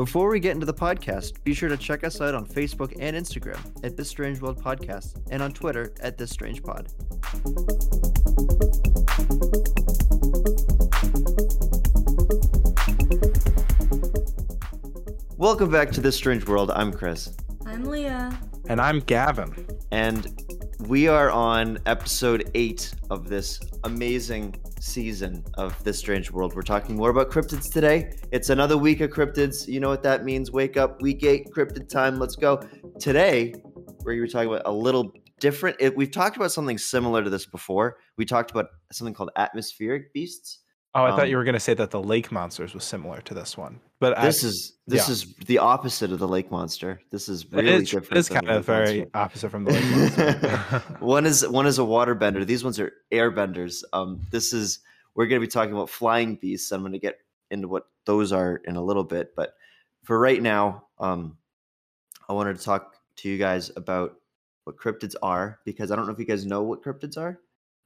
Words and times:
Before 0.00 0.30
we 0.30 0.40
get 0.40 0.52
into 0.52 0.64
the 0.64 0.72
podcast, 0.72 1.44
be 1.44 1.52
sure 1.52 1.68
to 1.68 1.76
check 1.76 2.04
us 2.04 2.22
out 2.22 2.34
on 2.34 2.46
Facebook 2.46 2.96
and 2.98 3.14
Instagram 3.14 3.60
at 3.84 3.98
This 3.98 4.08
Strange 4.08 4.40
World 4.40 4.58
Podcast 4.58 5.20
and 5.30 5.42
on 5.42 5.52
Twitter 5.52 5.92
at 6.00 6.16
This 6.16 6.30
Strange 6.30 6.62
Pod. 6.62 6.88
Welcome 15.40 15.70
back 15.70 15.90
to 15.92 16.02
This 16.02 16.16
Strange 16.16 16.46
World. 16.46 16.70
I'm 16.70 16.92
Chris. 16.92 17.34
I'm 17.64 17.86
Leah. 17.86 18.38
And 18.68 18.78
I'm 18.78 19.00
Gavin. 19.00 19.66
And 19.90 20.38
we 20.80 21.08
are 21.08 21.30
on 21.30 21.78
episode 21.86 22.50
eight 22.54 22.92
of 23.08 23.26
this 23.26 23.58
amazing 23.84 24.56
season 24.80 25.42
of 25.54 25.82
This 25.82 25.98
Strange 25.98 26.30
World. 26.30 26.54
We're 26.54 26.60
talking 26.60 26.94
more 26.94 27.08
about 27.08 27.30
cryptids 27.30 27.72
today. 27.72 28.12
It's 28.32 28.50
another 28.50 28.76
week 28.76 29.00
of 29.00 29.08
cryptids. 29.08 29.66
You 29.66 29.80
know 29.80 29.88
what 29.88 30.02
that 30.02 30.26
means. 30.26 30.52
Wake 30.52 30.76
up, 30.76 31.00
week 31.00 31.24
eight, 31.24 31.48
cryptid 31.56 31.88
time. 31.88 32.18
Let's 32.18 32.36
go. 32.36 32.60
Today, 32.98 33.54
we're 34.04 34.16
going 34.16 34.18
to 34.18 34.26
be 34.26 34.28
talking 34.30 34.48
about 34.50 34.66
a 34.66 34.72
little 34.72 35.10
different. 35.40 35.74
It, 35.80 35.96
we've 35.96 36.10
talked 36.10 36.36
about 36.36 36.52
something 36.52 36.76
similar 36.76 37.24
to 37.24 37.30
this 37.30 37.46
before. 37.46 37.96
We 38.18 38.26
talked 38.26 38.50
about 38.50 38.66
something 38.92 39.14
called 39.14 39.30
atmospheric 39.36 40.12
beasts. 40.12 40.58
Oh, 40.94 41.04
I 41.04 41.10
um, 41.10 41.16
thought 41.16 41.28
you 41.28 41.36
were 41.36 41.44
going 41.44 41.54
to 41.54 41.60
say 41.60 41.74
that 41.74 41.90
the 41.90 42.02
lake 42.02 42.32
monsters 42.32 42.74
was 42.74 42.82
similar 42.82 43.20
to 43.22 43.34
this 43.34 43.56
one, 43.56 43.80
but 44.00 44.20
This 44.20 44.42
I, 44.42 44.48
is 44.48 44.72
this 44.88 45.06
yeah. 45.06 45.12
is 45.12 45.34
the 45.46 45.58
opposite 45.58 46.10
of 46.10 46.18
the 46.18 46.26
lake 46.26 46.50
monster. 46.50 47.00
This 47.10 47.28
is 47.28 47.50
really 47.52 47.68
is, 47.68 47.90
different. 47.90 48.12
it 48.12 48.18
is 48.18 48.28
than 48.28 48.34
kind 48.38 48.48
the 48.48 48.56
of 48.56 48.66
very 48.66 48.98
monster. 48.98 49.10
opposite 49.14 49.50
from 49.50 49.64
the 49.64 49.72
lake 49.72 49.84
monster. 49.84 50.78
one 50.98 51.26
is 51.26 51.46
one 51.46 51.66
is 51.66 51.78
a 51.78 51.82
waterbender. 51.82 52.44
These 52.44 52.64
ones 52.64 52.80
are 52.80 52.92
airbenders. 53.12 53.84
Um, 53.92 54.20
this 54.32 54.52
is 54.52 54.80
we're 55.14 55.26
going 55.26 55.40
to 55.40 55.46
be 55.46 55.50
talking 55.50 55.72
about 55.72 55.90
flying 55.90 56.34
beasts. 56.34 56.72
I'm 56.72 56.80
going 56.80 56.92
to 56.92 56.98
get 56.98 57.20
into 57.52 57.68
what 57.68 57.86
those 58.04 58.32
are 58.32 58.56
in 58.64 58.74
a 58.74 58.82
little 58.82 59.04
bit, 59.04 59.36
but 59.36 59.54
for 60.02 60.18
right 60.18 60.42
now, 60.42 60.84
um, 60.98 61.36
I 62.28 62.32
wanted 62.32 62.58
to 62.58 62.64
talk 62.64 62.96
to 63.16 63.28
you 63.28 63.38
guys 63.38 63.70
about 63.76 64.16
what 64.64 64.76
cryptids 64.76 65.14
are 65.22 65.60
because 65.64 65.90
I 65.92 65.96
don't 65.96 66.06
know 66.06 66.12
if 66.12 66.18
you 66.18 66.24
guys 66.24 66.46
know 66.46 66.62
what 66.62 66.82
cryptids 66.82 67.16
are. 67.16 67.38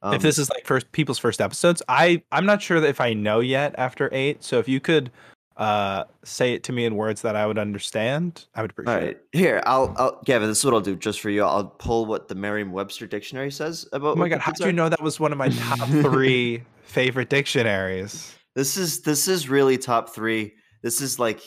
Um, 0.05 0.15
if 0.15 0.21
this 0.21 0.39
is 0.39 0.51
like 0.51 0.67
first 0.67 0.93
people's 0.93 1.19
first 1.19 1.41
episodes, 1.41 1.83
I 1.89 2.23
I'm 2.31 2.45
not 2.45 2.61
sure 2.61 2.79
that 2.79 2.89
if 2.89 3.01
I 3.01 3.15
know 3.15 3.41
yet 3.41 3.75
after 3.79 4.11
eight. 4.13 4.45
So 4.45 4.59
if 4.59 4.69
you 4.69 4.79
could 4.79 5.11
uh 5.57 6.05
say 6.25 6.53
it 6.53 6.65
to 6.65 6.73
me 6.73 6.85
in 6.85 6.95
words 6.95 7.23
that 7.23 7.37
I 7.37 7.47
would 7.47 7.59
understand, 7.59 8.45
I 8.55 8.61
would 8.61 8.73
appreciate 8.73 8.95
all 8.95 9.01
right, 9.01 9.09
it. 9.11 9.27
here 9.33 9.63
I'll, 9.65 9.95
I'll 9.97 10.21
Gavin. 10.27 10.49
This 10.49 10.59
is 10.59 10.65
what 10.65 10.75
I'll 10.75 10.83
do 10.83 10.95
just 10.95 11.21
for 11.21 11.31
you. 11.31 11.43
I'll 11.43 11.65
pull 11.65 12.05
what 12.05 12.29
the 12.29 12.35
Merriam-Webster 12.35 13.07
dictionary 13.07 13.51
says 13.51 13.89
about. 13.93 14.19
Oh 14.19 14.21
my 14.21 14.29
god, 14.29 14.41
how 14.41 14.53
do 14.53 14.67
you 14.67 14.73
know 14.73 14.91
that 14.91 15.01
was 15.01 15.19
one 15.19 15.33
of 15.33 15.39
my 15.39 15.49
top 15.49 15.89
three 15.89 16.63
favorite 16.83 17.31
dictionaries? 17.31 18.37
This 18.55 18.77
is 18.77 19.01
this 19.01 19.27
is 19.27 19.49
really 19.49 19.79
top 19.79 20.15
three. 20.15 20.53
This 20.83 21.01
is 21.01 21.19
like 21.19 21.41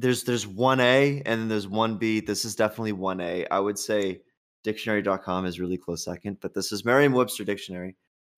there's 0.00 0.24
there's 0.24 0.44
one 0.44 0.80
A 0.80 1.22
and 1.24 1.40
then 1.40 1.48
there's 1.48 1.68
one 1.68 1.98
B. 1.98 2.18
This 2.18 2.44
is 2.44 2.56
definitely 2.56 2.92
one 2.92 3.20
A. 3.20 3.46
I 3.48 3.60
would 3.60 3.78
say 3.78 4.22
dictionary.com 4.66 5.46
is 5.46 5.60
really 5.60 5.78
close 5.78 6.04
second, 6.04 6.38
but 6.40 6.52
this 6.52 6.72
is 6.72 6.84
Merriam-Webster 6.84 7.44
dictionary. 7.44 7.94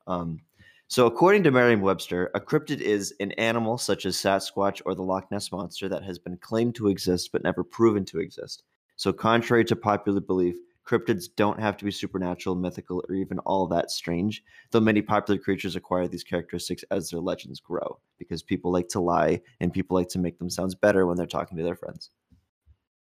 Um, 0.06 0.40
so 0.86 1.06
according 1.06 1.42
to 1.44 1.50
Merriam-Webster, 1.50 2.30
a 2.34 2.40
cryptid 2.40 2.82
is 2.82 3.14
an 3.18 3.32
animal 3.32 3.78
such 3.78 4.04
as 4.04 4.14
Sasquatch 4.14 4.82
or 4.84 4.94
the 4.94 5.02
Loch 5.02 5.30
Ness 5.30 5.50
monster 5.50 5.88
that 5.88 6.04
has 6.04 6.18
been 6.18 6.36
claimed 6.36 6.74
to 6.74 6.88
exist 6.88 7.30
but 7.32 7.42
never 7.42 7.64
proven 7.64 8.04
to 8.04 8.20
exist. 8.20 8.62
So 8.96 9.10
contrary 9.10 9.64
to 9.64 9.74
popular 9.74 10.20
belief, 10.20 10.56
cryptids 10.86 11.28
don't 11.34 11.60
have 11.60 11.78
to 11.78 11.84
be 11.86 11.90
supernatural, 11.90 12.56
mythical, 12.56 13.03
or 13.08 13.14
even 13.14 13.38
all 13.41 13.66
that 13.69 13.91
strange 13.91 14.42
though 14.70 14.80
many 14.80 15.00
popular 15.00 15.41
creatures 15.41 15.76
acquire 15.76 16.08
these 16.08 16.24
characteristics 16.24 16.84
as 16.91 17.08
their 17.08 17.20
legends 17.20 17.58
grow 17.58 17.98
because 18.19 18.42
people 18.42 18.70
like 18.70 18.88
to 18.88 19.00
lie 19.00 19.41
and 19.60 19.72
people 19.72 19.97
like 19.97 20.08
to 20.08 20.19
make 20.19 20.36
them 20.38 20.48
themselves 20.48 20.74
better 20.74 21.06
when 21.06 21.16
they're 21.16 21.26
talking 21.26 21.56
to 21.56 21.64
their 21.64 21.74
friends. 21.74 22.10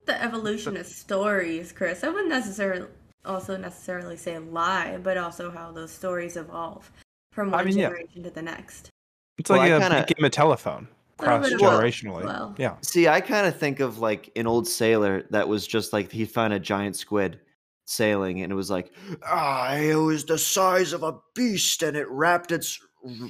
The 0.06 0.22
evolution 0.22 0.78
of 0.78 0.86
stories, 0.86 1.72
Chris. 1.72 2.04
I 2.04 2.10
wouldn't 2.10 2.30
necessarily 2.30 2.88
also 3.26 3.58
necessarily 3.58 4.18
say 4.18 4.38
lie, 4.40 4.98
but 5.02 5.18
also 5.18 5.52
how 5.52 5.72
those 5.72 5.92
stories 5.92 6.38
evolve 6.38 6.92
from 7.32 7.54
I 7.54 7.58
one 7.58 7.66
mean, 7.66 7.78
yeah. 7.78 7.88
generation 7.90 8.24
to 8.24 8.30
the 8.30 8.42
next. 8.42 8.90
It's 9.38 9.50
Well, 9.50 9.60
like 9.60 9.72
I 9.72 9.76
a 9.76 9.80
kinda- 9.82 10.06
big 10.08 10.18
game 10.18 10.26
of 10.26 10.32
telephone, 10.32 10.88
cross 11.18 11.46
bit 11.46 11.54
of 11.54 11.60
both 11.60 11.82
generationally. 11.82 12.24
well. 12.24 12.56
Yeah. 12.58 12.76
See, 12.82 13.08
I 13.08 13.22
kind 13.22 13.46
of 13.48 13.58
think 13.58 13.80
of 13.80 14.00
like 14.00 14.32
an 14.36 14.48
old 14.48 14.68
sailor 14.68 15.24
that 15.32 15.48
was 15.48 15.68
just 15.68 15.94
like 15.94 16.12
he 16.12 16.26
found 16.26 16.54
a 16.54 16.60
giant 16.60 16.96
squid 16.96 17.40
sailing 17.86 18.42
and 18.42 18.52
it 18.52 18.56
was 18.56 18.70
like, 18.70 18.92
ah, 19.24 19.74
it 19.76 19.96
was 19.96 20.26
the 20.26 20.38
size 20.38 20.94
of 20.94 21.04
a 21.04 21.16
beast 21.36 21.84
and 21.84 21.96
it 21.96 22.08
wrapped 22.10 22.52
its 22.52 22.80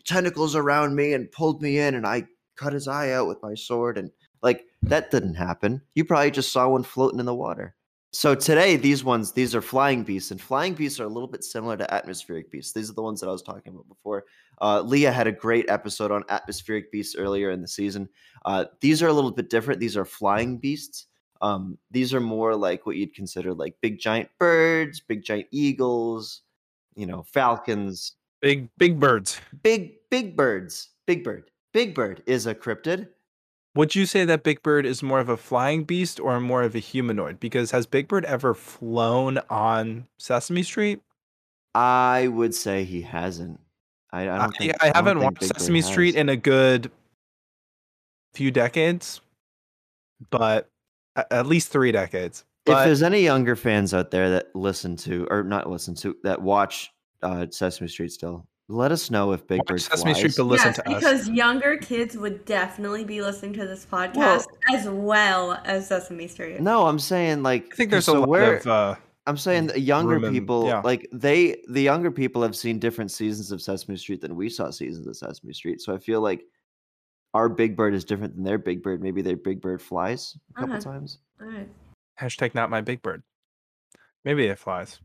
tentacles 0.06 0.56
around 0.56 0.96
me 0.96 1.14
and 1.14 1.32
pulled 1.32 1.62
me 1.62 1.78
in 1.80 1.94
and 1.96 2.08
I 2.08 2.28
cut 2.56 2.74
his 2.74 2.88
eye 2.88 3.12
out 3.12 3.28
with 3.28 3.38
my 3.44 3.54
sword 3.54 3.98
and 3.98 4.10
like 4.42 4.66
that 4.84 5.12
didn't 5.12 5.36
happen. 5.36 5.82
You 5.94 6.06
probably 6.06 6.32
just 6.32 6.52
saw 6.52 6.70
one 6.70 6.84
floating 6.84 7.20
in 7.20 7.26
the 7.26 7.36
water. 7.36 7.76
So 8.14 8.34
today, 8.34 8.78
these 8.78 9.04
ones, 9.04 9.34
these 9.34 9.54
are 9.54 9.62
flying 9.62 10.04
beasts, 10.04 10.32
and 10.32 10.42
flying 10.42 10.74
beasts 10.74 11.00
are 11.00 11.04
a 11.04 11.10
little 11.10 11.28
bit 11.28 11.44
similar 11.44 11.76
to 11.78 11.94
atmospheric 11.94 12.50
beasts. 12.50 12.74
These 12.74 12.90
are 12.90 12.94
the 12.94 13.02
ones 13.04 13.20
that 13.20 13.28
I 13.28 13.32
was 13.32 13.44
talking 13.44 13.74
about 13.74 13.88
before. 13.88 14.24
Uh, 14.62 14.82
Leah 14.82 15.12
had 15.12 15.28
a 15.28 15.32
great 15.32 15.70
episode 15.70 16.12
on 16.12 16.24
atmospheric 16.30 16.92
beasts 16.92 17.16
earlier 17.16 17.52
in 17.52 17.62
the 17.62 17.68
season. 17.68 18.08
Uh, 18.46 18.66
these 18.82 19.04
are 19.04 19.08
a 19.08 19.14
little 19.14 19.32
bit 19.32 19.50
different. 19.50 19.80
These 19.80 19.98
are 19.98 20.06
flying 20.06 20.58
beasts. 20.58 21.08
Um, 21.42 21.78
these 21.92 22.14
are 22.14 22.20
more 22.22 22.56
like 22.56 22.86
what 22.86 22.96
you'd 22.96 23.14
consider 23.14 23.54
like 23.54 23.76
big 23.82 24.00
giant 24.00 24.30
birds, 24.40 25.02
big 25.02 25.24
giant 25.24 25.48
eagles, 25.52 26.42
you 26.96 27.06
know, 27.06 27.24
falcons, 27.24 28.14
Big 28.42 28.70
big 28.78 29.00
birds. 29.00 29.40
big 29.64 29.96
big 30.10 30.36
birds. 30.36 30.90
Big 31.06 31.24
bird. 31.24 31.50
Big 31.74 31.94
bird 31.94 32.24
is 32.26 32.48
a 32.48 32.56
cryptid. 32.56 33.10
Would 33.78 33.94
you 33.94 34.08
say 34.08 34.26
that 34.26 34.42
Big 34.42 34.64
Bird 34.64 34.88
is 34.88 35.04
more 35.04 35.20
of 35.20 35.30
a 35.30 35.38
flying 35.38 35.84
beast 35.84 36.20
or 36.20 36.40
more 36.40 36.64
of 36.64 36.74
a 36.74 36.80
humanoid? 36.80 37.40
Because 37.40 37.70
has 37.70 37.86
Big 37.86 38.08
Bird 38.08 38.26
ever 38.26 38.56
flown 38.56 39.38
on 39.52 40.08
Sesame 40.18 40.64
Street? 40.64 41.00
I 41.76 42.28
would 42.28 42.56
say 42.56 42.86
he 42.86 43.04
hasn't. 43.04 43.60
I, 44.12 44.24
I 44.24 44.26
don't 44.26 44.56
I, 44.56 44.58
think 44.58 44.74
I 44.84 44.92
haven't 44.96 45.20
watched 45.20 45.42
Big 45.42 45.50
Bird 45.50 45.60
Sesame 45.60 45.82
Street 45.84 46.16
has. 46.16 46.22
in 46.22 46.30
a 46.30 46.36
good 46.36 46.90
few 48.34 48.50
decades, 48.50 49.22
but 50.32 50.68
at 51.30 51.46
least 51.46 51.72
three 51.72 51.92
decades. 51.92 52.46
if 52.66 52.74
there's 52.84 53.04
any 53.04 53.22
younger 53.22 53.56
fans 53.56 53.94
out 53.94 54.10
there 54.10 54.32
that 54.32 54.56
listen 54.56 54.96
to 54.98 55.28
or 55.30 55.44
not 55.44 55.70
listen 55.70 55.94
to 55.98 56.18
that 56.24 56.42
watch 56.42 56.92
uh, 57.22 57.46
Sesame 57.52 57.90
Street 57.90 58.12
still, 58.12 58.48
let 58.70 58.92
us 58.92 59.10
know 59.10 59.32
if 59.32 59.46
Big 59.48 59.60
watch 59.60 59.68
Bird 59.68 59.82
Sesame 59.82 60.14
Street 60.14 60.34
flies. 60.34 60.36
to 60.36 60.44
listen 60.44 60.68
yes, 60.68 60.76
to 60.78 60.90
us. 60.90 60.96
because 60.96 61.30
younger 61.30 61.78
kids 61.78 62.18
would 62.18 62.44
definitely 62.46 63.04
be 63.06 63.22
listening 63.22 63.54
to 63.54 63.66
this 63.66 63.86
podcast 63.86 64.16
Well- 64.16 64.46
as 64.74 64.90
well 64.90 65.62
as 65.66 65.88
Sesame 65.88 66.28
Street. 66.28 66.60
No, 66.60 66.86
I'm 66.88 67.00
saying 67.00 67.44
like 67.44 67.72
I 67.74 67.76
think 67.76 67.92
there's 67.92 68.06
so 68.06 68.18
a 68.18 68.20
lot 68.20 68.30
where- 68.30 68.58
of 68.58 68.68
uh, 68.68 68.96
I'm 69.26 69.38
saying 69.38 69.68
the 69.68 69.80
younger 69.80 70.14
room 70.16 70.24
and- 70.26 70.34
people 70.34 70.68
yeah. 70.68 70.82
like 70.82 71.08
they 71.12 71.62
the 71.70 71.82
younger 71.82 72.12
people 72.12 72.42
have 72.42 72.56
seen 72.56 72.80
different 72.80 73.12
seasons 73.12 73.52
of 73.52 73.62
Sesame 73.62 73.98
Street 73.98 74.22
than 74.22 74.36
we 74.36 74.50
saw 74.50 74.70
seasons 74.70 75.06
of 75.08 75.16
Sesame 75.18 75.54
Street. 75.54 75.82
So 75.82 75.94
I 75.94 75.98
feel 75.98 76.22
like 76.22 76.44
our 77.34 77.50
Big 77.50 77.76
Bird 77.76 77.94
is 77.94 78.04
different 78.06 78.36
than 78.36 78.44
their 78.46 78.58
Big 78.58 78.82
Bird. 78.82 79.02
Maybe 79.02 79.22
their 79.22 79.36
Big 79.36 79.62
Bird 79.62 79.82
flies 79.82 80.38
a 80.56 80.60
couple 80.60 80.76
Okay. 80.76 80.84
times. 80.84 81.20
All 81.42 81.48
right. 81.48 81.70
hashtag 82.20 82.56
not 82.56 82.70
my 82.70 82.82
Big 82.82 83.02
Bird. 83.02 83.22
Maybe 84.26 84.46
it 84.48 84.58
flies. 84.60 85.00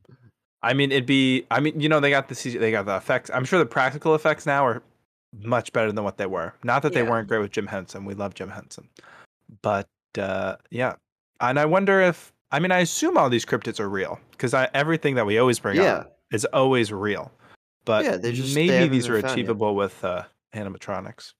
I 0.63 0.75
mean, 0.75 0.93
it'd 0.93 1.07
be. 1.07 1.45
I 1.51 1.61
mean, 1.61 1.79
you 1.81 1.89
know, 1.89 1.99
they 2.01 2.11
got 2.11 2.29
the 2.29 2.35
CG 2.35 2.59
they 2.59 2.71
got 2.71 2.87
the 2.87 2.97
effects. 2.97 3.31
I'm 3.35 3.45
sure 3.45 3.59
the 3.59 3.67
practical 3.67 4.15
effects 4.15 4.47
now 4.47 4.65
are 4.67 4.83
much 5.41 5.73
better 5.73 5.91
than 5.93 6.05
what 6.05 6.19
they 6.19 6.27
were. 6.27 6.55
Not 6.63 6.83
that 6.83 6.93
they 6.93 7.03
Yeah. 7.03 7.11
weren't 7.11 7.27
great 7.29 7.39
with 7.41 7.51
Jim 7.51 7.67
Henson. 7.67 8.05
We 8.05 8.15
love 8.15 8.35
Jim 8.35 8.51
Henson, 8.51 8.89
but 9.63 9.89
uh, 10.19 10.57
yeah. 10.71 10.95
And 11.41 11.59
I 11.59 11.65
wonder 11.65 12.01
if. 12.01 12.33
I 12.55 12.59
mean, 12.59 12.71
I 12.71 12.81
assume 12.81 13.17
all 13.17 13.31
these 13.31 13.47
cryptids 13.47 13.81
are 13.81 13.89
real 13.89 14.21
because 14.33 14.53
everything 14.75 15.15
that 15.15 15.25
we 15.25 15.39
always 15.39 15.59
bring 15.59 15.77
Yeah. 15.79 15.85
up 15.95 16.19
is 16.31 16.45
always 16.47 16.93
real. 16.93 17.33
But 17.87 18.05
Yeah, 18.05 18.17
they 18.19 18.33
just- 18.33 18.55
maybe 18.55 18.89
these 18.89 19.09
are 19.09 19.15
found 19.15 19.25
yet. 19.25 19.33
achievable 19.33 19.75
with 19.75 20.05
uh, 20.05 20.25
animatronics. 20.55 21.33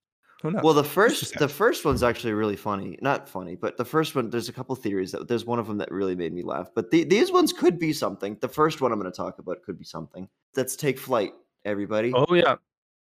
Who 0.43 0.51
knows? 0.51 0.63
Well, 0.63 0.75
the 0.75 0.85
first 0.85 1.39
the 1.39 1.49
first 1.49 1.85
one's 1.85 2.03
actually 2.03 2.33
really 2.33 2.57
funny. 2.57 2.99
Not 3.01 3.29
funny, 3.29 3.55
but 3.55 3.77
the 3.77 3.85
first 3.85 4.15
one. 4.15 4.29
There's 4.29 4.49
a 4.49 4.53
couple 4.53 4.75
theories 4.75 5.13
that 5.13 5.29
there's 5.29 5.45
one 5.45 5.59
of 5.61 5.69
them 5.69 5.79
that 5.79 5.91
really 5.91 6.17
made 6.17 6.33
me 6.33 6.43
laugh. 6.43 6.69
But 6.75 6.91
the, 6.91 7.05
these 7.05 7.31
ones 7.31 7.53
could 7.53 7.79
be 7.79 7.93
something. 7.93 8.37
The 8.41 8.49
first 8.49 8.81
one 8.81 8.93
I'm 8.93 8.99
going 8.99 9.11
to 9.11 9.17
talk 9.17 9.39
about 9.39 9.63
could 9.63 9.79
be 9.79 9.85
something. 9.85 10.29
Let's 10.57 10.75
take 10.75 10.99
flight, 10.99 11.33
everybody. 11.65 12.13
oh 12.15 12.35
yeah, 12.35 12.57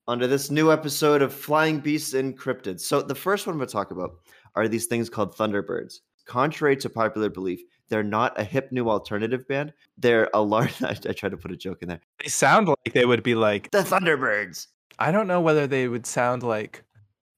Under 0.08 0.28
this 0.28 0.52
new 0.52 0.72
episode 0.72 1.22
of 1.22 1.34
Flying 1.34 1.80
Beasts 1.80 2.14
and 2.14 2.38
Cryptids. 2.38 2.82
So, 2.82 3.02
the 3.02 3.16
first 3.16 3.48
one 3.48 3.54
I'm 3.54 3.58
going 3.60 3.68
to 3.70 3.74
talk 3.74 3.92
about 3.92 4.16
are 4.56 4.68
these 4.68 4.88
things 4.88 5.10
called 5.10 5.36
Thunderbirds. 5.36 6.00
Contrary 6.26 6.76
to 6.78 6.90
popular 6.90 7.30
belief, 7.30 7.62
they're 7.88 8.04
not 8.04 8.38
a 8.40 8.44
hip 8.44 8.72
new 8.72 8.90
alternative 8.90 9.48
band. 9.48 9.74
They're 9.98 10.30
a 10.34 10.42
large. 10.42 10.84
I, 10.84 10.90
I 11.08 11.14
tried 11.14 11.30
to 11.32 11.38
put 11.38 11.52
a 11.52 11.58
joke 11.58 11.82
in 11.82 11.88
there. 11.88 12.02
they 12.22 12.28
sound 12.30 12.68
like 12.68 12.94
they 12.94 13.06
would 13.06 13.24
be 13.24 13.34
like 13.36 13.72
The 13.72 13.80
Thunderbirds. 13.80 14.68
I 15.00 15.14
don't 15.14 15.28
know 15.28 15.40
whether 15.40 15.66
they 15.66 15.88
would 15.88 16.06
sound 16.06 16.44
like 16.44 16.84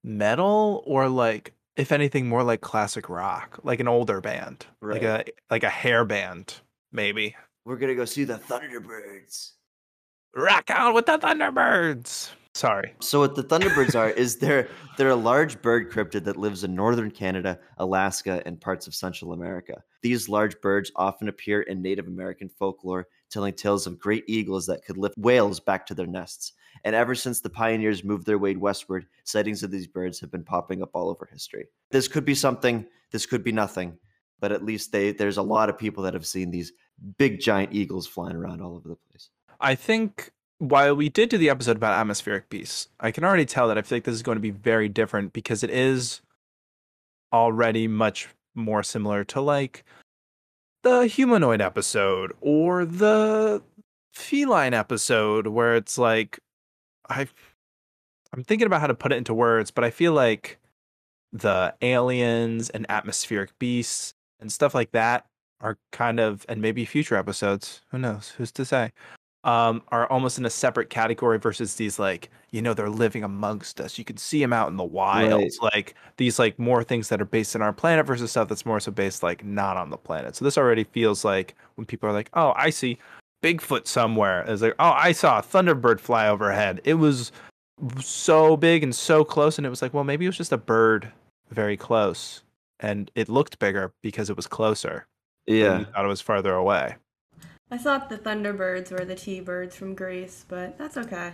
metal 0.03 0.83
or 0.85 1.09
like 1.09 1.53
if 1.77 1.91
anything, 1.91 2.27
more 2.27 2.43
like 2.43 2.61
classic 2.61 3.09
rock, 3.09 3.59
like 3.63 3.79
an 3.79 3.87
older 3.87 4.21
band, 4.21 4.65
like 4.81 5.03
a 5.03 5.25
like 5.49 5.63
a 5.63 5.69
hair 5.69 6.05
band, 6.05 6.55
maybe. 6.91 7.35
We're 7.65 7.77
gonna 7.77 7.95
go 7.95 8.05
see 8.05 8.23
the 8.23 8.37
Thunderbirds. 8.37 9.51
Rock 10.35 10.69
out 10.69 10.93
with 10.93 11.05
the 11.05 11.17
Thunderbirds. 11.17 12.31
Sorry. 12.53 12.93
So 12.99 13.19
what 13.19 13.35
the 13.35 13.43
Thunderbirds 13.43 13.95
are 13.95 14.09
is 14.09 14.35
they're 14.39 14.67
they're 14.97 15.09
a 15.09 15.15
large 15.15 15.61
bird 15.61 15.91
cryptid 15.91 16.25
that 16.25 16.37
lives 16.37 16.63
in 16.63 16.75
northern 16.75 17.11
Canada, 17.11 17.59
Alaska, 17.77 18.41
and 18.45 18.59
parts 18.59 18.87
of 18.87 18.95
Central 18.95 19.33
America. 19.33 19.81
These 20.01 20.27
large 20.27 20.59
birds 20.61 20.91
often 20.95 21.29
appear 21.29 21.61
in 21.61 21.81
Native 21.81 22.07
American 22.07 22.49
folklore, 22.49 23.07
telling 23.29 23.53
tales 23.53 23.87
of 23.87 23.99
great 23.99 24.25
eagles 24.27 24.65
that 24.65 24.83
could 24.83 24.97
lift 24.97 25.17
whales 25.17 25.59
back 25.59 25.85
to 25.87 25.93
their 25.93 26.07
nests. 26.07 26.53
And 26.83 26.95
ever 26.95 27.15
since 27.15 27.39
the 27.39 27.49
pioneers 27.49 28.03
moved 28.03 28.25
their 28.25 28.39
way 28.39 28.55
westward, 28.55 29.05
sightings 29.23 29.63
of 29.63 29.71
these 29.71 29.87
birds 29.87 30.19
have 30.19 30.31
been 30.31 30.43
popping 30.43 30.81
up 30.81 30.91
all 30.93 31.09
over 31.09 31.27
history. 31.31 31.67
This 31.91 32.07
could 32.07 32.25
be 32.25 32.35
something, 32.35 32.85
this 33.11 33.25
could 33.25 33.43
be 33.43 33.51
nothing, 33.51 33.97
but 34.39 34.51
at 34.51 34.65
least 34.65 34.91
they 34.91 35.11
there's 35.11 35.37
a 35.37 35.41
lot 35.41 35.69
of 35.69 35.77
people 35.77 36.03
that 36.03 36.13
have 36.13 36.25
seen 36.25 36.51
these 36.51 36.73
big 37.17 37.39
giant 37.39 37.73
eagles 37.73 38.07
flying 38.07 38.35
around 38.35 38.61
all 38.61 38.75
over 38.75 38.89
the 38.89 38.95
place. 39.09 39.29
I 39.59 39.75
think 39.75 40.31
while 40.57 40.95
we 40.95 41.09
did 41.09 41.29
do 41.29 41.37
the 41.37 41.49
episode 41.49 41.77
about 41.77 41.99
atmospheric 41.99 42.49
beasts, 42.49 42.87
I 42.99 43.11
can 43.11 43.23
already 43.23 43.45
tell 43.45 43.67
that 43.67 43.77
I 43.77 43.81
feel 43.81 43.97
like 43.97 44.03
this 44.03 44.15
is 44.15 44.23
going 44.23 44.35
to 44.35 44.41
be 44.41 44.51
very 44.51 44.89
different 44.89 45.33
because 45.33 45.63
it 45.63 45.69
is 45.69 46.21
already 47.33 47.87
much 47.87 48.29
more 48.53 48.83
similar 48.83 49.23
to 49.23 49.41
like 49.41 49.83
the 50.83 51.07
humanoid 51.07 51.61
episode 51.61 52.33
or 52.41 52.85
the 52.85 53.61
feline 54.13 54.73
episode 54.73 55.47
where 55.47 55.75
it's 55.75 55.97
like 55.97 56.39
I 57.11 57.27
I'm 58.33 58.43
thinking 58.43 58.65
about 58.65 58.81
how 58.81 58.87
to 58.87 58.93
put 58.95 59.11
it 59.11 59.17
into 59.17 59.33
words, 59.33 59.71
but 59.71 59.83
I 59.83 59.89
feel 59.89 60.13
like 60.13 60.57
the 61.33 61.73
aliens 61.81 62.69
and 62.69 62.85
atmospheric 62.89 63.57
beasts 63.59 64.13
and 64.39 64.51
stuff 64.51 64.73
like 64.73 64.91
that 64.91 65.25
are 65.61 65.77
kind 65.91 66.19
of 66.19 66.45
and 66.49 66.61
maybe 66.61 66.85
future 66.85 67.15
episodes, 67.15 67.81
who 67.91 67.97
knows, 67.99 68.29
who's 68.37 68.51
to 68.53 68.65
say, 68.65 68.91
um, 69.43 69.81
are 69.89 70.07
almost 70.07 70.37
in 70.37 70.45
a 70.45 70.49
separate 70.49 70.89
category 70.89 71.39
versus 71.39 71.75
these 71.75 71.99
like 71.99 72.29
you 72.51 72.61
know 72.61 72.73
they're 72.73 72.89
living 72.89 73.23
amongst 73.23 73.79
us. 73.81 73.97
You 73.97 74.05
can 74.05 74.17
see 74.17 74.39
them 74.39 74.53
out 74.53 74.69
in 74.69 74.77
the 74.77 74.83
wild, 74.83 75.41
Right. 75.41 75.73
like 75.73 75.95
these 76.17 76.39
like 76.39 76.57
more 76.59 76.83
things 76.83 77.09
that 77.09 77.21
are 77.21 77.25
based 77.25 77.55
on 77.55 77.61
our 77.61 77.73
planet 77.73 78.05
versus 78.05 78.31
stuff 78.31 78.47
that's 78.49 78.65
more 78.65 78.79
so 78.79 78.91
based 78.91 79.23
like 79.23 79.43
not 79.43 79.77
on 79.77 79.89
the 79.89 79.97
planet. 79.97 80.35
So 80.35 80.45
this 80.45 80.57
already 80.57 80.83
feels 80.85 81.23
like 81.25 81.55
when 81.75 81.85
people 81.85 82.09
are 82.09 82.13
like, 82.13 82.29
oh, 82.33 82.53
I 82.55 82.69
see 82.71 82.97
Bigfoot 83.43 83.87
somewhere. 83.87 84.43
It's 84.47 84.61
like, 84.61 84.75
oh, 84.79 84.91
I 84.91 85.11
saw 85.11 85.39
a 85.39 85.41
thunderbird 85.41 85.99
fly 85.99 86.27
overhead. 86.27 86.81
It 86.83 86.95
was 86.95 87.31
so 87.99 88.55
big 88.57 88.83
and 88.83 88.95
so 88.95 89.23
close, 89.23 89.57
and 89.57 89.65
it 89.65 89.69
was 89.69 89.81
like, 89.81 89.93
well, 89.93 90.03
maybe 90.03 90.25
it 90.25 90.29
was 90.29 90.37
just 90.37 90.51
a 90.51 90.57
bird 90.57 91.11
very 91.49 91.75
close, 91.77 92.43
and 92.79 93.09
it 93.15 93.27
looked 93.29 93.59
bigger 93.59 93.93
because 94.03 94.29
it 94.29 94.35
was 94.35 94.47
closer. 94.47 95.07
when 95.45 95.57
Yeah. 95.57 95.79
you 95.79 95.85
thought 95.85 96.05
it 96.05 96.07
was 96.07 96.21
farther 96.21 96.53
away. 96.53 96.95
I 97.71 97.77
thought 97.77 98.09
the 98.09 98.17
Thunderbirds 98.17 98.91
were 98.91 99.05
the 99.05 99.15
T-birds 99.15 99.75
from 99.75 99.95
Grease, 99.95 100.45
but 100.47 100.77
that's 100.77 100.97
okay. 100.97 101.31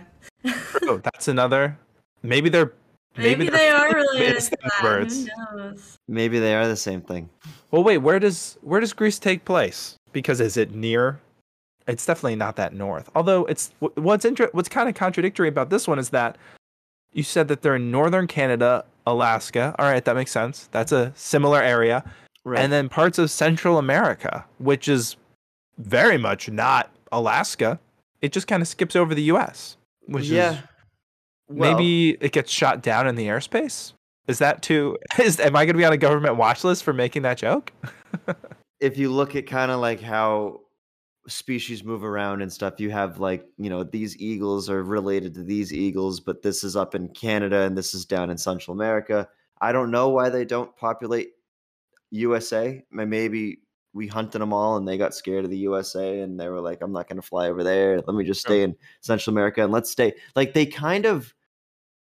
Oh, 0.84 0.98
that's 1.04 1.28
another. 1.28 1.76
Maybe 2.22 2.48
they're 2.48 2.72
Maybe, 3.16 3.48
they're 3.48 3.58
they 3.58 3.68
are 3.70 3.86
fake 3.88 3.96
related 3.96 4.40
to 4.42 4.50
that. 4.62 4.78
birds. 4.82 5.26
Who 5.50 5.56
knows? 5.56 5.96
Maybe 6.06 6.38
they 6.38 6.54
are 6.54 6.68
the 6.68 6.76
same 6.76 7.00
thing. 7.00 7.28
Well, 7.72 7.82
wait. 7.82 7.98
Where 7.98 8.20
does 8.20 8.56
where 8.62 8.78
does 8.80 8.92
Grease 8.92 9.18
take 9.18 9.44
place? 9.44 9.96
Because 10.12 10.40
is 10.40 10.56
it 10.56 10.72
near? 10.72 11.18
It's 11.88 12.04
definitely 12.04 12.36
not 12.36 12.56
that 12.56 12.74
north. 12.74 13.10
Although 13.14 13.46
it's 13.46 13.72
what's 13.80 14.24
inter- 14.24 14.50
what's 14.52 14.68
kind 14.68 14.88
of 14.88 14.94
contradictory 14.94 15.48
about 15.48 15.70
this 15.70 15.88
one 15.88 15.98
is 15.98 16.10
that 16.10 16.36
you 17.12 17.22
said 17.22 17.48
that 17.48 17.62
they're 17.62 17.76
in 17.76 17.90
northern 17.90 18.26
Canada, 18.26 18.84
Alaska. 19.06 19.74
All 19.78 19.90
right, 19.90 20.04
that 20.04 20.14
makes 20.14 20.30
sense. 20.30 20.68
That's 20.70 20.92
a 20.92 21.12
similar 21.16 21.62
area, 21.62 22.04
Right. 22.44 22.60
and 22.60 22.70
then 22.70 22.88
parts 22.88 23.18
of 23.18 23.30
Central 23.30 23.78
America, 23.78 24.44
which 24.58 24.86
is 24.86 25.16
very 25.78 26.18
much 26.18 26.50
not 26.50 26.90
Alaska. 27.10 27.80
It 28.20 28.32
just 28.32 28.46
kind 28.46 28.60
of 28.60 28.68
skips 28.68 28.94
over 28.94 29.14
the 29.14 29.22
U.S. 29.22 29.76
Which 30.06 30.26
yeah. 30.26 30.52
is 30.52 30.58
Well, 31.48 31.72
maybe 31.72 32.18
it 32.20 32.32
gets 32.32 32.50
shot 32.52 32.82
down 32.82 33.06
in 33.06 33.14
the 33.14 33.28
airspace. 33.28 33.94
Is 34.26 34.38
that 34.40 34.60
too? 34.60 34.98
Is 35.18 35.40
am 35.40 35.56
I 35.56 35.64
going 35.64 35.74
to 35.74 35.78
be 35.78 35.84
on 35.86 35.92
a 35.94 35.96
government 35.96 36.36
watch 36.36 36.64
list 36.64 36.84
for 36.84 36.92
making 36.92 37.22
that 37.22 37.38
joke? 37.38 37.72
if 38.80 38.98
you 38.98 39.10
look 39.10 39.34
at 39.34 39.46
kind 39.46 39.70
of 39.70 39.80
like 39.80 40.00
how 40.00 40.60
species 41.28 41.84
move 41.84 42.04
around 42.04 42.42
and 42.42 42.52
stuff, 42.52 42.80
you 42.80 42.90
have 42.90 43.20
like, 43.20 43.46
you 43.56 43.70
know, 43.70 43.84
these 43.84 44.16
eagles 44.18 44.68
are 44.70 44.82
related 44.82 45.34
to 45.34 45.42
these 45.42 45.72
eagles, 45.72 46.20
but 46.20 46.42
this 46.42 46.64
is 46.64 46.76
up 46.76 46.94
in 46.94 47.08
Canada 47.08 47.62
and 47.62 47.76
this 47.76 47.94
is 47.94 48.04
down 48.04 48.30
in 48.30 48.38
Central 48.38 48.74
America. 48.74 49.28
I 49.60 49.72
don't 49.72 49.90
know 49.90 50.08
why 50.08 50.28
they 50.28 50.44
don't 50.44 50.74
populate 50.76 51.30
USA. 52.10 52.84
Maybe 52.90 53.60
we 53.92 54.06
hunted 54.06 54.40
them 54.40 54.52
all 54.52 54.76
and 54.76 54.86
they 54.86 54.98
got 54.98 55.14
scared 55.14 55.44
of 55.44 55.50
the 55.50 55.58
USA 55.58 56.20
and 56.20 56.38
they 56.38 56.48
were 56.48 56.60
like, 56.60 56.82
I'm 56.82 56.92
not 56.92 57.08
going 57.08 57.20
to 57.20 57.26
fly 57.26 57.48
over 57.48 57.62
there. 57.62 57.96
Let 57.96 58.14
me 58.14 58.24
just 58.24 58.40
stay 58.40 58.62
in 58.62 58.76
Central 59.00 59.34
America 59.34 59.62
and 59.62 59.72
let's 59.72 59.90
stay. 59.90 60.14
Like 60.36 60.54
they 60.54 60.66
kind 60.66 61.04
of, 61.04 61.34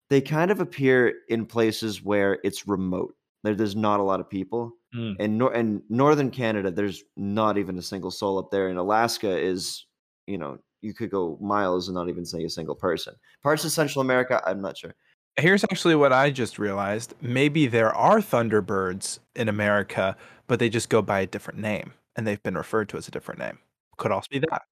they 0.09 0.21
kind 0.21 0.51
of 0.51 0.59
appear 0.59 1.13
in 1.29 1.45
places 1.45 2.03
where 2.03 2.39
it's 2.43 2.67
remote. 2.67 3.15
There, 3.43 3.55
there's 3.55 3.75
not 3.75 3.99
a 3.99 4.03
lot 4.03 4.19
of 4.19 4.29
people 4.29 4.73
Mm. 4.95 5.19
in 5.19 5.38
nor- 5.38 5.54
in 5.54 5.81
northern 5.90 6.30
Canada, 6.30 6.69
there's 6.72 7.04
not 7.18 7.57
even 7.57 7.78
a 7.78 7.81
single 7.81 8.12
soul 8.12 8.38
up 8.38 8.51
there. 8.51 8.68
And 8.68 8.78
Alaska 8.78 9.38
is, 9.38 9.86
you 10.28 10.38
know, 10.38 10.57
you 10.81 10.94
could 10.94 11.10
go 11.10 11.38
miles 11.42 11.88
and 11.88 11.95
not 11.95 12.10
even 12.10 12.25
see 12.25 12.44
a 12.44 12.50
single 12.50 12.75
person. 12.75 13.16
Parts 13.42 13.66
of 13.66 13.72
Central 13.72 14.01
America, 14.01 14.42
I'm 14.45 14.62
not 14.62 14.78
sure. 14.78 14.94
Here's 15.38 15.63
actually 15.63 15.95
what 15.95 16.13
I 16.13 16.30
just 16.30 16.60
realized. 16.60 17.16
Maybe 17.22 17.66
there 17.66 17.95
are 17.95 18.19
Thunderbirds 18.19 19.19
in 19.36 19.50
America, 19.50 20.16
but 20.48 20.60
they 20.60 20.69
just 20.69 20.90
go 20.90 21.01
by 21.01 21.22
a 21.22 21.28
different 21.28 21.60
name 21.60 21.94
and 22.16 22.28
they've 22.28 22.44
been 22.44 22.56
referred 22.56 22.90
to 22.90 22.98
as 22.98 23.07
a 23.07 23.12
different 23.12 23.40
name. 23.40 23.57
Could 23.98 24.12
also 24.12 24.28
be 24.30 24.40
that. 24.40 24.63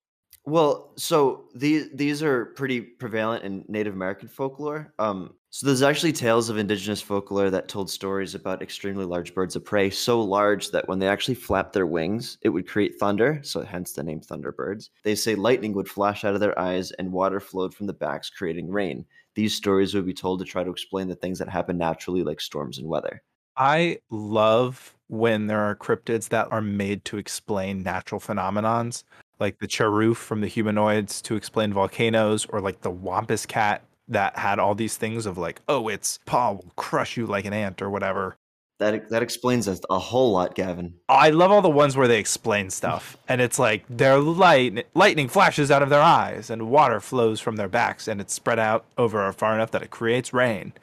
Well, 0.45 0.93
so 0.97 1.45
these 1.53 1.89
these 1.93 2.23
are 2.23 2.45
pretty 2.45 2.81
prevalent 2.81 3.43
in 3.43 3.63
Native 3.67 3.93
American 3.93 4.27
folklore. 4.27 4.93
Um, 4.97 5.35
so 5.53 5.65
there's 5.65 5.81
actually 5.81 6.13
tales 6.13 6.49
of 6.49 6.57
indigenous 6.57 7.01
folklore 7.01 7.49
that 7.49 7.67
told 7.67 7.89
stories 7.89 8.35
about 8.35 8.61
extremely 8.61 9.03
large 9.03 9.35
birds 9.35 9.57
of 9.57 9.65
prey, 9.65 9.89
so 9.89 10.21
large 10.21 10.71
that 10.71 10.87
when 10.87 10.97
they 10.97 11.09
actually 11.09 11.35
flapped 11.35 11.73
their 11.73 11.85
wings, 11.85 12.37
it 12.41 12.47
would 12.47 12.65
create 12.65 12.97
thunder. 12.97 13.41
So 13.43 13.61
hence 13.61 13.91
the 13.91 14.01
name 14.01 14.21
thunderbirds. 14.21 14.91
They 15.03 15.13
say 15.13 15.35
lightning 15.35 15.73
would 15.73 15.89
flash 15.89 16.23
out 16.23 16.35
of 16.35 16.39
their 16.39 16.57
eyes 16.57 16.91
and 16.91 17.11
water 17.11 17.41
flowed 17.41 17.73
from 17.75 17.87
the 17.87 17.93
backs, 17.93 18.29
creating 18.29 18.71
rain. 18.71 19.05
These 19.35 19.53
stories 19.53 19.93
would 19.93 20.05
be 20.05 20.13
told 20.13 20.39
to 20.39 20.45
try 20.45 20.63
to 20.63 20.71
explain 20.71 21.09
the 21.09 21.15
things 21.15 21.37
that 21.39 21.49
happen 21.49 21.77
naturally, 21.77 22.23
like 22.23 22.39
storms 22.39 22.77
and 22.77 22.87
weather. 22.87 23.21
I 23.57 23.99
love 24.09 24.95
when 25.07 25.47
there 25.47 25.59
are 25.59 25.75
cryptids 25.75 26.29
that 26.29 26.49
are 26.51 26.61
made 26.61 27.03
to 27.05 27.17
explain 27.17 27.83
natural 27.83 28.21
phenomenons, 28.21 29.03
like 29.41 29.59
the 29.59 29.67
charoof 29.67 30.15
from 30.15 30.39
the 30.39 30.47
humanoids 30.47 31.21
to 31.23 31.35
explain 31.35 31.73
volcanoes, 31.73 32.45
or 32.45 32.61
like 32.61 32.79
the 32.79 32.89
wampus 32.89 33.45
cat 33.45 33.83
that 34.11 34.37
had 34.37 34.59
all 34.59 34.75
these 34.75 34.97
things 34.97 35.25
of 35.25 35.37
like, 35.37 35.61
oh, 35.67 35.87
its 35.87 36.19
paw 36.25 36.51
will 36.51 36.71
crush 36.75 37.17
you 37.17 37.25
like 37.25 37.45
an 37.45 37.53
ant 37.53 37.81
or 37.81 37.89
whatever. 37.89 38.35
That 38.79 39.09
that 39.09 39.21
explains 39.21 39.67
a, 39.67 39.77
a 39.91 39.99
whole 39.99 40.31
lot, 40.31 40.55
Gavin. 40.55 40.95
I 41.07 41.29
love 41.29 41.51
all 41.51 41.61
the 41.61 41.69
ones 41.69 41.95
where 41.95 42.07
they 42.07 42.19
explain 42.19 42.71
stuff, 42.71 43.15
and 43.27 43.39
it's 43.39 43.59
like 43.59 43.85
their 43.89 44.17
light 44.17 44.87
lightning 44.95 45.27
flashes 45.27 45.69
out 45.69 45.83
of 45.83 45.89
their 45.89 46.01
eyes, 46.01 46.49
and 46.49 46.69
water 46.69 46.99
flows 46.99 47.39
from 47.39 47.57
their 47.57 47.67
backs, 47.67 48.07
and 48.07 48.19
it's 48.19 48.33
spread 48.33 48.57
out 48.57 48.85
over 48.97 49.31
far 49.33 49.53
enough 49.53 49.69
that 49.71 49.83
it 49.83 49.91
creates 49.91 50.33
rain. 50.33 50.73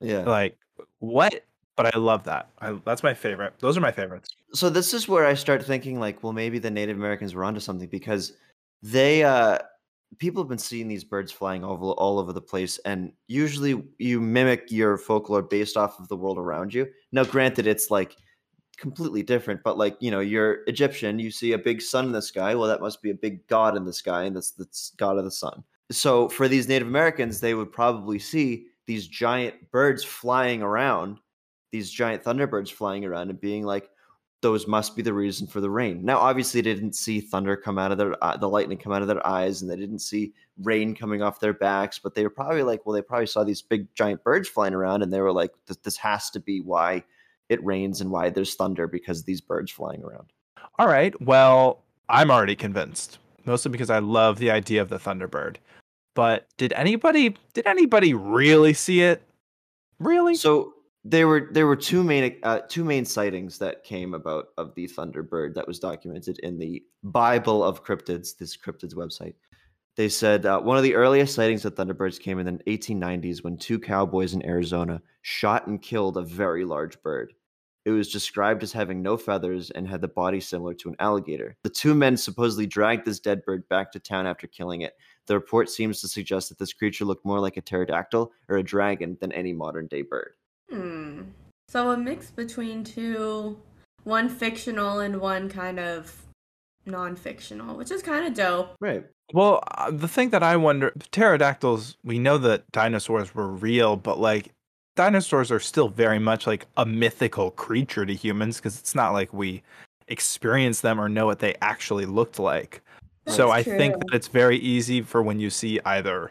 Yeah. 0.00 0.24
Like 0.24 0.58
what? 0.98 1.44
But 1.76 1.94
I 1.94 1.98
love 1.98 2.24
that. 2.24 2.48
I, 2.58 2.72
that's 2.84 3.02
my 3.04 3.14
favorite. 3.14 3.54
Those 3.60 3.76
are 3.76 3.80
my 3.80 3.92
favorites. 3.92 4.28
so 4.52 4.68
this 4.68 4.92
is 4.92 5.08
where 5.08 5.26
I 5.26 5.34
start 5.34 5.64
thinking 5.64 6.00
like, 6.00 6.22
well, 6.22 6.32
maybe 6.32 6.58
the 6.58 6.70
Native 6.70 6.96
Americans 6.96 7.34
were 7.34 7.44
onto 7.44 7.60
something 7.60 7.88
because 7.88 8.32
they 8.82 9.22
uh 9.22 9.58
people 10.18 10.42
have 10.42 10.48
been 10.48 10.58
seeing 10.58 10.88
these 10.88 11.04
birds 11.04 11.32
flying 11.32 11.64
all, 11.64 11.72
over- 11.72 11.92
all 11.92 12.18
over 12.18 12.32
the 12.32 12.40
place 12.40 12.78
and 12.84 13.12
usually 13.26 13.82
you 13.98 14.20
mimic 14.20 14.70
your 14.70 14.96
folklore 14.96 15.42
based 15.42 15.76
off 15.76 15.98
of 15.98 16.08
the 16.08 16.16
world 16.16 16.38
around 16.38 16.72
you. 16.72 16.86
Now 17.12 17.24
granted 17.24 17.66
it's 17.66 17.90
like 17.90 18.16
completely 18.76 19.22
different, 19.22 19.60
but 19.62 19.78
like, 19.78 19.96
you 20.00 20.10
know, 20.10 20.20
you're 20.20 20.60
Egyptian, 20.66 21.18
you 21.18 21.30
see 21.30 21.52
a 21.52 21.58
big 21.58 21.80
sun 21.80 22.06
in 22.06 22.12
the 22.12 22.22
sky, 22.22 22.54
well 22.54 22.68
that 22.68 22.80
must 22.80 23.02
be 23.02 23.10
a 23.10 23.14
big 23.14 23.46
god 23.48 23.76
in 23.76 23.84
the 23.84 23.92
sky 23.92 24.24
and 24.24 24.36
that's 24.36 24.52
that's 24.52 24.90
god 24.96 25.18
of 25.18 25.24
the 25.24 25.30
sun. 25.30 25.62
So 25.90 26.28
for 26.28 26.48
these 26.48 26.68
Native 26.68 26.88
Americans, 26.88 27.40
they 27.40 27.54
would 27.54 27.72
probably 27.72 28.18
see 28.18 28.66
these 28.86 29.06
giant 29.08 29.70
birds 29.70 30.04
flying 30.04 30.62
around 30.62 31.18
these 31.74 31.90
giant 31.90 32.22
thunderbirds 32.22 32.70
flying 32.70 33.04
around 33.04 33.30
and 33.30 33.40
being 33.40 33.64
like, 33.64 33.90
those 34.44 34.66
must 34.66 34.94
be 34.94 35.00
the 35.00 35.14
reason 35.14 35.46
for 35.46 35.62
the 35.62 35.70
rain. 35.70 36.04
Now, 36.04 36.18
obviously, 36.18 36.60
they 36.60 36.74
didn't 36.74 36.94
see 36.94 37.18
thunder 37.18 37.56
come 37.56 37.78
out 37.78 37.90
of 37.90 37.96
their, 37.96 38.22
uh, 38.22 38.36
the 38.36 38.46
lightning 38.48 38.76
come 38.76 38.92
out 38.92 39.00
of 39.00 39.08
their 39.08 39.26
eyes, 39.26 39.62
and 39.62 39.70
they 39.70 39.76
didn't 39.76 40.00
see 40.00 40.34
rain 40.62 40.94
coming 40.94 41.22
off 41.22 41.40
their 41.40 41.54
backs. 41.54 41.98
But 41.98 42.14
they 42.14 42.22
were 42.22 42.30
probably 42.30 42.62
like, 42.62 42.84
well, 42.84 42.92
they 42.92 43.00
probably 43.00 43.26
saw 43.26 43.42
these 43.42 43.62
big 43.62 43.92
giant 43.94 44.22
birds 44.22 44.46
flying 44.46 44.74
around, 44.74 45.02
and 45.02 45.10
they 45.10 45.22
were 45.22 45.32
like, 45.32 45.52
this, 45.66 45.78
this 45.78 45.96
has 45.96 46.28
to 46.28 46.40
be 46.40 46.60
why 46.60 47.02
it 47.48 47.64
rains 47.64 48.02
and 48.02 48.10
why 48.10 48.28
there's 48.28 48.54
thunder 48.54 48.86
because 48.86 49.20
of 49.20 49.24
these 49.24 49.40
birds 49.40 49.72
flying 49.72 50.04
around. 50.04 50.26
All 50.78 50.88
right. 50.88 51.18
Well, 51.22 51.82
I'm 52.10 52.30
already 52.30 52.54
convinced, 52.54 53.18
mostly 53.46 53.70
because 53.70 53.88
I 53.88 54.00
love 54.00 54.38
the 54.38 54.50
idea 54.50 54.82
of 54.82 54.90
the 54.90 54.98
Thunderbird. 54.98 55.56
But 56.14 56.46
did 56.58 56.74
anybody 56.74 57.34
did 57.54 57.66
anybody 57.66 58.12
really 58.12 58.74
see 58.74 59.00
it? 59.00 59.22
Really? 59.98 60.34
So 60.34 60.74
there 61.04 61.28
were 61.28 61.48
there 61.52 61.66
were 61.66 61.76
two 61.76 62.02
main 62.02 62.38
uh, 62.42 62.60
two 62.68 62.84
main 62.84 63.04
sightings 63.04 63.58
that 63.58 63.84
came 63.84 64.14
about 64.14 64.48
of 64.56 64.74
the 64.74 64.86
thunderbird 64.86 65.54
that 65.54 65.66
was 65.66 65.78
documented 65.78 66.38
in 66.38 66.58
the 66.58 66.82
Bible 67.02 67.62
of 67.62 67.84
cryptids, 67.84 68.36
this 68.38 68.56
cryptids 68.56 68.94
website. 68.94 69.34
They 69.96 70.08
said 70.08 70.46
uh, 70.46 70.60
one 70.60 70.76
of 70.76 70.82
the 70.82 70.94
earliest 70.94 71.34
sightings 71.34 71.64
of 71.64 71.74
thunderbirds 71.74 72.18
came 72.18 72.38
in 72.38 72.46
the 72.46 72.64
1890s 72.64 73.44
when 73.44 73.56
two 73.56 73.78
cowboys 73.78 74.34
in 74.34 74.44
Arizona 74.44 75.00
shot 75.22 75.66
and 75.66 75.80
killed 75.80 76.16
a 76.16 76.22
very 76.22 76.64
large 76.64 77.00
bird. 77.02 77.32
It 77.84 77.90
was 77.90 78.10
described 78.10 78.62
as 78.62 78.72
having 78.72 79.02
no 79.02 79.18
feathers 79.18 79.70
and 79.70 79.86
had 79.86 80.00
the 80.00 80.08
body 80.08 80.40
similar 80.40 80.72
to 80.74 80.88
an 80.88 80.96
alligator. 80.98 81.54
The 81.62 81.70
two 81.70 81.94
men 81.94 82.16
supposedly 82.16 82.66
dragged 82.66 83.04
this 83.04 83.20
dead 83.20 83.44
bird 83.44 83.68
back 83.68 83.92
to 83.92 84.00
town 84.00 84.26
after 84.26 84.46
killing 84.46 84.80
it. 84.80 84.94
The 85.26 85.34
report 85.34 85.68
seems 85.68 86.00
to 86.00 86.08
suggest 86.08 86.48
that 86.48 86.58
this 86.58 86.72
creature 86.72 87.04
looked 87.04 87.26
more 87.26 87.40
like 87.40 87.58
a 87.58 87.60
pterodactyl 87.60 88.32
or 88.48 88.56
a 88.56 88.62
dragon 88.62 89.18
than 89.20 89.32
any 89.32 89.52
modern 89.52 89.86
day 89.86 90.00
bird. 90.00 90.32
Hmm. 90.74 91.22
So 91.68 91.90
a 91.90 91.96
mix 91.96 92.30
between 92.30 92.84
two, 92.84 93.58
one 94.02 94.28
fictional 94.28 95.00
and 95.00 95.20
one 95.20 95.48
kind 95.48 95.78
of 95.78 96.22
non-fictional, 96.86 97.76
which 97.76 97.90
is 97.90 98.02
kind 98.02 98.26
of 98.26 98.34
dope. 98.34 98.74
Right. 98.80 99.04
Well, 99.32 99.62
uh, 99.78 99.90
the 99.90 100.08
thing 100.08 100.30
that 100.30 100.42
I 100.42 100.56
wonder, 100.56 100.92
pterodactyls, 101.12 101.96
we 102.04 102.18
know 102.18 102.38
that 102.38 102.70
dinosaurs 102.72 103.34
were 103.34 103.48
real, 103.48 103.96
but 103.96 104.18
like 104.18 104.50
dinosaurs 104.96 105.50
are 105.50 105.60
still 105.60 105.88
very 105.88 106.18
much 106.18 106.46
like 106.46 106.66
a 106.76 106.84
mythical 106.84 107.52
creature 107.52 108.04
to 108.04 108.14
humans 108.14 108.56
because 108.56 108.78
it's 108.78 108.94
not 108.94 109.12
like 109.12 109.32
we 109.32 109.62
experience 110.08 110.80
them 110.80 111.00
or 111.00 111.08
know 111.08 111.26
what 111.26 111.38
they 111.38 111.54
actually 111.62 112.04
looked 112.04 112.38
like. 112.38 112.82
so 113.26 113.50
I 113.50 113.62
That's 113.62 113.76
think 113.78 113.94
that 113.94 114.14
it's 114.14 114.28
very 114.28 114.58
easy 114.58 115.00
for 115.00 115.22
when 115.22 115.40
you 115.40 115.48
see 115.48 115.80
either 115.86 116.30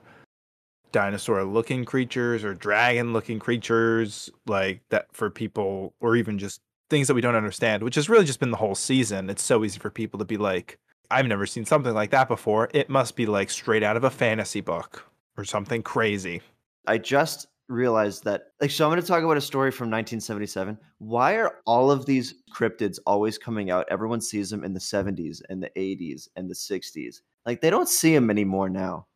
dinosaur 0.93 1.43
looking 1.43 1.83
creatures 1.83 2.45
or 2.45 2.53
dragon 2.53 3.11
looking 3.11 3.39
creatures 3.39 4.29
like 4.47 4.81
that 4.89 5.07
for 5.11 5.29
people 5.29 5.93
or 5.99 6.15
even 6.15 6.39
just 6.39 6.61
things 6.89 7.07
that 7.07 7.15
we 7.15 7.21
don't 7.21 7.35
understand, 7.35 7.83
which 7.83 7.95
has 7.95 8.07
really 8.07 8.23
just 8.23 8.39
been 8.39 8.51
the 8.51 8.57
whole 8.57 8.75
season. 8.75 9.29
It's 9.29 9.43
so 9.43 9.65
easy 9.65 9.79
for 9.79 9.89
people 9.89 10.19
to 10.19 10.25
be 10.25 10.37
like, 10.37 10.79
I've 11.11 11.27
never 11.27 11.45
seen 11.45 11.65
something 11.65 11.93
like 11.93 12.11
that 12.11 12.29
before. 12.29 12.69
It 12.73 12.89
must 12.89 13.15
be 13.15 13.25
like 13.25 13.49
straight 13.49 13.83
out 13.83 13.97
of 13.97 14.05
a 14.05 14.09
fantasy 14.09 14.61
book 14.61 15.05
or 15.37 15.43
something 15.43 15.83
crazy. 15.83 16.41
I 16.87 16.99
just 16.99 17.47
realized 17.69 18.25
that 18.25 18.47
like 18.61 18.71
so 18.71 18.85
I'm 18.85 18.91
going 18.91 19.01
to 19.01 19.07
talk 19.07 19.23
about 19.23 19.37
a 19.37 19.41
story 19.41 19.71
from 19.71 19.89
1977. 19.89 20.77
Why 20.99 21.35
are 21.35 21.55
all 21.65 21.91
of 21.91 22.05
these 22.05 22.35
cryptids 22.55 22.99
always 23.05 23.37
coming 23.37 23.71
out? 23.71 23.87
Everyone 23.89 24.21
sees 24.21 24.49
them 24.49 24.63
in 24.63 24.73
the 24.73 24.79
70s 24.79 25.41
and 25.49 25.61
the 25.61 25.71
80s 25.75 26.27
and 26.35 26.49
the 26.49 26.55
60s. 26.55 27.21
Like 27.45 27.61
they 27.61 27.69
don't 27.69 27.89
see 27.89 28.13
them 28.13 28.29
anymore 28.29 28.69
now. 28.69 29.07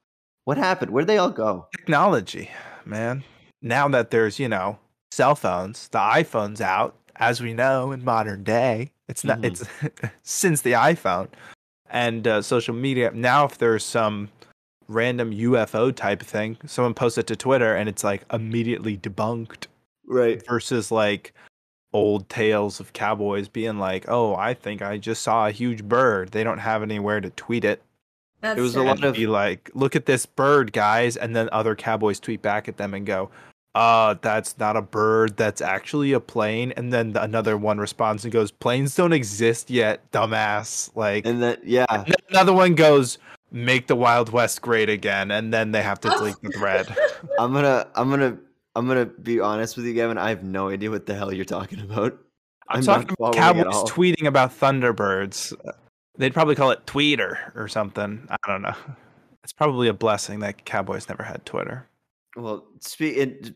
What 0.47 0.57
happened? 0.57 0.91
Where'd 0.91 1.07
they 1.07 1.17
all 1.17 1.29
go? 1.29 1.67
Technology, 1.75 2.49
man. 2.85 3.25
Now 3.61 3.89
that 3.89 4.11
there's, 4.11 4.39
you 4.39 4.47
know, 4.47 4.79
cell 5.11 5.35
phones, 5.35 5.89
the 5.89 5.97
iPhone's 5.97 6.61
out, 6.61 6.95
as 7.17 7.41
we 7.41 7.53
know 7.53 7.91
in 7.91 8.05
modern 8.05 8.45
day. 8.45 8.91
It's 9.09 9.25
not 9.25 9.41
Mhm. 9.41 9.43
it's 9.45 9.65
since 10.23 10.61
the 10.61 10.71
iPhone 10.71 11.27
and 11.89 12.25
uh, 12.25 12.41
social 12.41 12.73
media. 12.73 13.11
Now 13.13 13.43
if 13.43 13.57
there's 13.57 13.83
some 13.83 14.29
random 14.87 15.31
UFO 15.33 15.93
type 15.93 16.21
thing, 16.23 16.55
someone 16.65 16.93
posts 16.93 17.17
it 17.17 17.27
to 17.27 17.35
Twitter 17.35 17.75
and 17.75 17.89
it's 17.89 18.05
like 18.05 18.23
immediately 18.31 18.95
debunked 18.97 19.67
Right. 20.05 20.41
versus 20.47 20.91
like 20.91 21.33
old 21.91 22.29
tales 22.29 22.79
of 22.79 22.93
cowboys 22.93 23.49
being 23.49 23.79
like, 23.79 24.05
"Oh, 24.07 24.33
I 24.33 24.53
think 24.53 24.81
I 24.81 24.97
just 24.97 25.23
saw 25.23 25.47
a 25.47 25.51
huge 25.51 25.83
bird." 25.83 26.29
They 26.31 26.45
don't 26.45 26.59
have 26.59 26.83
anywhere 26.83 27.19
to 27.19 27.31
tweet 27.31 27.65
it. 27.65 27.81
That's 28.41 28.59
It 28.59 28.61
was 28.61 28.75
a 28.75 28.83
lot 28.83 29.03
of- 29.03 29.15
be 29.15 29.27
like, 29.27 29.71
"Look 29.73 29.95
at 29.95 30.05
this 30.05 30.25
bird, 30.25 30.71
guys," 30.73 31.17
and 31.17 31.35
then 31.35 31.49
other 31.51 31.75
cowboys 31.75 32.19
tweet 32.19 32.41
back 32.41 32.67
at 32.67 32.77
them 32.77 32.93
and 32.93 33.05
go, 33.05 33.29
"Uh, 33.73 34.15
that's 34.21 34.57
not 34.59 34.75
a 34.77 34.81
bird. 34.81 35.37
That's 35.37 35.61
actually 35.61 36.13
a 36.13 36.19
plane." 36.19 36.71
And 36.77 36.93
then 36.93 37.13
the, 37.13 37.23
another 37.23 37.57
one 37.57 37.79
responds 37.79 38.23
and 38.25 38.31
goes, 38.31 38.51
"Planes 38.51 38.95
don't 38.95 39.13
exist 39.13 39.69
yet, 39.69 40.11
dumbass." 40.11 40.91
Like 40.95 41.25
And 41.25 41.41
then 41.41 41.57
yeah, 41.63 41.85
and 41.89 42.05
then 42.05 42.15
another 42.29 42.53
one 42.53 42.75
goes, 42.75 43.17
"Make 43.51 43.87
the 43.87 43.95
Wild 43.95 44.29
West 44.31 44.61
great 44.61 44.89
again," 44.89 45.31
and 45.31 45.51
then 45.53 45.71
they 45.71 45.81
have 45.81 45.99
to 46.01 46.09
delete 46.17 46.39
the 46.43 46.49
thread. 46.49 46.87
I'm 47.39 47.53
gonna 47.53 47.87
I'm 47.95 48.09
gonna 48.09 48.37
I'm 48.75 48.87
gonna 48.87 49.05
be 49.07 49.39
honest 49.39 49.77
with 49.77 49.85
you, 49.87 49.93
Gavin. 49.93 50.19
I 50.19 50.29
have 50.29 50.43
no 50.43 50.69
idea 50.69 50.91
what 50.91 51.07
the 51.07 51.15
hell 51.15 51.33
you're 51.33 51.43
talking 51.45 51.79
about. 51.79 52.15
I'm, 52.69 52.79
I'm 52.79 52.83
talking 52.83 53.15
about 53.17 53.33
cowboys 53.33 53.89
tweeting 53.89 54.27
about 54.27 54.51
Thunderbirds. 54.59 55.53
They'd 56.17 56.33
probably 56.33 56.55
call 56.55 56.71
it 56.71 56.85
Tweeter 56.85 57.55
or 57.55 57.67
something. 57.67 58.27
I 58.29 58.37
don't 58.47 58.61
know. 58.61 58.75
It's 59.43 59.53
probably 59.53 59.87
a 59.87 59.93
blessing 59.93 60.39
that 60.39 60.65
cowboys 60.65 61.07
never 61.07 61.23
had 61.23 61.45
Twitter. 61.45 61.87
Well, 62.35 62.65
spe- 62.79 63.53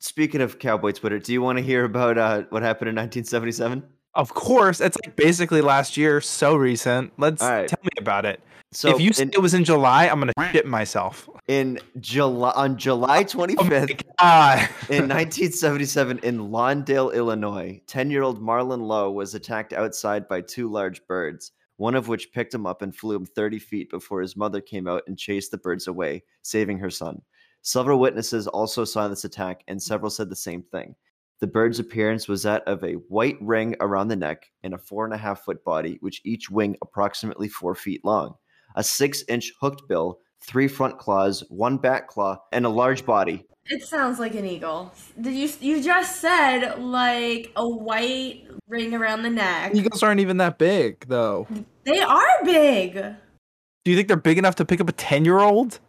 speaking 0.00 0.40
of 0.40 0.58
cowboy 0.58 0.92
Twitter, 0.92 1.18
do 1.18 1.32
you 1.32 1.42
want 1.42 1.58
to 1.58 1.62
hear 1.62 1.84
about 1.84 2.18
uh, 2.18 2.42
what 2.50 2.62
happened 2.62 2.88
in 2.88 2.96
1977? 2.96 3.82
Of 4.14 4.34
course, 4.34 4.80
it's 4.80 4.96
like 5.04 5.14
basically 5.14 5.60
last 5.60 5.96
year, 5.96 6.20
so 6.20 6.56
recent. 6.56 7.12
Let's 7.18 7.42
right. 7.42 7.68
tell 7.68 7.78
me 7.82 7.90
about 7.98 8.24
it. 8.24 8.40
So 8.72 8.90
if 8.90 9.00
you 9.00 9.12
say 9.12 9.22
in, 9.22 9.30
it 9.32 9.40
was 9.40 9.54
in 9.54 9.64
July, 9.64 10.08
I'm 10.08 10.18
gonna 10.18 10.32
shit 10.52 10.66
myself. 10.66 11.28
in 11.46 11.78
July 12.00 12.52
on 12.54 12.76
July 12.76 13.20
Oh 13.20 13.24
25th 13.24 14.02
god! 14.18 14.58
in 14.90 15.08
1977 15.08 16.18
in 16.18 16.50
Lawndale, 16.50 17.14
Illinois, 17.14 17.80
10-year-old 17.86 18.42
Marlon 18.42 18.82
Lowe 18.82 19.10
was 19.10 19.34
attacked 19.34 19.72
outside 19.72 20.28
by 20.28 20.42
two 20.42 20.70
large 20.70 21.06
birds. 21.06 21.52
One 21.78 21.94
of 21.94 22.08
which 22.08 22.32
picked 22.32 22.52
him 22.52 22.66
up 22.66 22.82
and 22.82 22.94
flew 22.94 23.16
him 23.16 23.24
30 23.24 23.60
feet 23.60 23.88
before 23.88 24.20
his 24.20 24.36
mother 24.36 24.60
came 24.60 24.86
out 24.88 25.04
and 25.06 25.16
chased 25.16 25.52
the 25.52 25.58
birds 25.58 25.86
away, 25.86 26.24
saving 26.42 26.78
her 26.80 26.90
son. 26.90 27.22
Several 27.62 28.00
witnesses 28.00 28.48
also 28.48 28.84
saw 28.84 29.06
this 29.06 29.24
attack, 29.24 29.62
and 29.68 29.80
several 29.80 30.10
said 30.10 30.28
the 30.28 30.36
same 30.36 30.62
thing. 30.62 30.96
The 31.40 31.46
bird's 31.46 31.78
appearance 31.78 32.26
was 32.26 32.42
that 32.42 32.66
of 32.66 32.82
a 32.82 32.94
white 32.94 33.36
ring 33.40 33.76
around 33.78 34.08
the 34.08 34.16
neck 34.16 34.50
and 34.64 34.74
a 34.74 34.78
four 34.78 35.04
and 35.04 35.14
a 35.14 35.18
half 35.18 35.44
foot 35.44 35.62
body, 35.62 35.98
which 36.00 36.20
each 36.24 36.50
wing 36.50 36.76
approximately 36.82 37.48
four 37.48 37.76
feet 37.76 38.04
long, 38.04 38.34
a 38.74 38.82
six 38.82 39.22
inch 39.28 39.52
hooked 39.60 39.88
bill, 39.88 40.18
three 40.40 40.66
front 40.66 40.98
claws, 40.98 41.44
one 41.48 41.76
back 41.76 42.08
claw, 42.08 42.38
and 42.50 42.66
a 42.66 42.68
large 42.70 43.06
body. 43.06 43.44
It 43.66 43.84
sounds 43.84 44.18
like 44.18 44.34
an 44.34 44.46
eagle. 44.46 44.92
Did 45.20 45.34
you 45.34 45.48
you 45.60 45.82
just 45.82 46.20
said 46.20 46.80
like 46.80 47.52
a 47.54 47.68
white 47.68 48.47
ring 48.68 48.94
around 48.94 49.22
the 49.22 49.30
neck? 49.30 49.74
Eagles 49.74 50.02
aren't 50.02 50.20
even 50.20 50.36
that 50.38 50.58
big, 50.58 51.04
though. 51.08 51.46
They 51.84 52.00
are 52.00 52.44
big. 52.44 52.94
Do 52.94 53.90
you 53.90 53.96
think 53.96 54.08
they're 54.08 54.16
big 54.16 54.38
enough 54.38 54.54
to 54.56 54.64
pick 54.64 54.80
up 54.80 54.88
a 54.88 54.92
ten-year-old? 54.92 55.80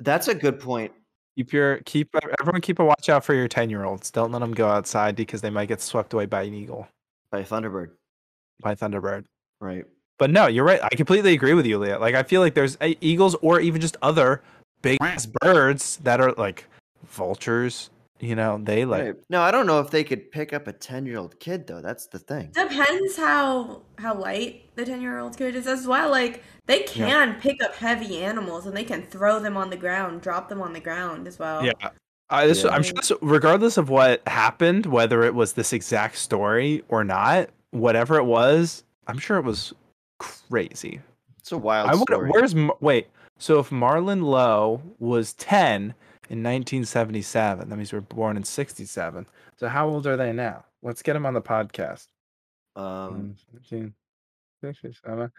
That's 0.00 0.28
a 0.28 0.34
good 0.34 0.58
point. 0.58 0.92
Keep 1.36 1.52
your 1.52 1.76
keep 1.84 2.10
everyone 2.40 2.60
keep 2.60 2.78
a 2.78 2.84
watch 2.84 3.08
out 3.08 3.24
for 3.24 3.34
your 3.34 3.48
ten-year-olds. 3.48 4.10
Don't 4.10 4.32
let 4.32 4.40
them 4.40 4.52
go 4.52 4.68
outside 4.68 5.16
because 5.16 5.40
they 5.40 5.50
might 5.50 5.68
get 5.68 5.80
swept 5.80 6.12
away 6.12 6.26
by 6.26 6.42
an 6.42 6.54
eagle, 6.54 6.88
By 7.30 7.40
a 7.40 7.44
Thunderbird. 7.44 7.90
by 8.60 8.74
Thunderbird. 8.74 9.24
Right. 9.60 9.84
But 10.18 10.30
no, 10.30 10.46
you're 10.46 10.64
right. 10.64 10.80
I 10.82 10.90
completely 10.94 11.32
agree 11.32 11.54
with 11.54 11.66
you, 11.66 11.78
Leah. 11.78 11.98
Like 11.98 12.14
I 12.14 12.22
feel 12.22 12.40
like 12.42 12.54
there's 12.54 12.76
uh, 12.80 12.92
eagles 13.00 13.34
or 13.36 13.60
even 13.60 13.80
just 13.80 13.96
other 14.02 14.42
big 14.82 14.98
ass 15.00 15.26
birds 15.26 15.98
that 16.04 16.20
are 16.20 16.32
like 16.32 16.66
vultures. 17.08 17.90
You 18.22 18.36
know, 18.36 18.56
they 18.62 18.84
like 18.84 19.02
right. 19.02 19.14
No, 19.30 19.42
I 19.42 19.50
don't 19.50 19.66
know 19.66 19.80
if 19.80 19.90
they 19.90 20.04
could 20.04 20.30
pick 20.30 20.52
up 20.52 20.68
a 20.68 20.72
10 20.72 21.06
year 21.06 21.18
old 21.18 21.40
kid, 21.40 21.66
though. 21.66 21.80
That's 21.80 22.06
the 22.06 22.20
thing. 22.20 22.52
Depends 22.54 23.16
how 23.16 23.82
how 23.98 24.14
light 24.14 24.70
the 24.76 24.84
ten 24.84 25.02
year 25.02 25.18
old 25.18 25.36
kid 25.36 25.56
is 25.56 25.66
as 25.66 25.88
well. 25.88 26.08
Like 26.08 26.44
they 26.66 26.82
can 26.84 27.40
pick 27.40 27.60
up 27.64 27.74
heavy 27.74 28.22
animals 28.22 28.66
and 28.66 28.76
they 28.76 28.84
can 28.84 29.02
throw 29.02 29.40
them 29.40 29.56
on 29.56 29.70
the 29.70 29.76
ground, 29.76 30.20
drop 30.20 30.48
them 30.48 30.62
on 30.62 30.72
the 30.72 30.78
ground 30.78 31.26
as 31.26 31.36
well. 31.40 31.64
Yeah. 31.64 31.72
I, 32.30 32.46
this, 32.46 32.62
Yeah. 32.62 32.70
I'm 32.70 32.84
sure, 32.84 32.94
this, 32.94 33.10
regardless 33.20 33.76
of 33.76 33.90
what 33.90 34.26
happened, 34.28 34.86
whether 34.86 35.24
it 35.24 35.34
was 35.34 35.54
this 35.54 35.72
exact 35.72 36.16
story 36.16 36.84
or 36.88 37.02
not, 37.02 37.50
whatever 37.72 38.18
it 38.18 38.24
was, 38.24 38.84
I'm 39.08 39.18
sure 39.18 39.36
it 39.36 39.44
was 39.44 39.74
crazy. 40.20 41.00
It's 41.40 41.50
a 41.50 41.58
wild 41.58 41.90
I 41.90 41.94
wonder, 41.94 42.14
story. 42.14 42.30
where's 42.30 42.54
Mar- 42.54 42.76
wait? 42.80 43.08
So 43.38 43.58
if 43.58 43.70
Marlon 43.70 44.22
Lowe 44.24 44.80
was 44.98 45.32
10 45.34 45.94
in 46.30 46.42
1977, 46.42 47.68
that 47.68 47.76
means 47.76 47.92
we 47.92 47.98
were 47.98 48.02
born 48.02 48.36
in 48.36 48.44
67. 48.44 49.26
So 49.58 49.68
how 49.68 49.88
old 49.88 50.06
are 50.06 50.16
they 50.16 50.32
now? 50.32 50.64
Let's 50.82 51.02
get 51.02 51.14
them 51.14 51.26
on 51.26 51.34
the 51.34 51.42
podcast. 51.42 52.06
um, 52.76 53.34
17, 53.68 53.92
67. 54.62 55.32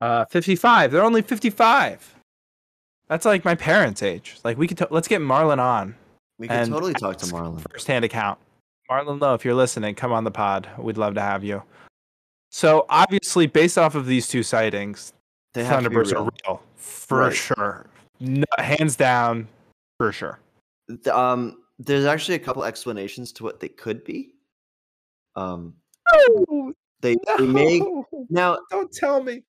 Uh, 0.00 0.24
55. 0.26 0.92
They're 0.92 1.02
only 1.04 1.22
55. 1.22 2.14
That's 3.08 3.24
like 3.24 3.44
my 3.44 3.54
parents' 3.54 4.02
age. 4.02 4.38
Like 4.44 4.56
we 4.58 4.68
could, 4.68 4.78
t- 4.78 4.84
let's 4.90 5.08
get 5.08 5.20
Marlon 5.20 5.58
on 5.58 5.94
we 6.38 6.46
could 6.46 6.68
totally 6.68 6.94
talk 6.94 7.16
to 7.18 7.26
Marlon. 7.26 7.60
First-hand 7.72 8.04
account. 8.04 8.38
Marlon 8.90 9.20
Lowe, 9.20 9.34
if 9.34 9.44
you're 9.44 9.54
listening, 9.54 9.94
come 9.94 10.12
on 10.12 10.24
the 10.24 10.30
pod. 10.30 10.68
We'd 10.78 10.96
love 10.96 11.14
to 11.14 11.20
have 11.20 11.42
you. 11.44 11.62
So 12.50 12.86
obviously, 12.88 13.46
based 13.46 13.76
off 13.76 13.94
of 13.94 14.06
these 14.06 14.28
two 14.28 14.42
sightings, 14.42 15.12
They 15.54 15.64
have 15.64 15.82
to 15.82 15.90
be 15.90 15.96
Thunderbirds 15.96 16.12
real. 16.12 16.20
are 16.22 16.30
real 16.46 16.62
for 16.76 17.18
Right. 17.18 17.34
sure. 17.36 17.86
No, 18.20 18.44
hands 18.58 18.96
down, 18.96 19.48
for 19.98 20.12
sure. 20.12 20.40
Um, 21.10 21.62
there's 21.78 22.04
actually 22.04 22.34
a 22.34 22.38
couple 22.40 22.64
explanations 22.64 23.32
to 23.32 23.44
what 23.44 23.60
they 23.60 23.68
could 23.68 24.04
be. 24.04 24.34
Um, 25.36 25.74
they, 27.00 27.16
they 27.38 27.46
may 27.46 27.80
now. 28.30 28.58
don't 28.70 28.92
tell 28.92 29.22
me. 29.22 29.42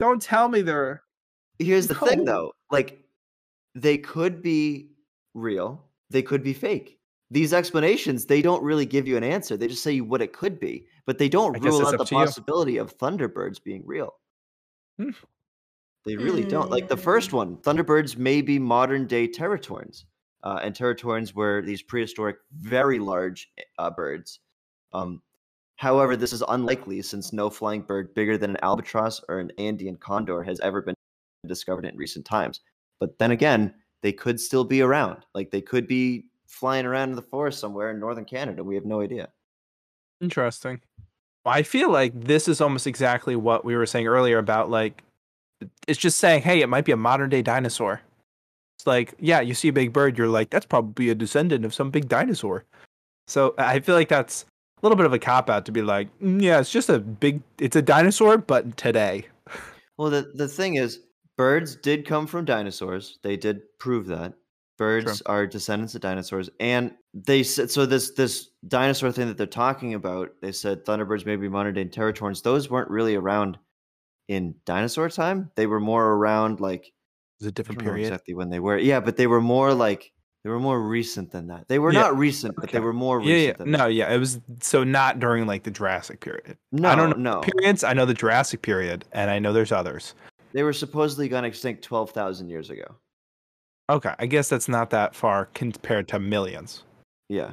Don't 0.00 0.20
tell 0.22 0.48
me 0.48 0.62
they're. 0.62 1.02
Here's 1.58 1.86
the 1.86 1.94
thing, 1.94 2.24
though. 2.24 2.52
Like, 2.70 3.04
they 3.74 3.98
could 3.98 4.42
be 4.42 4.88
real. 5.34 5.84
They 6.10 6.22
could 6.22 6.42
be 6.42 6.52
fake. 6.52 6.98
these 7.30 7.52
explanations 7.52 8.24
they 8.26 8.40
don't 8.42 8.62
really 8.62 8.86
give 8.86 9.06
you 9.08 9.16
an 9.16 9.24
answer. 9.24 9.56
They 9.56 9.66
just 9.68 9.82
say 9.82 10.00
what 10.00 10.22
it 10.22 10.32
could 10.32 10.58
be, 10.60 10.86
but 11.06 11.18
they 11.18 11.28
don't 11.28 11.56
I 11.56 11.58
rule 11.58 11.84
out 11.86 11.92
the 11.96 12.02
up 12.02 12.08
to 12.08 12.14
you. 12.14 12.20
possibility 12.24 12.76
of 12.78 12.96
Thunderbirds 12.96 13.62
being 13.62 13.82
real. 13.84 14.14
Hmm. 14.98 15.10
They 16.04 16.16
really 16.16 16.44
don't. 16.44 16.70
Like 16.70 16.88
the 16.88 16.96
first 16.96 17.32
one, 17.32 17.56
Thunderbirds 17.58 18.16
may 18.16 18.42
be 18.42 18.58
modern 18.58 19.06
day 19.06 19.26
Teratorns. 19.26 20.04
Uh, 20.42 20.60
and 20.62 20.74
Teratorns 20.74 21.34
were 21.34 21.62
these 21.62 21.82
prehistoric, 21.82 22.36
very 22.52 22.98
large 22.98 23.50
uh, 23.78 23.90
birds. 23.90 24.40
Um, 24.92 25.22
however, 25.76 26.16
this 26.16 26.34
is 26.34 26.42
unlikely 26.48 27.00
since 27.00 27.32
no 27.32 27.48
flying 27.48 27.80
bird 27.80 28.14
bigger 28.14 28.36
than 28.36 28.50
an 28.50 28.58
albatross 28.62 29.22
or 29.28 29.38
an 29.38 29.50
Andean 29.56 29.96
condor 29.96 30.42
has 30.42 30.60
ever 30.60 30.82
been 30.82 30.94
discovered 31.46 31.86
in 31.86 31.96
recent 31.96 32.26
times. 32.26 32.60
But 33.00 33.18
then 33.18 33.30
again, 33.30 33.74
they 34.02 34.12
could 34.12 34.38
still 34.38 34.64
be 34.64 34.82
around. 34.82 35.24
Like 35.34 35.50
they 35.50 35.62
could 35.62 35.86
be 35.86 36.26
flying 36.46 36.84
around 36.84 37.10
in 37.10 37.16
the 37.16 37.22
forest 37.22 37.58
somewhere 37.58 37.90
in 37.90 37.98
northern 37.98 38.26
Canada. 38.26 38.62
We 38.62 38.74
have 38.74 38.84
no 38.84 39.00
idea. 39.00 39.30
Interesting. 40.20 40.80
I 41.46 41.62
feel 41.62 41.90
like 41.90 42.12
this 42.14 42.48
is 42.48 42.60
almost 42.60 42.86
exactly 42.86 43.34
what 43.34 43.64
we 43.64 43.76
were 43.76 43.86
saying 43.86 44.06
earlier 44.06 44.38
about 44.38 44.70
like 44.70 45.02
it's 45.86 45.98
just 45.98 46.18
saying, 46.18 46.42
hey, 46.42 46.60
it 46.60 46.68
might 46.68 46.84
be 46.84 46.92
a 46.92 46.96
modern 46.96 47.30
day 47.30 47.42
dinosaur. 47.42 48.00
It's 48.78 48.86
like, 48.86 49.14
yeah, 49.18 49.40
you 49.40 49.54
see 49.54 49.68
a 49.68 49.72
big 49.72 49.92
bird, 49.92 50.18
you're 50.18 50.28
like, 50.28 50.50
that's 50.50 50.66
probably 50.66 51.08
a 51.10 51.14
descendant 51.14 51.64
of 51.64 51.74
some 51.74 51.90
big 51.90 52.08
dinosaur. 52.08 52.64
So 53.26 53.54
I 53.58 53.80
feel 53.80 53.94
like 53.94 54.08
that's 54.08 54.44
a 54.44 54.86
little 54.86 54.96
bit 54.96 55.06
of 55.06 55.12
a 55.12 55.18
cop 55.18 55.48
out 55.48 55.64
to 55.66 55.72
be 55.72 55.82
like, 55.82 56.08
"Mm, 56.18 56.42
yeah, 56.42 56.60
it's 56.60 56.70
just 56.70 56.90
a 56.90 56.98
big, 56.98 57.42
it's 57.58 57.76
a 57.76 57.82
dinosaur, 57.82 58.38
but 58.38 58.76
today. 58.76 59.26
Well, 59.96 60.10
the, 60.10 60.32
the 60.34 60.48
thing 60.48 60.74
is, 60.74 61.02
birds 61.36 61.76
did 61.76 62.04
come 62.04 62.26
from 62.26 62.44
dinosaurs. 62.44 63.20
They 63.22 63.36
did 63.36 63.60
prove 63.78 64.06
that. 64.06 64.34
Birds 64.76 65.22
are 65.26 65.46
descendants 65.46 65.94
of 65.94 66.00
dinosaurs. 66.00 66.50
And 66.58 66.92
they 67.12 67.44
said, 67.44 67.70
so 67.70 67.86
this 67.86 68.10
this 68.10 68.48
dinosaur 68.66 69.12
thing 69.12 69.28
that 69.28 69.36
they're 69.36 69.46
talking 69.46 69.94
about, 69.94 70.32
they 70.42 70.50
said 70.50 70.84
Thunderbirds 70.84 71.24
may 71.24 71.36
be 71.36 71.48
modern 71.48 71.74
day 71.74 71.84
Teratorns. 71.84 72.42
Those 72.42 72.68
weren't 72.70 72.90
really 72.90 73.14
around 73.14 73.56
in 74.28 74.54
dinosaur 74.64 75.08
time. 75.08 75.50
They 75.54 75.66
were 75.66 75.80
more 75.80 76.12
around 76.12 76.60
like, 76.60 76.92
I 77.44 77.50
different 77.50 77.82
period. 77.82 78.06
exactly 78.06 78.34
when 78.34 78.50
they 78.50 78.60
were. 78.60 78.78
Yeah, 78.78 79.00
but 79.00 79.16
they 79.16 79.26
were 79.26 79.40
more 79.40 79.74
like, 79.74 80.12
they 80.42 80.50
were 80.50 80.60
more 80.60 80.80
recent 80.80 81.30
than 81.30 81.48
that. 81.48 81.68
They 81.68 81.78
were 81.78 81.92
Yeah, 81.92 82.02
not 82.02 82.18
recent, 82.18 82.56
but 82.56 82.70
they 82.70 82.80
were 82.80 82.92
more 82.92 83.20
Yeah, 83.20 83.34
recent 83.34 83.46
yeah. 83.46 83.52
than 83.64 83.70
No, 83.70 83.78
that. 83.78 83.92
yeah. 83.92 84.14
It 84.14 84.18
was 84.18 84.40
so 84.60 84.84
not 84.84 85.18
during 85.18 85.46
like 85.46 85.62
the 85.62 85.70
Jurassic 85.70 86.20
period. 86.20 86.56
No, 86.72 86.88
I 86.88 86.94
don't 86.94 87.18
know 87.18 87.34
no. 87.36 87.40
periods. 87.40 87.84
I 87.84 87.92
know 87.92 88.06
the 88.06 88.14
Jurassic 88.14 88.62
period, 88.62 89.04
and 89.12 89.30
I 89.30 89.38
know 89.38 89.52
there's 89.52 89.72
others. 89.72 90.14
They 90.52 90.62
were 90.62 90.72
supposedly 90.72 91.28
gone 91.28 91.44
extinct 91.44 91.82
12,000 91.82 92.48
years 92.48 92.70
ago. 92.70 92.96
Okay, 93.90 94.14
I 94.18 94.26
guess 94.26 94.48
that's 94.48 94.68
not 94.68 94.90
that 94.90 95.14
far 95.14 95.46
compared 95.46 96.08
to 96.08 96.18
millions. 96.18 96.84
Yeah. 97.28 97.52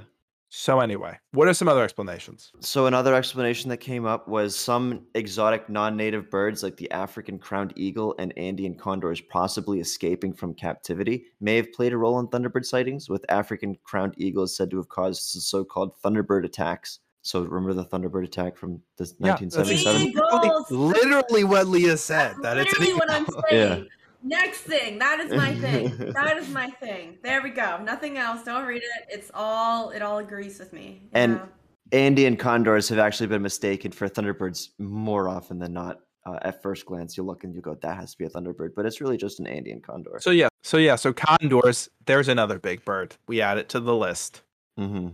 So 0.53 0.81
anyway, 0.81 1.17
what 1.31 1.47
are 1.47 1.53
some 1.53 1.69
other 1.69 1.81
explanations? 1.81 2.51
So 2.59 2.85
another 2.85 3.15
explanation 3.15 3.69
that 3.69 3.77
came 3.77 4.05
up 4.05 4.27
was 4.27 4.53
some 4.53 5.05
exotic 5.15 5.69
non-native 5.69 6.29
birds 6.29 6.61
like 6.61 6.75
the 6.75 6.91
African 6.91 7.39
crowned 7.39 7.71
eagle 7.77 8.15
and 8.19 8.37
Andean 8.37 8.75
condors 8.75 9.21
possibly 9.21 9.79
escaping 9.79 10.33
from 10.33 10.53
captivity 10.53 11.23
may 11.39 11.55
have 11.55 11.71
played 11.71 11.93
a 11.93 11.97
role 11.97 12.19
in 12.19 12.27
thunderbird 12.27 12.65
sightings 12.65 13.07
with 13.07 13.25
African 13.29 13.77
crowned 13.85 14.13
eagles 14.17 14.53
said 14.53 14.69
to 14.71 14.77
have 14.77 14.89
caused 14.89 15.33
the 15.33 15.39
so-called 15.39 15.93
thunderbird 16.03 16.43
attacks. 16.43 16.99
So 17.21 17.43
remember 17.43 17.73
the 17.73 17.85
thunderbird 17.85 18.25
attack 18.25 18.57
from 18.57 18.81
the 18.97 19.05
Yeah, 19.19 19.35
1977? 19.39 20.01
Eagles! 20.01 20.69
literally 20.69 21.45
what 21.45 21.67
Leah 21.67 21.95
said. 21.95 22.35
That 22.41 22.57
it's 22.57 22.73
an 22.73 22.79
Literally 22.81 22.99
what 22.99 23.09
I'm 23.09 23.23
eagle. 23.23 23.43
saying. 23.49 23.87
Next 24.23 24.59
thing. 24.61 24.99
That 24.99 25.19
is 25.19 25.31
my 25.31 25.55
thing. 25.55 25.95
that 26.13 26.37
is 26.37 26.49
my 26.49 26.69
thing. 26.69 27.17
There 27.23 27.41
we 27.41 27.49
go. 27.49 27.81
Nothing 27.83 28.17
else. 28.17 28.43
Don't 28.43 28.65
read 28.65 28.83
it. 28.83 29.07
It's 29.09 29.31
all 29.33 29.89
it 29.89 30.01
all 30.01 30.19
agrees 30.19 30.59
with 30.59 30.73
me. 30.73 31.01
And- 31.13 31.37
know? 31.37 31.49
Andean 31.93 32.37
condors 32.37 32.87
have 32.87 32.99
actually 32.99 33.27
been 33.27 33.41
mistaken 33.41 33.91
for 33.91 34.07
thunderbirds 34.07 34.69
more 34.79 35.27
often 35.27 35.59
than 35.59 35.73
not. 35.73 35.99
Uh, 36.25 36.37
at 36.43 36.61
first 36.61 36.85
glance, 36.85 37.17
you 37.17 37.23
look 37.23 37.43
and 37.43 37.53
you 37.53 37.61
go, 37.61 37.73
"That 37.81 37.97
has 37.97 38.11
to 38.11 38.17
be 38.19 38.25
a 38.25 38.29
thunderbird," 38.29 38.75
but 38.75 38.85
it's 38.85 39.01
really 39.01 39.17
just 39.17 39.39
an 39.39 39.47
Andean 39.47 39.81
condor. 39.81 40.19
So 40.21 40.29
yeah, 40.29 40.49
so 40.61 40.77
yeah, 40.77 40.95
so 40.95 41.11
condors. 41.11 41.89
There's 42.05 42.27
another 42.27 42.59
big 42.59 42.85
bird. 42.85 43.15
We 43.27 43.41
add 43.41 43.57
it 43.57 43.69
to 43.69 43.79
the 43.79 43.95
list. 43.95 44.43
hmm 44.77 45.09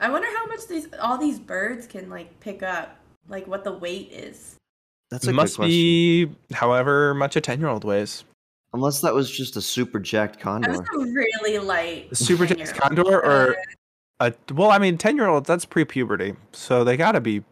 I 0.00 0.10
wonder 0.10 0.26
how 0.34 0.46
much 0.46 0.66
these 0.66 0.88
all 0.98 1.18
these 1.18 1.38
birds 1.38 1.86
can 1.86 2.08
like 2.08 2.40
pick 2.40 2.62
up. 2.62 2.96
Like 3.28 3.46
what 3.46 3.64
the 3.64 3.72
weight 3.72 4.10
is. 4.12 4.56
That's 5.14 5.28
a 5.28 5.32
Must 5.32 5.52
good 5.52 5.56
question. 5.58 5.70
be 5.70 6.28
however 6.52 7.14
much 7.14 7.36
a 7.36 7.40
ten 7.40 7.60
year 7.60 7.68
old 7.68 7.84
weighs. 7.84 8.24
Unless 8.72 9.00
that 9.02 9.14
was 9.14 9.30
just 9.30 9.54
a 9.56 9.60
super 9.60 10.00
jacked 10.00 10.44
I 10.44 10.58
was 10.58 10.80
a 10.80 10.98
really 10.98 11.58
light. 11.60 12.10
The 12.10 12.16
super 12.16 12.44
10 12.44 12.58
jacked 12.58 12.74
condor 12.74 13.24
or 13.24 13.56
a 14.18 14.34
well, 14.52 14.72
I 14.72 14.78
mean, 14.78 14.98
ten 14.98 15.14
year 15.14 15.28
olds. 15.28 15.46
That's 15.46 15.64
pre 15.64 15.84
puberty, 15.84 16.34
so 16.50 16.82
they 16.82 16.96
gotta 16.96 17.20
be. 17.20 17.44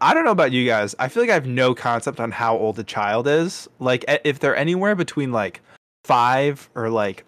I 0.00 0.14
don't 0.14 0.24
know 0.24 0.30
about 0.30 0.52
you 0.52 0.64
guys. 0.64 0.94
I 1.00 1.08
feel 1.08 1.24
like 1.24 1.30
I 1.30 1.34
have 1.34 1.48
no 1.48 1.74
concept 1.74 2.20
on 2.20 2.30
how 2.30 2.56
old 2.56 2.78
a 2.78 2.84
child 2.84 3.26
is. 3.26 3.68
Like, 3.80 4.04
if 4.24 4.38
they're 4.38 4.54
anywhere 4.54 4.94
between 4.94 5.32
like 5.32 5.62
five 6.04 6.70
or 6.76 6.88
like 6.88 7.24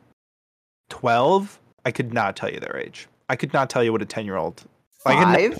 twelve, 0.88 1.58
I 1.84 1.90
could 1.90 2.14
not 2.14 2.36
tell 2.36 2.48
you 2.48 2.60
their 2.60 2.76
age. 2.76 3.08
I 3.28 3.34
could 3.34 3.52
not 3.52 3.70
tell 3.70 3.82
you 3.82 3.90
what 3.90 4.02
a 4.02 4.06
ten 4.06 4.24
year 4.24 4.36
old. 4.36 4.62
Five? 5.02 5.58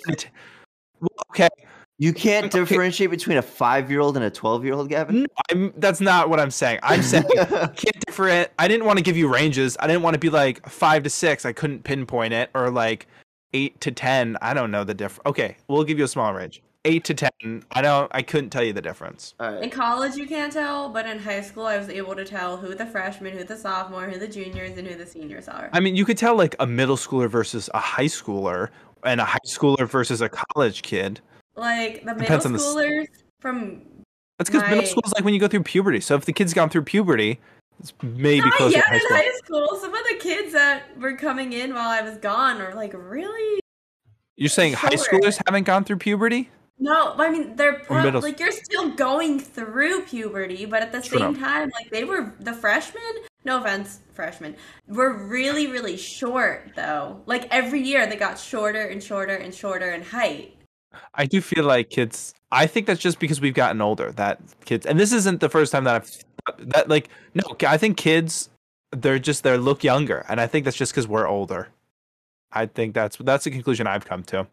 Okay, 1.30 1.48
You 1.98 2.12
can't 2.12 2.46
Okay. 2.54 2.60
differentiate 2.60 3.10
between 3.10 3.38
a 3.38 3.42
five-year-old 3.42 4.16
and 4.16 4.24
a 4.24 4.30
twelve-year-old, 4.30 4.88
Gavin. 4.88 5.22
no, 5.22 5.26
I'm, 5.50 5.72
that's 5.76 6.00
not 6.00 6.30
what 6.30 6.38
I'm 6.40 6.50
saying. 6.50 6.78
I'm 6.82 7.02
saying 7.02 7.24
can't 7.36 8.06
different. 8.06 8.50
I 8.58 8.68
didn't 8.68 8.86
want 8.86 8.98
to 8.98 9.02
give 9.02 9.16
you 9.16 9.32
ranges. 9.32 9.76
I 9.80 9.86
didn't 9.86 10.02
want 10.02 10.14
to 10.14 10.20
be 10.20 10.30
like 10.30 10.66
five 10.68 11.02
to 11.02 11.10
six. 11.10 11.44
I 11.44 11.52
couldn't 11.52 11.84
pinpoint 11.84 12.32
it, 12.34 12.50
or 12.54 12.70
like 12.70 13.06
eight 13.52 13.80
to 13.80 13.90
ten. 13.90 14.36
I 14.42 14.54
don't 14.54 14.70
know 14.70 14.84
the 14.84 14.94
difference. 14.94 15.26
Okay, 15.26 15.56
we'll 15.68 15.84
give 15.84 15.98
you 15.98 16.04
a 16.04 16.08
small 16.08 16.32
range. 16.32 16.62
Eight 16.84 17.02
to 17.04 17.14
ten. 17.14 17.64
I 17.72 17.82
don't. 17.82 18.08
I 18.14 18.22
couldn't 18.22 18.50
tell 18.50 18.62
you 18.62 18.72
the 18.72 18.80
difference. 18.80 19.34
All 19.40 19.56
In 19.58 19.68
college, 19.68 20.14
you 20.14 20.26
can't 20.28 20.52
tell, 20.52 20.88
but 20.88 21.04
in 21.06 21.18
high 21.18 21.40
school, 21.40 21.66
I 21.66 21.76
was 21.76 21.88
able 21.88 22.14
to 22.14 22.24
tell 22.24 22.56
who 22.56 22.74
the 22.76 22.86
freshmen, 22.86 23.36
who 23.36 23.42
the 23.42 23.56
sophomore, 23.56 24.08
who 24.08 24.18
the 24.18 24.28
juniors, 24.28 24.78
and 24.78 24.86
who 24.86 24.94
the 24.96 25.04
seniors 25.04 25.48
are. 25.48 25.68
I 25.72 25.80
mean, 25.80 25.96
you 25.96 26.04
could 26.04 26.16
tell 26.16 26.36
like 26.36 26.54
a 26.60 26.66
middle 26.66 26.96
schooler 26.96 27.28
versus 27.28 27.68
a 27.74 27.80
high 27.80 28.04
schooler, 28.06 28.68
and 29.02 29.20
a 29.20 29.24
high 29.24 29.38
schooler 29.46 29.88
versus 29.88 30.20
a 30.20 30.28
college 30.28 30.82
kid. 30.82 31.20
Like 31.58 32.00
the 32.00 32.14
middle 32.14 32.20
Depends 32.20 32.46
on 32.46 32.52
the 32.52 32.58
schoolers 32.58 33.06
from 33.40 33.82
That's 34.38 34.48
because 34.48 34.68
middle 34.68 34.86
school 34.86 35.02
is 35.04 35.12
like 35.14 35.24
when 35.24 35.34
you 35.34 35.40
go 35.40 35.48
through 35.48 35.64
puberty. 35.64 36.00
So 36.00 36.14
if 36.14 36.24
the 36.24 36.32
kid's 36.32 36.54
gone 36.54 36.70
through 36.70 36.82
puberty, 36.82 37.40
it's 37.80 37.92
maybe 38.02 38.40
not 38.40 38.54
closer 38.54 38.76
yet 38.76 38.84
to 38.84 38.88
high 38.88 38.94
in 38.94 39.00
school. 39.00 39.16
high 39.16 39.30
school. 39.44 39.78
Some 39.80 39.94
of 39.94 40.04
the 40.10 40.16
kids 40.18 40.52
that 40.52 40.98
were 40.98 41.16
coming 41.16 41.52
in 41.52 41.74
while 41.74 41.88
I 41.88 42.02
was 42.02 42.16
gone 42.18 42.58
were 42.58 42.74
like, 42.74 42.92
really? 42.94 43.60
You're 44.36 44.48
saying 44.48 44.74
high 44.74 44.90
schoolers 44.90 45.40
haven't 45.46 45.64
gone 45.64 45.84
through 45.84 45.98
puberty? 45.98 46.48
No, 46.78 47.14
I 47.18 47.30
mean 47.30 47.56
they're 47.56 47.80
pro- 47.80 48.08
like 48.08 48.38
you're 48.38 48.52
still 48.52 48.90
going 48.90 49.40
through 49.40 50.02
puberty, 50.02 50.64
but 50.64 50.80
at 50.80 50.92
the 50.92 51.02
True. 51.02 51.18
same 51.18 51.36
time, 51.36 51.70
like 51.74 51.90
they 51.90 52.04
were 52.04 52.34
the 52.38 52.52
freshmen. 52.52 53.02
No 53.44 53.58
offense, 53.58 54.00
freshmen 54.12 54.54
were 54.86 55.26
really 55.26 55.66
really 55.66 55.96
short 55.96 56.70
though. 56.76 57.20
Like 57.26 57.48
every 57.50 57.80
year 57.82 58.06
they 58.06 58.14
got 58.14 58.38
shorter 58.38 58.86
and 58.86 59.02
shorter 59.02 59.34
and 59.34 59.52
shorter 59.52 59.90
in 59.90 60.02
height. 60.02 60.57
I 61.14 61.26
do 61.26 61.40
feel 61.40 61.64
like 61.64 61.90
kids. 61.90 62.34
I 62.50 62.66
think 62.66 62.86
that's 62.86 63.00
just 63.00 63.18
because 63.18 63.40
we've 63.40 63.54
gotten 63.54 63.80
older. 63.80 64.12
That 64.12 64.40
kids, 64.64 64.86
and 64.86 64.98
this 64.98 65.12
isn't 65.12 65.40
the 65.40 65.48
first 65.48 65.72
time 65.72 65.84
that 65.84 65.94
I've 65.96 66.68
that 66.70 66.88
like 66.88 67.08
no. 67.34 67.42
I 67.66 67.76
think 67.76 67.96
kids, 67.96 68.48
they're 68.92 69.18
just 69.18 69.42
they 69.42 69.56
look 69.58 69.84
younger, 69.84 70.24
and 70.28 70.40
I 70.40 70.46
think 70.46 70.64
that's 70.64 70.76
just 70.76 70.92
because 70.92 71.06
we're 71.06 71.26
older. 71.26 71.68
I 72.52 72.66
think 72.66 72.94
that's 72.94 73.16
that's 73.18 73.44
the 73.44 73.50
conclusion 73.50 73.86
I've 73.86 74.06
come 74.06 74.22
to. 74.24 74.46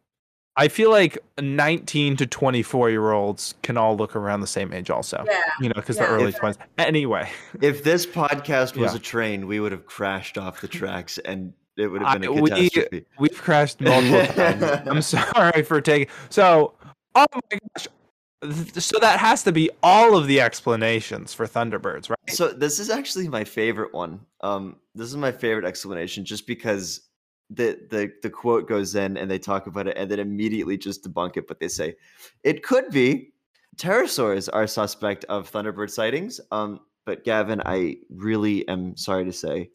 I 0.58 0.70
feel 0.70 0.90
like 0.90 1.18
19 1.42 2.16
to 2.18 2.26
24 2.26 2.90
year 2.90 3.12
olds 3.12 3.56
can 3.62 3.76
all 3.78 3.98
look 3.98 4.16
around 4.16 4.40
the 4.40 4.48
same 4.48 4.72
age, 4.72 4.90
also. 4.90 5.24
Yeah. 5.28 5.42
You 5.60 5.68
know, 5.68 5.74
because 5.76 5.98
Yeah. 5.98 6.06
the 6.06 6.12
early 6.14 6.30
If- 6.30 6.38
20s. 6.40 6.58
Anyway, 6.78 7.30
If 7.62 7.84
this 7.84 8.06
podcast 8.06 8.78
was 8.78 8.94
Yeah. 8.94 8.98
a 8.98 9.00
train, 9.02 9.48
we 9.48 9.60
would 9.60 9.74
have 9.74 9.86
crashed 9.86 10.38
off 10.38 10.62
the 10.62 10.68
tracks, 10.80 11.18
and 11.20 11.52
it 11.78 11.88
would 11.88 12.02
have 12.02 12.22
been 12.22 12.30
a 12.30 12.42
we- 12.42 12.50
catastrophe. 12.50 13.06
we've 13.20 13.42
crashed 13.42 13.82
multiple 13.82 14.26
times. 14.34 14.64
I'm 14.88 15.02
sorry 15.34 15.64
for 15.64 15.82
taking. 15.82 16.08
So, 16.30 16.74
oh 17.16 17.26
my 17.34 17.60
gosh. 17.76 17.88
So 18.78 19.00
that 19.00 19.20
has 19.20 19.44
to 19.44 19.52
be 19.52 19.70
all 19.82 20.16
of 20.16 20.28
the 20.28 20.40
explanations 20.40 21.34
for 21.34 21.48
Thunderbirds, 21.48 22.10
right? 22.10 22.18
So 22.30 22.50
this 22.50 22.80
is 22.80 22.90
actually 22.90 23.28
my 23.28 23.44
favorite 23.44 23.94
one. 23.94 24.20
Um, 24.42 24.76
this 24.94 25.08
is 25.08 25.18
my 25.18 25.32
favorite 25.32 25.66
explanation, 25.66 26.26
just 26.26 26.46
because 26.46 27.02
the 27.50 27.80
the 27.90 28.12
the 28.22 28.30
quote 28.30 28.68
goes 28.68 28.96
in 28.96 29.18
and 29.18 29.30
they 29.32 29.40
talk 29.40 29.68
about 29.68 29.88
it, 29.88 29.98
and 29.98 30.12
then 30.12 30.20
immediately 30.20 30.78
just 30.78 31.04
debunk 31.04 31.38
it. 31.38 31.48
But 31.48 31.60
they 31.60 31.68
say 31.68 31.96
it 32.44 32.62
could 32.62 32.92
be 32.92 33.34
pterosaurs 33.78 34.50
are 34.54 34.68
suspect 34.68 35.26
of 35.26 35.52
Thunderbird 35.52 35.90
sightings. 35.90 36.40
Um, 36.52 36.82
but 37.06 37.24
Gavin, 37.24 37.62
I 37.66 37.98
really 38.10 38.68
am 38.68 38.98
sorry 38.98 39.26
to 39.26 39.34
say, 39.34 39.70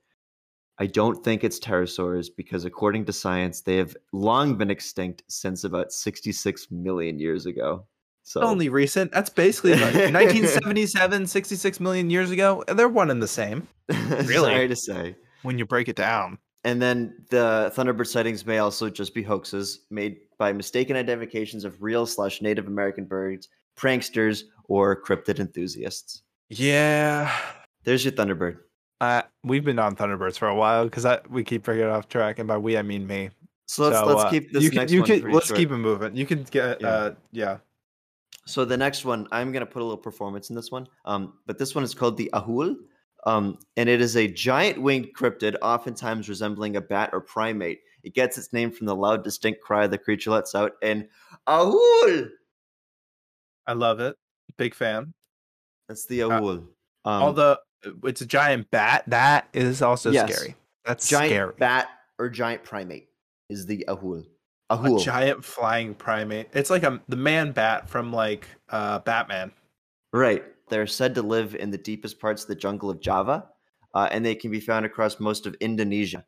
I 0.80 0.86
don't 0.86 1.22
think 1.22 1.44
it's 1.44 1.60
pterosaurs 1.60 2.28
because 2.34 2.64
according 2.64 3.04
to 3.04 3.12
science, 3.12 3.60
they 3.60 3.76
have 3.76 3.94
long 4.12 4.56
been 4.56 4.70
extinct 4.70 5.22
since 5.28 5.62
about 5.62 5.92
66 5.92 6.70
million 6.70 7.18
years 7.18 7.44
ago. 7.44 7.86
So 8.22 8.40
Only 8.40 8.70
recent. 8.70 9.12
That's 9.12 9.28
basically 9.28 9.72
like 9.72 9.94
1977, 9.94 11.26
66 11.26 11.80
million 11.80 12.08
years 12.08 12.30
ago. 12.30 12.64
They're 12.66 12.88
one 12.88 13.10
and 13.10 13.22
the 13.22 13.28
same 13.28 13.68
Really? 13.90 14.30
sorry 14.52 14.68
to 14.68 14.76
say. 14.76 15.16
when 15.42 15.58
you 15.58 15.66
break 15.66 15.88
it 15.88 15.96
down. 15.96 16.38
And 16.64 16.80
then 16.80 17.24
the 17.30 17.72
Thunderbird 17.76 18.06
sightings 18.06 18.46
may 18.46 18.58
also 18.58 18.88
just 18.88 19.14
be 19.14 19.22
hoaxes 19.22 19.80
made 19.90 20.16
by 20.38 20.52
mistaken 20.52 20.96
identifications 20.96 21.64
of 21.64 21.82
real 21.82 22.06
slash 22.06 22.40
Native 22.40 22.66
American 22.66 23.04
birds, 23.04 23.48
pranksters, 23.78 24.44
or 24.64 25.02
cryptid 25.02 25.40
enthusiasts. 25.40 26.22
Yeah. 26.48 27.34
There's 27.84 28.04
your 28.04 28.12
Thunderbird. 28.12 28.58
Uh, 29.00 29.22
we've 29.44 29.64
been 29.64 29.78
on 29.78 29.96
Thunderbirds 29.96 30.38
for 30.38 30.48
a 30.48 30.54
while 30.54 30.84
because 30.84 31.06
we 31.30 31.42
keep 31.42 31.62
bringing 31.62 31.84
it 31.84 31.90
off 31.90 32.08
track, 32.08 32.38
and 32.38 32.46
by 32.46 32.58
we 32.58 32.76
I 32.76 32.82
mean 32.82 33.06
me. 33.06 33.30
So 33.66 33.84
let's 33.84 33.96
So, 33.98 34.06
let's 34.06 34.24
uh, 34.24 34.30
keep 34.30 34.52
this 34.52 34.62
you 34.62 34.70
can, 34.70 34.78
next 34.80 34.92
you 34.92 35.00
one 35.00 35.06
can, 35.06 35.20
pretty 35.20 35.34
let's 35.34 35.46
short. 35.46 35.58
keep 35.58 35.70
it 35.70 35.76
moving. 35.76 36.16
You 36.16 36.26
can 36.26 36.42
get 36.44 36.80
Yeah. 36.80 36.88
uh 36.88 37.14
yeah. 37.32 37.58
So 38.46 38.64
the 38.64 38.76
next 38.76 39.04
one, 39.04 39.28
I'm 39.32 39.52
gonna 39.52 39.64
put 39.66 39.80
a 39.80 39.84
little 39.84 39.96
performance 39.96 40.50
in 40.50 40.56
this 40.56 40.70
one. 40.70 40.86
Um, 41.04 41.34
but 41.46 41.56
this 41.58 41.74
one 41.74 41.84
is 41.84 41.94
called 41.94 42.16
the 42.16 42.28
Ahool. 42.34 42.76
Um, 43.26 43.58
and 43.76 43.88
it 43.88 44.00
is 44.00 44.16
a 44.16 44.26
giant 44.26 44.80
winged 44.80 45.10
cryptid, 45.16 45.54
oftentimes 45.62 46.28
resembling 46.28 46.76
a 46.76 46.80
bat 46.80 47.10
or 47.12 47.20
primate. 47.20 47.80
It 48.02 48.14
gets 48.14 48.38
its 48.38 48.52
name 48.52 48.70
from 48.70 48.86
the 48.86 48.96
loud, 48.96 49.22
distinct 49.24 49.60
cry 49.60 49.86
the 49.86 49.98
creature 49.98 50.30
lets 50.30 50.54
out 50.54 50.72
in 50.82 51.06
Ahool. 51.46 52.30
I 53.66 53.74
love 53.74 54.00
it. 54.00 54.16
Big 54.56 54.74
fan. 54.74 55.12
That's 55.88 56.06
the 56.06 56.20
Ahool. 56.20 56.66
um, 57.04 57.22
Although 57.22 57.56
it's 58.04 58.20
a 58.20 58.26
giant 58.26 58.70
bat, 58.70 59.04
that 59.08 59.48
is 59.52 59.82
also 59.82 60.10
Yes. 60.10 60.32
scary. 60.32 60.56
That's 60.84 61.08
giant 61.08 61.30
scary. 61.30 61.54
bat 61.58 61.88
or 62.18 62.28
giant 62.28 62.64
primate 62.64 63.08
is 63.48 63.66
the 63.66 63.84
Ahool. 63.88 64.24
Ahool. 64.70 65.00
a 65.00 65.04
giant 65.04 65.44
flying 65.44 65.94
primate. 65.94 66.48
It's 66.52 66.70
like 66.70 66.84
a 66.84 67.00
the 67.08 67.16
man 67.16 67.52
bat 67.52 67.88
from 67.88 68.12
like 68.12 68.46
uh 68.68 69.00
Batman. 69.00 69.52
Right. 70.12 70.44
They're 70.68 70.86
said 70.86 71.14
to 71.16 71.22
live 71.22 71.54
in 71.56 71.70
the 71.70 71.78
deepest 71.78 72.20
parts 72.20 72.42
of 72.42 72.48
the 72.48 72.54
jungle 72.54 72.90
of 72.90 73.00
Java, 73.00 73.48
uh, 73.94 74.08
and 74.12 74.24
they 74.24 74.36
can 74.36 74.50
be 74.52 74.60
found 74.60 74.86
across 74.86 75.18
most 75.18 75.46
of 75.46 75.54
Indonesia. 75.60 76.24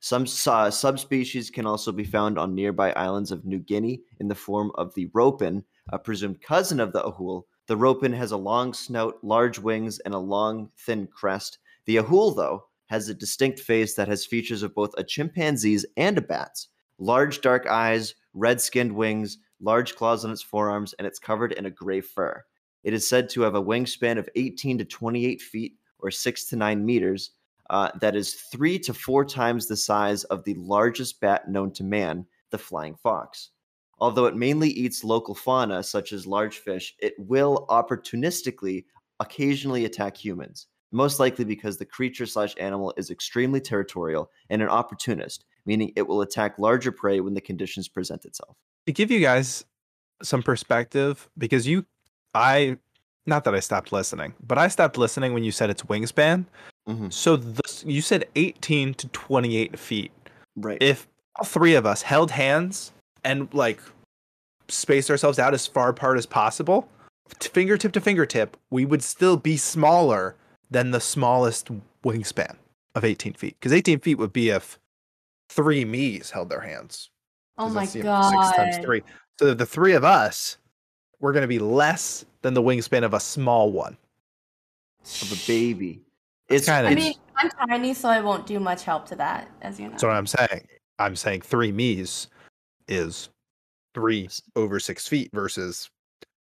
Some 0.00 0.26
uh, 0.46 0.70
subspecies 0.70 1.50
can 1.50 1.66
also 1.66 1.90
be 1.92 2.04
found 2.04 2.38
on 2.38 2.54
nearby 2.54 2.92
islands 2.92 3.30
of 3.30 3.44
New 3.44 3.58
Guinea 3.58 4.02
in 4.18 4.28
the 4.28 4.34
form 4.34 4.70
of 4.76 4.94
the 4.94 5.10
ropen, 5.14 5.64
a 5.90 5.98
presumed 5.98 6.40
cousin 6.42 6.80
of 6.80 6.92
the 6.92 7.02
ahool. 7.02 7.44
The 7.66 7.76
ropen 7.76 8.12
has 8.12 8.32
a 8.32 8.36
long 8.36 8.74
snout, 8.74 9.18
large 9.22 9.58
wings, 9.58 9.98
and 10.00 10.14
a 10.14 10.18
long, 10.18 10.70
thin 10.76 11.06
crest. 11.06 11.58
The 11.84 11.96
ahool, 11.96 12.34
though, 12.34 12.64
has 12.86 13.08
a 13.08 13.14
distinct 13.14 13.60
face 13.60 13.94
that 13.94 14.08
has 14.08 14.26
features 14.26 14.62
of 14.62 14.74
both 14.74 14.92
a 14.98 15.04
chimpanzee's 15.04 15.86
and 15.96 16.18
a 16.18 16.20
bat's. 16.20 16.68
Large 16.98 17.40
dark 17.40 17.66
eyes, 17.66 18.14
red 18.34 18.60
skinned 18.60 18.92
wings, 18.92 19.38
large 19.60 19.94
claws 19.94 20.24
on 20.24 20.32
its 20.32 20.42
forearms, 20.42 20.92
and 20.94 21.06
it's 21.06 21.18
covered 21.18 21.52
in 21.52 21.66
a 21.66 21.70
gray 21.70 22.00
fur. 22.00 22.44
It 22.82 22.92
is 22.92 23.08
said 23.08 23.28
to 23.30 23.42
have 23.42 23.54
a 23.54 23.62
wingspan 23.62 24.18
of 24.18 24.28
18 24.34 24.78
to 24.78 24.84
28 24.84 25.40
feet 25.40 25.76
or 25.98 26.10
6 26.10 26.44
to 26.46 26.56
9 26.56 26.84
meters. 26.84 27.30
Uh, 27.68 27.90
that 28.00 28.16
is 28.16 28.34
three 28.34 28.78
to 28.80 28.92
four 28.92 29.24
times 29.24 29.66
the 29.66 29.76
size 29.76 30.24
of 30.24 30.42
the 30.42 30.54
largest 30.54 31.20
bat 31.20 31.48
known 31.48 31.70
to 31.72 31.84
man, 31.84 32.26
the 32.50 32.58
flying 32.58 32.96
fox. 32.96 33.50
Although 34.00 34.26
it 34.26 34.36
mainly 34.36 34.70
eats 34.70 35.04
local 35.04 35.34
fauna 35.34 35.82
such 35.82 36.12
as 36.12 36.26
large 36.26 36.58
fish, 36.58 36.94
it 36.98 37.14
will 37.18 37.66
opportunistically 37.68 38.84
occasionally 39.20 39.84
attack 39.84 40.16
humans, 40.16 40.68
most 40.90 41.20
likely 41.20 41.44
because 41.44 41.76
the 41.76 41.84
creature 41.84 42.26
slash 42.26 42.54
animal 42.58 42.94
is 42.96 43.10
extremely 43.10 43.60
territorial 43.60 44.30
and 44.48 44.62
an 44.62 44.68
opportunist, 44.68 45.44
meaning 45.66 45.92
it 45.96 46.06
will 46.06 46.22
attack 46.22 46.58
larger 46.58 46.90
prey 46.90 47.20
when 47.20 47.34
the 47.34 47.40
conditions 47.40 47.88
present 47.88 48.24
itself. 48.24 48.56
To 48.86 48.92
give 48.92 49.10
you 49.10 49.20
guys 49.20 49.64
some 50.22 50.42
perspective, 50.42 51.28
because 51.36 51.66
you 51.66 51.84
I 52.34 52.78
not 53.26 53.44
that 53.44 53.54
I 53.54 53.60
stopped 53.60 53.92
listening, 53.92 54.34
but 54.46 54.56
I 54.56 54.68
stopped 54.68 54.96
listening 54.96 55.34
when 55.34 55.44
you 55.44 55.52
said 55.52 55.68
its 55.68 55.82
wingspan. 55.82 56.46
Mhm. 56.88 57.12
So 57.12 57.36
this, 57.36 57.84
you 57.86 58.00
said 58.00 58.26
18 58.34 58.94
to 58.94 59.08
28 59.08 59.78
feet. 59.78 60.10
Right. 60.56 60.78
If 60.80 61.06
all 61.36 61.44
three 61.44 61.74
of 61.74 61.84
us 61.84 62.02
held 62.02 62.30
hands 62.30 62.92
and 63.24 63.52
like 63.54 63.80
space 64.68 65.10
ourselves 65.10 65.38
out 65.38 65.54
as 65.54 65.66
far 65.66 65.88
apart 65.88 66.16
as 66.18 66.26
possible, 66.26 66.88
fingertip 67.40 67.92
to 67.92 68.00
fingertip, 68.00 68.56
we 68.70 68.84
would 68.84 69.02
still 69.02 69.36
be 69.36 69.56
smaller 69.56 70.36
than 70.70 70.90
the 70.90 71.00
smallest 71.00 71.70
wingspan 72.04 72.56
of 72.94 73.04
18 73.04 73.34
feet. 73.34 73.56
Because 73.58 73.72
18 73.72 74.00
feet 74.00 74.16
would 74.16 74.32
be 74.32 74.50
if 74.50 74.78
three 75.48 75.84
me's 75.84 76.30
held 76.30 76.48
their 76.48 76.60
hands. 76.60 77.10
Oh 77.58 77.68
my 77.68 77.86
god! 77.86 78.30
Six 78.30 78.56
times 78.56 78.78
three. 78.78 79.02
So 79.38 79.52
the 79.54 79.66
three 79.66 79.92
of 79.92 80.04
us, 80.04 80.56
we're 81.18 81.32
going 81.32 81.42
to 81.42 81.48
be 81.48 81.58
less 81.58 82.24
than 82.42 82.54
the 82.54 82.62
wingspan 82.62 83.04
of 83.04 83.14
a 83.14 83.20
small 83.20 83.70
one. 83.70 83.96
of 85.22 85.32
a 85.32 85.46
baby. 85.46 86.00
It's 86.48 86.66
kinda- 86.66 86.90
I 86.90 86.94
mean, 86.94 87.14
I'm 87.36 87.50
tiny, 87.68 87.94
so 87.94 88.08
I 88.08 88.20
won't 88.20 88.46
do 88.46 88.60
much 88.60 88.84
help 88.84 89.06
to 89.08 89.16
that, 89.16 89.48
as 89.62 89.78
you 89.78 89.86
know. 89.86 89.92
That's 89.92 90.02
what 90.02 90.12
I'm 90.12 90.26
saying. 90.26 90.68
I'm 90.98 91.16
saying 91.16 91.40
three 91.40 91.72
me's 91.72 92.28
is 92.90 93.30
three 93.94 94.28
over 94.56 94.78
six 94.80 95.06
feet 95.08 95.30
versus 95.32 95.88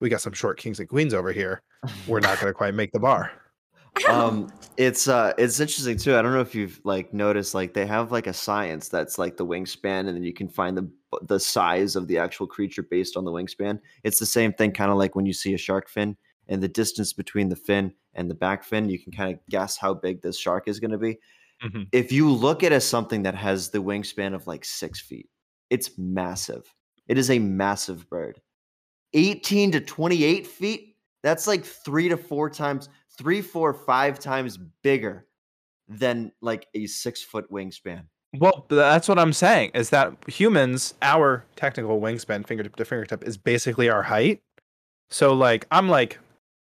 we 0.01 0.09
got 0.09 0.20
some 0.20 0.33
short 0.33 0.59
kings 0.59 0.79
and 0.81 0.88
queens 0.88 1.14
over 1.14 1.33
here. 1.33 1.62
We're 2.07 2.20
not 2.20 2.38
going 2.38 2.46
to 2.53 2.55
quite 2.55 2.75
make 2.75 2.92
the 2.92 3.01
bar. 3.01 3.33
um 4.09 4.49
it's 4.77 5.09
uh 5.09 5.33
it's 5.38 5.59
interesting 5.59 5.96
too 5.96 6.14
i 6.16 6.20
don't 6.20 6.35
know 6.35 6.40
if 6.42 6.55
you've 6.55 6.79
like 6.85 7.14
noticed 7.14 7.55
like 7.55 7.72
they 7.72 7.87
have 7.87 8.12
like 8.12 8.27
a 8.27 8.33
science 8.33 8.88
that's 8.90 9.16
like 9.16 9.38
the 9.38 9.46
wingspan 9.46 10.01
and 10.01 10.09
then 10.09 10.22
you 10.22 10.35
can 10.35 10.49
find 10.49 10.77
the 10.77 10.87
the 11.22 11.40
size 11.40 11.96
of 11.96 12.07
the 12.07 12.18
actual 12.18 12.46
creature 12.46 12.83
based 12.83 13.16
on 13.16 13.25
the 13.25 13.31
wingspan 13.31 13.79
it's 14.05 14.18
the 14.18 14.27
same 14.27 14.53
thing 14.53 14.70
kind 14.70 14.90
of 14.90 14.99
like 14.99 15.14
when 15.14 15.25
you 15.25 15.33
see 15.33 15.55
a 15.55 15.59
shark 15.59 15.88
fin 15.88 16.14
and 16.49 16.62
the 16.62 16.68
distance 16.68 17.14
between 17.14 17.49
the 17.49 17.57
fin 17.57 17.90
and 18.12 18.29
the 18.31 18.35
back 18.35 18.62
fin 18.64 18.87
you 18.90 18.99
can 18.99 19.12
kind 19.12 19.33
of 19.33 19.40
guess 19.49 19.79
how 19.79 19.94
big 19.94 20.20
this 20.20 20.38
shark 20.38 20.68
is 20.68 20.79
going 20.79 20.90
to 20.90 20.99
be 20.99 21.18
Mhm. 21.64 21.87
if 21.90 22.12
you 22.12 22.31
look 22.31 22.62
at 22.62 22.72
it 22.72 22.75
as 22.77 22.85
something 22.87 23.22
that 23.22 23.35
has 23.35 23.70
the 23.70 23.79
wingspan 23.83 24.35
of 24.35 24.46
like 24.46 24.62
six 24.62 25.01
feet 25.01 25.31
it's 25.71 25.91
massive 25.99 26.73
it 27.09 27.19
is 27.19 27.31
a 27.31 27.39
massive 27.39 28.09
bird 28.09 28.41
18 29.15 29.73
to 29.73 29.81
28 29.81 30.47
feet 30.47 30.97
that's 31.23 31.47
like 31.47 31.65
three 31.65 32.09
to 32.09 32.17
four 32.17 32.51
times 32.51 32.89
three 33.17 33.41
four 33.41 33.73
five 33.73 34.19
times 34.19 34.59
bigger 34.83 35.27
than 35.89 36.33
like 36.41 36.67
a 36.75 36.87
six 36.87 37.23
foot 37.23 37.51
wingspan 37.51 38.03
Well, 38.39 38.67
that's 38.69 39.09
what 39.09 39.19
I'm 39.19 39.33
saying 39.33 39.71
is 39.75 39.91
that 39.91 40.13
humans, 40.27 40.95
our 41.01 41.45
technical 41.55 42.01
wingspan, 42.01 42.47
fingertip 42.47 42.77
to 42.77 42.85
fingertip, 42.85 43.25
is 43.25 43.39
basically 43.39 43.89
our 43.89 44.03
height. 44.03 44.43
So, 45.11 45.33
like, 45.33 45.67
I'm 45.71 45.89
like 45.89 46.19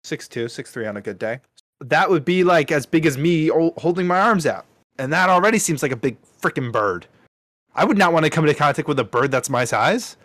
six 0.04 0.28
two, 0.28 0.48
six 0.48 0.70
three 0.70 0.86
on 0.86 0.96
a 0.96 1.00
good 1.00 1.18
day. 1.18 1.40
That 1.80 2.08
would 2.08 2.24
be 2.24 2.44
like 2.44 2.72
as 2.72 2.86
big 2.86 3.06
as 3.06 3.18
me 3.18 3.48
holding 3.76 4.06
my 4.06 4.18
arms 4.18 4.46
out. 4.46 4.66
And 4.98 5.12
that 5.12 5.28
already 5.28 5.58
seems 5.58 5.82
like 5.82 5.92
a 5.92 5.96
big 5.96 6.16
freaking 6.40 6.72
bird. 6.72 7.06
I 7.74 7.84
would 7.84 7.98
not 7.98 8.12
want 8.12 8.24
to 8.24 8.30
come 8.30 8.44
into 8.44 8.58
contact 8.58 8.88
with 8.88 8.98
a 8.98 9.04
bird 9.04 9.30
that's 9.30 9.48
my 9.50 9.64
size 9.64 10.16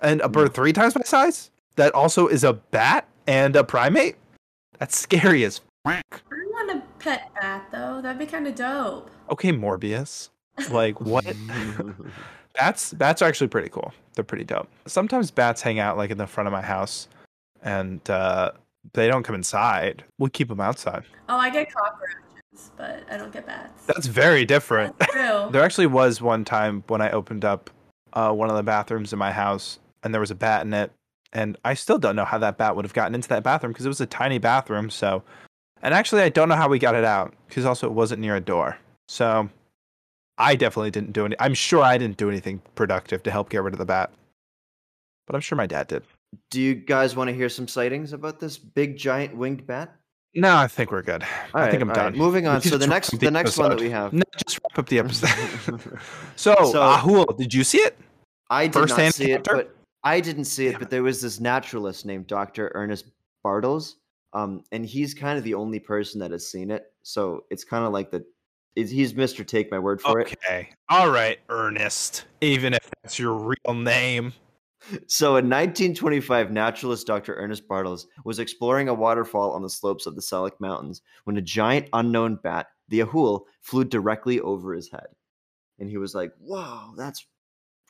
and 0.00 0.20
a 0.20 0.28
bird 0.28 0.52
three 0.54 0.72
times 0.72 0.94
my 0.94 1.02
size 1.02 1.50
that 1.76 1.94
also 1.94 2.26
is 2.26 2.44
a 2.44 2.52
bat 2.54 3.06
and 3.26 3.54
a 3.56 3.62
primate. 3.64 4.16
That's 4.78 4.96
scary 4.98 5.44
as 5.44 5.60
I 5.84 6.00
want 6.20 6.70
a 6.70 6.82
pet 6.98 7.30
bat 7.40 7.68
though. 7.70 8.00
That'd 8.02 8.18
be 8.18 8.26
kind 8.26 8.46
of 8.46 8.54
dope. 8.54 9.10
okay, 9.30 9.52
Morbius. 9.52 10.28
Like, 10.70 11.00
what? 11.00 11.24
Bats 12.54 12.92
bats 12.92 13.22
are 13.22 13.24
actually 13.24 13.48
pretty 13.48 13.70
cool. 13.70 13.90
They're 14.14 14.22
pretty 14.24 14.44
dope. 14.44 14.68
Sometimes 14.86 15.30
bats 15.30 15.62
hang 15.62 15.78
out 15.78 15.96
like 15.96 16.10
in 16.10 16.18
the 16.18 16.26
front 16.26 16.46
of 16.46 16.52
my 16.52 16.60
house 16.60 17.08
and 17.62 18.08
uh 18.10 18.50
they 18.92 19.08
don't 19.08 19.22
come 19.22 19.34
inside. 19.34 20.04
We 20.18 20.28
keep 20.28 20.48
them 20.48 20.60
outside. 20.60 21.04
Oh, 21.30 21.38
I 21.38 21.48
get 21.48 21.72
cockroaches, 21.72 22.16
but 22.76 23.04
I 23.10 23.16
don't 23.16 23.32
get 23.32 23.46
bats. 23.46 23.84
That's 23.86 24.06
very 24.06 24.44
different. 24.44 24.98
That's 24.98 25.12
true. 25.12 25.48
there 25.50 25.62
actually 25.62 25.86
was 25.86 26.20
one 26.20 26.44
time 26.44 26.84
when 26.86 27.00
I 27.00 27.10
opened 27.10 27.44
up 27.44 27.70
uh 28.14 28.32
one 28.32 28.50
of 28.50 28.56
the 28.56 28.62
bathrooms 28.62 29.12
in 29.12 29.18
my 29.18 29.32
house 29.32 29.78
and 30.02 30.12
there 30.12 30.20
was 30.20 30.30
a 30.30 30.34
bat 30.34 30.66
in 30.66 30.74
it 30.74 30.92
and 31.32 31.56
I 31.64 31.74
still 31.74 31.98
don't 31.98 32.16
know 32.16 32.24
how 32.24 32.38
that 32.38 32.58
bat 32.58 32.76
would 32.76 32.84
have 32.84 32.92
gotten 32.92 33.14
into 33.14 33.28
that 33.30 33.42
bathroom 33.42 33.72
because 33.72 33.86
it 33.86 33.88
was 33.88 34.00
a 34.00 34.06
tiny 34.06 34.38
bathroom, 34.38 34.90
so 34.90 35.22
and 35.82 35.94
actually 35.94 36.22
I 36.22 36.28
don't 36.28 36.48
know 36.48 36.56
how 36.56 36.68
we 36.68 36.78
got 36.78 36.94
it 36.94 37.04
out 37.04 37.34
because 37.48 37.64
also 37.64 37.86
it 37.86 37.92
wasn't 37.92 38.20
near 38.20 38.36
a 38.36 38.40
door. 38.40 38.78
So 39.08 39.48
I 40.38 40.54
definitely 40.54 40.90
didn't 40.90 41.12
do 41.12 41.24
any 41.24 41.36
I'm 41.40 41.54
sure 41.54 41.82
I 41.82 41.98
didn't 41.98 42.16
do 42.18 42.28
anything 42.28 42.60
productive 42.74 43.22
to 43.24 43.30
help 43.30 43.48
get 43.48 43.62
rid 43.62 43.74
of 43.74 43.78
the 43.78 43.84
bat. 43.84 44.12
But 45.26 45.36
I'm 45.36 45.40
sure 45.40 45.56
my 45.56 45.66
dad 45.66 45.86
did. 45.86 46.02
do 46.50 46.60
you 46.60 46.74
guys 46.74 47.16
want 47.16 47.28
to 47.28 47.34
hear 47.34 47.48
some 47.48 47.68
sightings 47.68 48.12
about 48.12 48.40
this 48.40 48.58
big 48.58 48.96
giant 48.96 49.36
winged 49.36 49.66
bat 49.66 49.96
No, 50.34 50.56
I 50.56 50.66
think 50.66 50.90
we're 50.90 51.02
good. 51.02 51.22
All 51.54 51.60
I 51.60 51.70
think 51.70 51.82
I'm 51.82 51.88
done. 51.88 52.06
right, 52.06 52.14
moving 52.16 52.46
on 52.46 52.62
so 52.62 52.78
the 52.78 52.86
next 52.86 53.10
the 53.10 53.18
the 53.18 53.30
next 53.30 53.58
one 53.58 53.70
that 53.70 53.80
we 53.80 53.90
have 53.90 54.12
No, 54.12 54.22
just 54.44 54.58
wrap 54.64 54.78
up 54.78 54.88
the 54.88 54.98
episode. 55.00 55.80
so, 56.36 56.54
So- 56.72 56.80
Ahool, 56.80 57.36
did 57.36 57.52
you 57.52 57.64
see 57.64 57.78
it? 57.78 57.96
I 58.48 58.66
did 58.66 58.74
First 58.74 58.96
not 58.98 59.14
see 59.14 59.32
it, 59.32 59.44
but 59.44 59.74
I 60.04 60.20
didn't 60.20 60.44
see 60.44 60.66
it. 60.66 60.78
But 60.78 60.90
there 60.90 61.02
was 61.02 61.20
this 61.22 61.40
naturalist 61.40 62.04
named 62.06 62.26
Dr. 62.26 62.70
Ernest 62.74 63.06
Bartels, 63.42 63.96
um, 64.34 64.62
and 64.72 64.84
he's 64.84 65.14
kind 65.14 65.38
of 65.38 65.44
the 65.44 65.54
only 65.54 65.78
person 65.78 66.20
that 66.20 66.30
has 66.32 66.46
seen 66.46 66.70
it. 66.70 66.92
So 67.02 67.44
it's 67.50 67.64
kind 67.64 67.84
of 67.84 67.92
like 67.92 68.10
the 68.10 68.24
he's 68.74 69.14
Mister 69.14 69.42
Take 69.44 69.70
My 69.70 69.78
Word 69.78 70.00
for 70.02 70.20
it. 70.20 70.32
Okay. 70.46 70.70
All 70.90 71.10
right, 71.10 71.38
Ernest. 71.48 72.24
Even 72.42 72.74
if 72.74 72.90
that's 73.02 73.18
your 73.18 73.34
real 73.34 73.74
name. 73.74 74.32
So 75.06 75.36
in 75.36 75.48
1925, 75.48 76.50
naturalist 76.50 77.06
Dr. 77.06 77.34
Ernest 77.36 77.66
Bartels 77.68 78.06
was 78.24 78.38
exploring 78.38 78.88
a 78.88 78.94
waterfall 78.94 79.52
on 79.52 79.62
the 79.62 79.70
slopes 79.70 80.06
of 80.06 80.16
the 80.16 80.22
Salak 80.22 80.60
Mountains 80.60 81.02
when 81.24 81.36
a 81.36 81.42
giant 81.42 81.88
unknown 81.92 82.36
bat, 82.42 82.68
the 82.88 83.00
Ahool, 83.00 83.42
flew 83.60 83.84
directly 83.84 84.40
over 84.40 84.74
his 84.74 84.90
head. 84.90 85.06
and 85.78 85.90
he 85.90 85.96
was 85.98 86.14
like, 86.14 86.32
"Whoa, 86.38 86.94
that's 86.96 87.26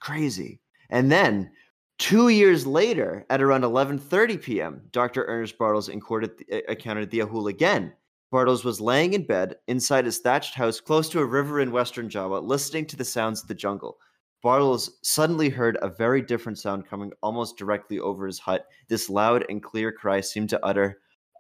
crazy." 0.01 0.61
And 0.91 1.11
then 1.13 1.51
two 1.99 2.29
years 2.29 2.67
later, 2.67 3.27
at 3.31 3.43
around 3.43 3.63
11:30 3.65 4.37
p.m., 4.41 4.83
Dr. 4.93 5.25
Ernest 5.27 5.59
Bartels 5.59 5.89
encountered 5.89 6.39
the, 6.39 6.59
uh, 6.59 6.73
encountered 6.73 7.11
the 7.11 7.21
Ahool 7.21 7.49
again. 7.49 7.93
Bartels 8.31 8.65
was 8.65 8.81
laying 8.81 9.13
in 9.15 9.27
bed 9.27 9.57
inside 9.69 10.07
his 10.07 10.19
thatched 10.19 10.55
house 10.55 10.81
close 10.81 11.09
to 11.11 11.21
a 11.21 11.27
river 11.27 11.61
in 11.61 11.71
western 11.73 12.09
Java, 12.09 12.41
listening 12.41 12.87
to 12.87 12.97
the 12.97 13.05
sounds 13.05 13.43
of 13.43 13.49
the 13.49 13.55
jungle. 13.55 13.99
Bartels 14.43 14.99
suddenly 15.03 15.49
heard 15.49 15.79
a 15.83 15.89
very 15.89 16.21
different 16.21 16.59
sound 16.59 16.89
coming 16.89 17.13
almost 17.23 17.57
directly 17.57 18.01
over 18.01 18.27
his 18.27 18.41
hut. 18.41 18.67
This 18.89 19.09
loud 19.09 19.45
and 19.49 19.63
clear 19.63 19.93
cry 19.93 20.21
seemed 20.21 20.51
to 20.51 20.65
utter, 20.65 20.99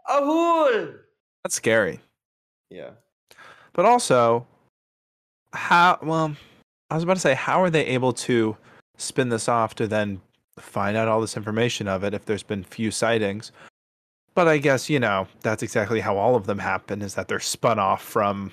Ahool! 0.09 0.99
That's 1.43 1.57
scary. 1.57 2.01
Yeah. 2.71 2.91
But 3.73 3.87
also, 3.87 4.47
how, 5.53 5.99
well, 6.03 6.37
I 6.91 6.95
was 6.95 7.05
about 7.05 7.15
to 7.15 7.21
say, 7.21 7.35
how 7.35 7.63
are 7.63 7.71
they 7.71 7.87
able 7.87 8.13
to 8.15 8.57
spin 8.97 9.29
this 9.29 9.49
off 9.49 9.75
to 9.77 9.89
then 9.89 10.21
find 10.59 10.97
out 10.97 11.09
all 11.09 11.21
this 11.21 11.37
information 11.37 11.89
of 11.89 12.05
it 12.05 12.15
if 12.15 12.25
there's 12.25 12.43
been 12.43 12.63
few 12.63 12.91
sightings? 12.91 13.51
But 14.35 14.49
I 14.49 14.59
guess, 14.59 14.89
you 14.89 15.01
know, 15.01 15.27
that's 15.41 15.63
exactly 15.63 16.01
how 16.01 16.17
all 16.17 16.37
of 16.37 16.47
them 16.47 16.59
happen 16.59 17.03
is 17.03 17.15
that 17.15 17.29
they're 17.29 17.41
spun 17.41 17.79
off 17.79 18.03
from 18.03 18.53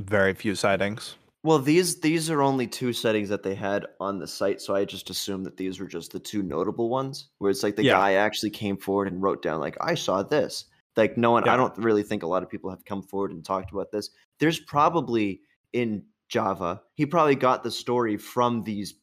very 0.00 0.34
few 0.34 0.54
sightings. 0.54 1.16
Well, 1.44 1.58
these 1.58 2.00
these 2.00 2.30
are 2.30 2.40
only 2.42 2.66
two 2.66 2.92
settings 2.94 3.28
that 3.28 3.42
they 3.42 3.54
had 3.54 3.86
on 4.00 4.18
the 4.18 4.26
site, 4.26 4.62
so 4.62 4.74
I 4.74 4.84
just 4.86 5.10
assumed 5.10 5.44
that 5.44 5.58
these 5.58 5.78
were 5.78 5.86
just 5.86 6.10
the 6.12 6.18
two 6.18 6.42
notable 6.42 6.88
ones. 6.88 7.28
Where 7.38 7.50
it's 7.50 7.62
like 7.62 7.76
the 7.76 7.84
Yeah. 7.84 7.92
guy 7.92 8.14
actually 8.14 8.50
came 8.50 8.78
forward 8.78 9.08
and 9.08 9.22
wrote 9.22 9.42
down 9.42 9.60
like 9.60 9.76
I 9.80 9.94
saw 9.94 10.22
this. 10.22 10.64
Like 10.96 11.18
no 11.18 11.32
one, 11.32 11.44
Yeah. 11.44 11.52
I 11.54 11.56
don't 11.58 11.76
really 11.76 12.02
think 12.02 12.22
a 12.22 12.26
lot 12.26 12.42
of 12.42 12.48
people 12.48 12.70
have 12.70 12.84
come 12.86 13.02
forward 13.02 13.30
and 13.30 13.44
talked 13.44 13.72
about 13.72 13.92
this. 13.92 14.10
There's 14.40 14.58
probably 14.58 15.42
in 15.74 16.06
Java, 16.28 16.82
he 16.94 17.04
probably 17.04 17.36
got 17.36 17.62
the 17.62 17.70
story 17.70 18.16
from 18.16 18.62
these 18.64 18.94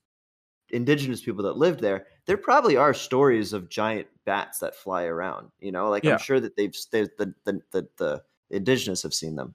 indigenous 0.72 1.22
people 1.22 1.44
that 1.44 1.58
lived 1.58 1.82
there. 1.82 2.08
There 2.26 2.38
probably 2.38 2.78
are 2.78 2.94
stories 2.94 3.54
of 3.54 3.70
giant 3.70 4.08
bats 4.26 4.60
that 4.60 4.76
fly 4.76 5.04
around. 5.06 5.52
You 5.60 5.72
know, 5.72 5.90
like 5.90 6.04
Yeah. 6.04 6.14
I'm 6.14 6.20
sure 6.20 6.40
that 6.40 6.56
they've 6.58 6.76
they, 6.92 7.04
the, 7.04 7.36
the 7.46 7.62
the 7.72 7.90
the 7.98 8.24
indigenous 8.50 9.04
have 9.04 9.14
seen 9.14 9.36
them. 9.36 9.54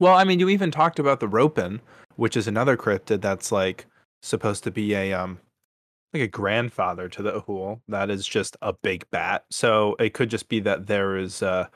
Well, 0.00 0.14
I 0.14 0.24
mean, 0.24 0.38
you 0.38 0.48
even 0.48 0.70
talked 0.70 0.98
about 0.98 1.20
the 1.20 1.28
Ropen, 1.28 1.80
which 2.16 2.36
is 2.36 2.46
another 2.46 2.76
cryptid 2.76 3.20
that's 3.20 3.50
like 3.50 3.86
supposed 4.22 4.64
to 4.64 4.70
be 4.70 4.94
a 4.94 5.12
um 5.12 5.38
like 6.12 6.22
a 6.22 6.28
grandfather 6.28 7.08
to 7.08 7.22
the 7.22 7.40
Ahool. 7.40 7.80
That 7.88 8.10
is 8.10 8.26
just 8.26 8.56
a 8.62 8.72
big 8.72 9.08
bat. 9.10 9.44
So 9.50 9.96
it 9.98 10.14
could 10.14 10.30
just 10.30 10.48
be 10.48 10.60
that 10.60 10.86
there 10.86 11.16
is 11.16 11.42
uh 11.42 11.66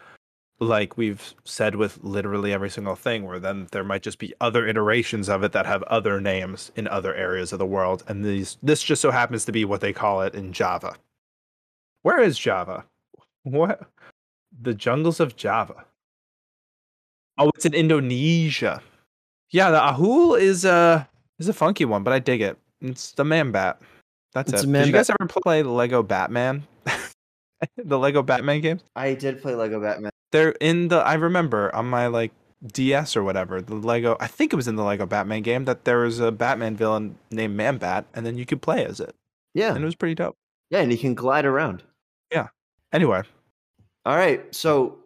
like 0.61 0.97
we've 0.97 1.35
said 1.45 1.75
with 1.75 1.99
literally 2.03 2.53
every 2.53 2.71
single 2.71 2.95
thing, 2.95 3.27
where 3.27 3.41
then 3.41 3.67
there 3.73 3.83
might 3.83 4.03
just 4.03 4.19
be 4.19 4.33
other 4.41 4.67
iterations 4.67 5.29
of 5.29 5.43
it 5.43 5.53
that 5.53 5.67
have 5.67 5.83
other 5.85 6.21
names 6.21 6.71
in 6.77 6.87
other 6.87 7.15
areas 7.15 7.53
of 7.53 7.59
the 7.59 7.67
world. 7.67 8.05
And 8.07 8.25
these 8.25 8.59
this 8.63 8.83
just 8.83 9.03
so 9.03 9.11
happens 9.11 9.45
to 9.47 9.53
be 9.53 9.65
what 9.65 9.81
they 9.81 9.93
call 9.93 10.23
it 10.23 10.35
in 10.35 10.53
Java. 10.53 10.95
Where 12.03 12.21
is 12.21 12.39
Java? 12.39 12.85
What 13.43 13.89
the 14.61 14.75
jungles 14.75 15.19
of 15.19 15.37
Java? 15.37 15.85
Oh, 17.43 17.51
it's 17.55 17.65
in 17.67 17.75
Indonesia. 17.75 18.81
Yeah, 19.51 19.71
the 19.71 19.79
Ahool 19.81 20.39
is 20.41 20.65
a 20.65 21.09
is 21.39 21.49
a 21.49 21.53
funky 21.53 21.85
one, 21.85 22.03
but 22.05 22.13
I 22.13 22.19
dig 22.19 22.41
it. 22.41 22.57
It's 22.81 23.13
the 23.13 23.25
man 23.25 23.51
bat. 23.53 23.81
That's 24.33 24.53
It's 24.53 24.65
it. 24.65 24.73
Did 24.73 24.87
you 24.87 24.93
guys 24.93 25.11
ever 25.11 25.27
play 25.29 25.63
Lego 25.63 26.03
Batman? 26.03 26.65
the 27.77 27.99
Lego 27.99 28.23
Batman 28.23 28.61
games? 28.61 28.83
I 28.97 29.15
did 29.15 29.43
play 29.43 29.55
Lego 29.55 29.81
Batman. 29.81 30.11
They're 30.31 30.53
in 30.61 30.89
the 30.89 30.99
I 30.99 31.15
remember 31.15 31.75
on 31.75 31.87
my 31.87 32.07
like 32.07 32.33
DS 32.65 33.17
or 33.17 33.23
whatever, 33.25 33.61
the 33.61 33.75
Lego 33.75 34.17
I 34.21 34.27
think 34.27 34.53
it 34.53 34.57
was 34.57 34.69
in 34.69 34.77
the 34.77 34.85
Lego 34.85 35.05
Batman 35.05 35.43
game 35.43 35.65
that 35.67 35.85
there 35.85 35.99
was 35.99 36.21
a 36.21 36.31
Batman 36.33 36.77
villain 36.77 37.19
named 37.31 37.57
Man 37.57 37.77
Bat 37.79 38.07
and 38.15 38.25
then 38.25 38.39
you 38.39 38.47
could 38.47 38.63
play 38.63 38.85
as 38.87 39.01
it. 39.01 39.15
Yeah, 39.55 39.75
And 39.75 39.83
it 39.83 39.85
was 39.85 39.97
pretty 39.97 40.15
dope. 40.15 40.37
yeah, 40.71 40.81
and 40.81 40.91
you 40.91 40.97
can 40.97 41.15
glide 41.15 41.45
around. 41.45 41.83
Yeah. 42.33 42.49
Anyway, 42.93 43.23
All 44.07 44.17
right, 44.17 44.43
so 44.55 44.99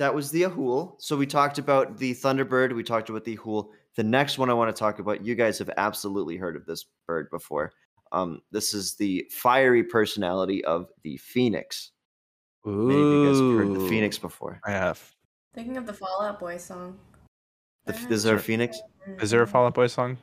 that 0.00 0.14
was 0.14 0.30
the 0.30 0.44
Ahool. 0.44 0.94
So 0.98 1.14
we 1.14 1.26
talked 1.26 1.58
about 1.58 1.98
the 1.98 2.14
Thunderbird. 2.14 2.74
We 2.74 2.82
talked 2.82 3.10
about 3.10 3.22
the 3.22 3.36
Ahool. 3.36 3.68
The 3.96 4.02
next 4.02 4.38
one 4.38 4.48
I 4.48 4.54
want 4.54 4.74
to 4.74 4.78
talk 4.78 4.98
about. 4.98 5.22
You 5.22 5.34
guys 5.34 5.58
have 5.58 5.68
absolutely 5.76 6.38
heard 6.38 6.56
of 6.56 6.64
this 6.64 6.86
bird 7.06 7.28
before. 7.30 7.70
Um, 8.10 8.40
this 8.50 8.72
is 8.72 8.94
the 8.94 9.26
fiery 9.30 9.84
personality 9.84 10.64
of 10.64 10.88
the 11.02 11.18
Phoenix. 11.18 11.90
Many 12.64 12.98
of 12.98 13.06
you 13.08 13.28
guys 13.28 13.38
have 13.38 13.58
heard 13.58 13.74
the 13.74 13.88
Phoenix 13.90 14.16
before. 14.16 14.58
I 14.64 14.70
have. 14.70 15.14
Thinking 15.54 15.76
of 15.76 15.84
the 15.84 15.92
Fall 15.92 16.22
Out 16.22 16.40
Boy 16.40 16.56
song. 16.56 16.98
The, 17.84 17.94
is 18.08 18.22
there 18.22 18.36
a 18.36 18.40
Phoenix? 18.40 18.80
Is 19.20 19.30
there 19.30 19.42
a 19.42 19.46
Fall 19.46 19.66
Out 19.66 19.74
Boy 19.74 19.86
song? 19.86 20.16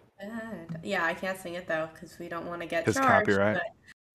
Yeah, 0.82 1.06
I 1.06 1.14
can't 1.14 1.38
sing 1.38 1.54
it 1.54 1.68
though 1.68 1.88
because 1.94 2.18
we 2.18 2.28
don't 2.30 2.48
want 2.48 2.62
to 2.62 2.68
get 2.68 2.84
charged. 2.86 3.00
copyright. 3.00 3.58
but 3.58 3.64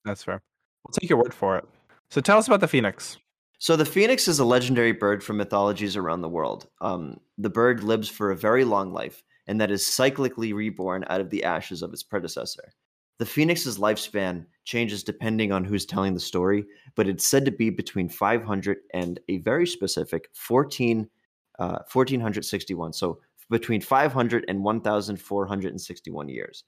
That's 0.04 0.24
fair. 0.24 0.42
We'll 0.84 0.92
take 0.92 1.08
your 1.08 1.18
word 1.20 1.32
for 1.32 1.56
it. 1.56 1.64
So 2.10 2.20
tell 2.20 2.38
us 2.38 2.48
about 2.48 2.60
the 2.60 2.68
Phoenix. 2.68 3.18
So 3.62 3.76
the 3.76 3.84
phoenix 3.84 4.26
is 4.26 4.40
a 4.40 4.44
legendary 4.44 4.90
bird 4.90 5.22
from 5.22 5.36
mythologies 5.36 5.96
around 5.96 6.22
the 6.22 6.28
world. 6.28 6.66
Um, 6.80 7.20
the 7.38 7.48
bird 7.48 7.84
lives 7.84 8.08
for 8.08 8.32
a 8.32 8.36
very 8.36 8.64
long 8.64 8.92
life, 8.92 9.22
and 9.46 9.60
that 9.60 9.70
is 9.70 9.84
cyclically 9.84 10.52
reborn 10.52 11.04
out 11.08 11.20
of 11.20 11.30
the 11.30 11.44
ashes 11.44 11.80
of 11.80 11.92
its 11.92 12.02
predecessor. 12.02 12.72
The 13.20 13.24
phoenix's 13.24 13.78
lifespan 13.78 14.46
changes 14.64 15.04
depending 15.04 15.52
on 15.52 15.62
who's 15.62 15.86
telling 15.86 16.12
the 16.12 16.18
story, 16.18 16.64
but 16.96 17.06
it's 17.06 17.24
said 17.24 17.44
to 17.44 17.52
be 17.52 17.70
between 17.70 18.08
500 18.08 18.78
and 18.94 19.20
a 19.28 19.38
very 19.38 19.68
specific 19.68 20.28
14, 20.34 21.08
uh, 21.60 21.84
1461. 21.88 22.92
So 22.92 23.20
between 23.48 23.80
500 23.80 24.44
and 24.48 24.64
1461 24.64 26.28
years. 26.28 26.64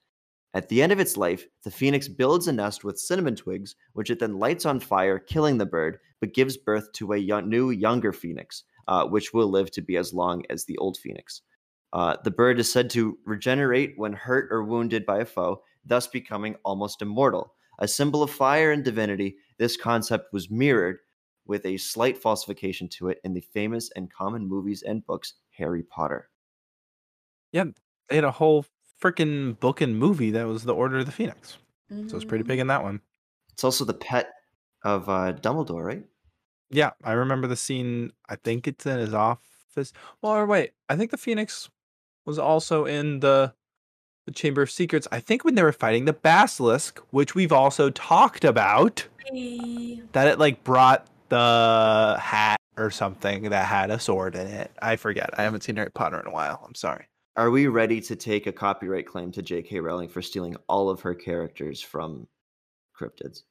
At 0.55 0.69
the 0.69 0.83
end 0.83 0.93
of 0.93 1.01
its 1.01 1.17
life, 1.17 1.49
the 1.65 1.71
phoenix 1.71 2.07
builds 2.07 2.47
a 2.47 2.53
nest 2.53 2.85
with 2.85 2.99
cinnamon 2.99 3.35
twigs, 3.35 3.75
which 3.93 4.09
it 4.09 4.21
then 4.21 4.39
lights 4.39 4.65
on 4.65 4.79
fire, 4.79 5.19
killing 5.19 5.59
the 5.59 5.67
bird, 5.67 5.99
but 6.21 6.33
gives 6.33 6.57
birth 6.57 6.93
to 6.93 7.13
a 7.13 7.17
yo- 7.17 7.41
new, 7.41 7.71
younger 7.71 8.13
phoenix, 8.13 8.63
uh, 8.87 9.05
which 9.05 9.35
will 9.35 9.49
live 9.49 9.73
to 9.73 9.83
be 9.83 9.97
as 9.97 10.15
long 10.15 10.45
as 10.51 10.65
the 10.65 10.79
old 10.79 10.97
phoenix. 10.97 11.43
Uh, 11.93 12.17
the 12.23 12.31
bird 12.31 12.61
is 12.61 12.71
said 12.71 12.89
to 12.91 13.19
regenerate 13.25 13.95
when 13.97 14.13
hurt 14.13 14.49
or 14.53 14.63
wounded 14.63 15.05
by 15.05 15.19
a 15.19 15.25
foe, 15.25 15.61
thus 15.85 16.07
becoming 16.07 16.55
almost 16.65 17.03
immortal. 17.03 17.55
A 17.81 17.89
symbol 17.89 18.23
of 18.23 18.31
fire 18.31 18.71
and 18.71 18.85
divinity, 18.85 19.37
this 19.59 19.77
concept 19.77 20.33
was 20.33 20.51
mirrored 20.51 20.99
with 21.47 21.67
a 21.67 21.77
slight 21.77 22.17
falsification 22.17 22.89
to 22.89 23.09
it 23.09 23.19
in 23.25 23.35
the 23.35 23.41
famous 23.41 23.91
and 23.97 24.13
common 24.13 24.47
movies 24.47 24.83
and 24.83 25.05
books 25.05 25.35
Harry 25.51 25.83
Potter. 25.83 26.31
They 28.09 28.17
had 28.17 28.25
a 28.25 28.31
whole 28.31 28.65
freaking 29.05 29.59
book 29.61 29.81
and 29.81 29.99
movie 29.99 30.31
that 30.31 30.47
was 30.47 30.65
the 30.65 30.75
Order 30.75 30.99
of 30.99 31.07
the 31.07 31.13
Phoenix. 31.13 31.59
So 32.09 32.17
it's 32.17 32.25
pretty 32.25 32.45
big 32.45 32.59
in 32.59 32.67
that 32.69 32.83
one. 32.83 33.01
It's 33.53 33.63
also 33.63 33.85
the 33.85 33.95
pet 33.95 34.31
of 34.83 35.09
uh, 35.09 35.33
Dumbledore, 35.35 35.85
right? 35.85 36.05
Yeah, 36.71 36.91
I 37.05 37.13
remember 37.13 37.47
the 37.47 37.57
scene. 37.57 38.13
I 38.29 38.37
think 38.37 38.67
it's 38.67 38.85
in 38.87 38.99
his 38.99 39.15
office. 39.15 39.93
Well, 40.23 40.33
or 40.33 40.47
wait, 40.47 40.73
I 40.89 40.97
think 40.97 41.11
the 41.11 41.17
Phoenix 41.19 41.69
was 42.27 42.39
also 42.39 42.85
in 42.87 43.21
the 43.21 43.53
the 44.27 44.33
Chamber 44.33 44.63
of 44.63 44.71
Secrets. 44.71 45.07
I 45.13 45.21
think 45.21 45.45
when 45.45 45.55
they 45.55 45.63
were 45.63 45.73
fighting 45.73 46.07
the 46.07 46.15
Basilisk, 46.15 46.99
which 47.11 47.35
we've 47.35 47.53
also 47.53 47.91
talked 47.91 48.43
about, 48.45 49.07
Hey. 49.27 50.01
that 50.13 50.27
it 50.27 50.39
like 50.39 50.65
brought 50.65 51.07
the 51.29 52.17
hat 52.19 52.57
or 52.79 52.91
something 52.91 53.51
that 53.51 53.67
had 53.67 53.91
a 53.91 54.01
sword 54.01 54.35
in 54.35 54.47
it. 54.47 54.71
I 54.81 54.97
forget. 54.97 55.31
I 55.39 55.43
haven't 55.43 55.63
seen 55.63 55.77
Harry 55.77 55.91
Potter 55.91 56.19
in 56.19 56.27
a 56.27 56.31
while. 56.33 56.63
I'm 56.67 56.75
sorry. 56.75 57.07
Are 57.37 57.51
we 57.51 57.67
ready 57.67 58.01
to 58.03 58.15
take 58.15 58.47
a 58.47 58.53
copyright 58.53 59.07
claim 59.07 59.33
to 59.33 59.43
J.K. 59.43 59.81
Rowling 59.81 60.09
for 60.09 60.23
stealing 60.23 60.57
all 60.69 60.89
of 60.89 61.01
her 61.01 61.15
characters 61.15 61.81
from 61.81 62.29
cryptids? 62.99 63.43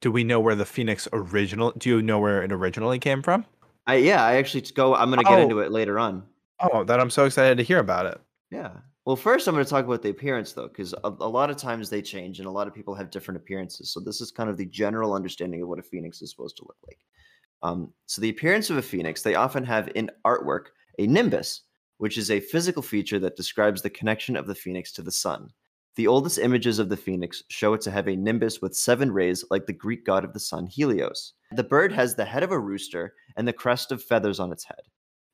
Do 0.00 0.12
we 0.12 0.22
know 0.24 0.38
where 0.40 0.54
the 0.54 0.64
Phoenix 0.64 1.08
original? 1.12 1.72
Do 1.72 1.88
you 1.90 2.02
know 2.02 2.18
where 2.20 2.42
it 2.42 2.52
originally 2.52 2.98
came 2.98 3.22
from? 3.22 3.44
I 3.86 3.96
yeah, 3.96 4.24
I 4.24 4.36
actually 4.36 4.60
go. 4.74 4.94
I'm 4.94 5.10
gonna 5.10 5.24
get 5.24 5.38
Oh. 5.38 5.42
into 5.42 5.58
it 5.60 5.72
later 5.72 5.98
on. 5.98 6.22
Oh, 6.60 6.84
that 6.84 7.00
I'm 7.00 7.10
so 7.10 7.24
excited 7.24 7.56
to 7.58 7.64
hear 7.64 7.78
about 7.80 8.06
it. 8.06 8.20
Yeah. 8.50 8.70
Well, 9.04 9.16
first 9.16 9.48
I'm 9.48 9.54
going 9.54 9.64
to 9.64 9.68
talk 9.70 9.84
about 9.84 10.02
the 10.02 10.10
appearance 10.10 10.52
though, 10.52 10.68
because 10.68 10.92
a, 10.92 11.08
a 11.08 11.28
lot 11.28 11.50
of 11.50 11.56
times 11.56 11.90
they 11.90 12.00
change, 12.00 12.38
and 12.38 12.46
a 12.46 12.50
lot 12.52 12.68
of 12.68 12.74
people 12.74 12.94
have 12.94 13.10
different 13.10 13.38
appearances. 13.40 13.92
So 13.92 13.98
this 13.98 14.20
is 14.20 14.30
kind 14.30 14.48
of 14.48 14.56
the 14.56 14.66
general 14.66 15.12
understanding 15.14 15.60
of 15.62 15.68
what 15.68 15.80
a 15.80 15.82
phoenix 15.82 16.22
is 16.22 16.30
supposed 16.30 16.56
to 16.58 16.62
look 16.62 16.76
like. 16.86 16.98
Um, 17.64 17.92
so 18.06 18.20
the 18.22 18.28
appearance 18.28 18.70
of 18.70 18.76
a 18.76 18.82
phoenix, 18.82 19.22
they 19.22 19.34
often 19.34 19.64
have 19.64 19.88
in 19.96 20.08
artwork 20.24 20.66
a 21.00 21.08
nimbus, 21.08 21.62
which 22.02 22.18
is 22.18 22.32
a 22.32 22.40
physical 22.40 22.82
feature 22.82 23.20
that 23.20 23.36
describes 23.36 23.80
the 23.80 23.88
connection 23.88 24.34
of 24.34 24.48
the 24.48 24.56
phoenix 24.56 24.90
to 24.90 25.02
the 25.02 25.12
sun. 25.12 25.48
The 25.94 26.08
oldest 26.08 26.36
images 26.36 26.80
of 26.80 26.88
the 26.88 26.96
phoenix 26.96 27.44
show 27.48 27.74
it 27.74 27.80
to 27.82 27.92
have 27.92 28.08
a 28.08 28.16
nimbus 28.16 28.60
with 28.60 28.74
seven 28.74 29.12
rays, 29.12 29.44
like 29.52 29.66
the 29.66 29.72
Greek 29.72 30.04
god 30.04 30.24
of 30.24 30.32
the 30.32 30.40
sun, 30.40 30.66
Helios. 30.66 31.34
The 31.52 31.62
bird 31.62 31.92
has 31.92 32.16
the 32.16 32.24
head 32.24 32.42
of 32.42 32.50
a 32.50 32.58
rooster 32.58 33.14
and 33.36 33.46
the 33.46 33.52
crest 33.52 33.92
of 33.92 34.02
feathers 34.02 34.40
on 34.40 34.50
its 34.50 34.64
head. 34.64 34.80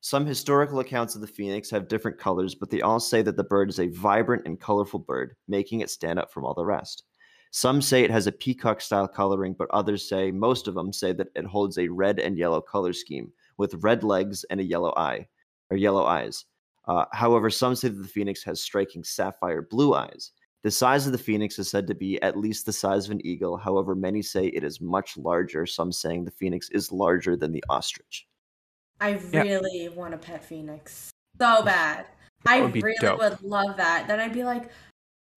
Some 0.03 0.27
historical 0.27 0.81
accounts 0.81 1.15
of 1.15 1.23
the 1.23 1.27
phoenix 1.27 1.71
have 1.71 1.89
different 1.89 2.19
colors, 2.19 2.55
but 2.55 2.69
they 2.69 2.83
all 2.83 3.01
say 3.01 3.23
that 3.23 3.39
the 3.39 3.45
bird 3.45 3.71
is 3.71 3.81
a 3.81 3.89
vibrant 3.89 4.43
and 4.45 4.61
colorful 4.61 5.01
bird, 5.01 5.37
making 5.49 5.81
it 5.81 5.89
stand 5.89 6.19
out 6.19 6.31
from 6.31 6.45
all 6.45 6.53
the 6.53 6.67
rest. 6.67 7.05
Some 7.51 7.81
say 7.81 8.05
it 8.05 8.11
has 8.11 8.27
a 8.27 8.33
peacock 8.33 8.83
style 8.83 9.09
coloring, 9.09 9.55
but 9.59 9.71
others 9.71 10.07
say, 10.07 10.31
most 10.31 10.69
of 10.69 10.75
them 10.75 10.93
say 10.93 11.15
that 11.15 11.29
it 11.35 11.47
holds 11.47 11.79
a 11.79 11.89
red 11.89 12.19
and 12.21 12.37
yellow 12.37 12.61
color 12.61 12.93
scheme 12.93 13.33
with 13.57 13.83
red 13.83 14.05
legs 14.05 14.45
and 14.51 14.61
a 14.61 14.65
yellow 14.65 14.93
eye 14.99 15.29
or 15.71 15.79
yellow 15.79 16.05
eyes. 16.05 16.45
Uh, 16.89 17.05
however, 17.13 17.51
some 17.51 17.75
say 17.77 17.89
that 17.89 18.03
the 18.03 18.09
phoenix 18.09 18.43
has 18.43 18.61
striking 18.63 19.05
sapphire 19.05 19.63
blue 19.63 19.95
eyes. 19.95 20.33
The 20.65 20.71
size 20.71 21.07
of 21.07 21.13
the 21.13 21.19
phoenix 21.19 21.59
is 21.59 21.69
said 21.71 21.87
to 21.87 21.95
be 21.95 22.21
at 22.23 22.37
least 22.37 22.67
the 22.67 22.73
size 22.73 23.05
of 23.05 23.13
an 23.13 23.25
eagle. 23.25 23.57
However, 23.57 23.95
many 23.95 24.23
say 24.23 24.47
it 24.49 24.65
is 24.65 24.81
much 24.81 25.17
larger, 25.17 25.67
some 25.67 25.93
saying 25.93 26.25
the 26.25 26.31
phoenix 26.33 26.69
is 26.71 26.91
larger 26.91 27.37
than 27.37 27.53
the 27.53 27.63
ostrich. 27.69 28.27
I 29.01 29.21
Yeah. 29.33 29.43
really 29.43 29.89
want 29.91 30.15
a 30.15 30.19
pet 30.19 30.45
phoenix 30.45 31.11
so 31.41 31.63
bad. 31.63 32.07
I 32.47 32.59
really 32.61 32.95
dope. 33.01 33.19
would 33.21 33.41
love 33.43 33.77
that. 33.77 34.09
Then 34.09 34.19
I'd 34.19 34.33
be 34.33 34.43
like, 34.45 34.71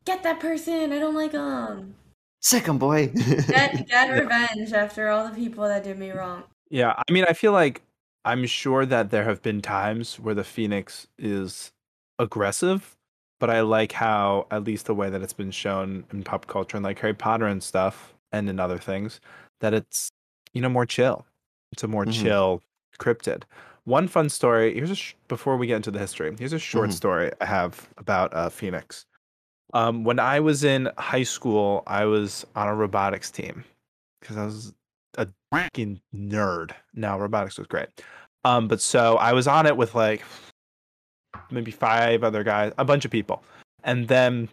get 0.05 0.23
that 0.23 0.39
person. 0.39 0.91
I 0.91 0.97
don't 0.99 1.15
like 1.15 1.33
them. 1.33 1.95
Sick 2.41 2.67
'em, 2.67 2.79
boy. 2.79 3.07
Get 3.47 3.87
get 3.87 4.09
revenge 4.11 4.73
after 4.73 5.09
all 5.09 5.27
the 5.27 5.35
people 5.35 5.65
that 5.65 5.83
did 5.83 5.99
me 5.99 6.09
wrong. 6.11 6.43
Yeah, 6.71 6.93
I 6.97 7.11
mean, 7.11 7.25
I 7.27 7.33
feel 7.33 7.51
like 7.51 7.83
I'm 8.25 8.45
sure 8.45 8.85
that 8.85 9.09
there 9.09 9.23
have 9.23 9.41
been 9.41 9.61
times 9.61 10.19
where 10.19 10.35
the 10.35 10.43
Phoenix 10.43 11.07
is 11.17 11.71
aggressive, 12.19 12.95
but 13.39 13.49
I 13.49 13.61
like 13.61 13.91
how, 13.93 14.47
at 14.51 14.63
least 14.63 14.85
the 14.85 14.93
way 14.95 15.09
that 15.09 15.21
it's 15.21 15.33
been 15.33 15.51
shown 15.51 16.05
in 16.11 16.23
pop 16.23 16.47
culture 16.47 16.77
and 16.77 16.83
like 16.83 16.99
Harry 16.99 17.13
Potter 17.15 17.47
and 17.47 17.63
stuff, 17.63 18.13
and 18.31 18.49
in 18.49 18.59
other 18.59 18.77
things, 18.77 19.19
that 19.59 19.73
it's 19.73 20.11
you 20.53 20.61
know 20.61 20.69
more 20.69 20.85
chill. 20.85 21.25
It's 21.71 21.83
a 21.83 21.87
more 21.87 22.05
Mhm. 22.05 22.11
chill 22.11 22.61
cryptid. 22.99 23.43
One 23.85 24.07
fun 24.07 24.29
story. 24.29 24.73
Here's 24.75 24.91
a 24.91 24.95
sh- 24.95 25.15
before 25.27 25.57
we 25.57 25.65
get 25.67 25.77
into 25.77 25.91
the 25.91 25.99
history. 25.99 26.35
Here's 26.37 26.53
a 26.53 26.59
short 26.59 26.91
Mhm. 26.91 26.93
story 26.93 27.31
I 27.41 27.45
have 27.45 27.89
about 27.97 28.33
uh, 28.33 28.49
Phoenix. 28.49 29.05
Um, 29.73 30.03
when 30.03 30.19
I 30.19 30.39
was 30.39 30.63
in 30.63 30.89
high 30.97 31.23
school, 31.23 31.83
I 31.87 32.05
was 32.05 32.45
on 32.55 32.67
a 32.67 32.75
robotics 32.75 33.31
team 33.31 33.63
because 34.19 34.37
I 34.37 34.45
was 34.45 34.73
a 35.17 35.27
freaking 35.53 35.99
nerd. 36.15 36.71
No, 36.93 37.17
robotics 37.17 37.57
was 37.57 37.67
great. 37.67 37.87
Um, 38.43 38.67
but 38.67 38.81
so 38.81 39.17
I 39.17 39.33
was 39.33 39.47
on 39.47 39.65
it 39.65 39.77
with 39.77 39.95
like 39.95 40.23
maybe 41.49 41.71
five 41.71 42.23
other 42.23 42.43
guys, 42.43 42.73
a 42.77 42.85
bunch 42.85 43.05
of 43.05 43.11
people, 43.11 43.43
and 43.83 44.07
then 44.07 44.49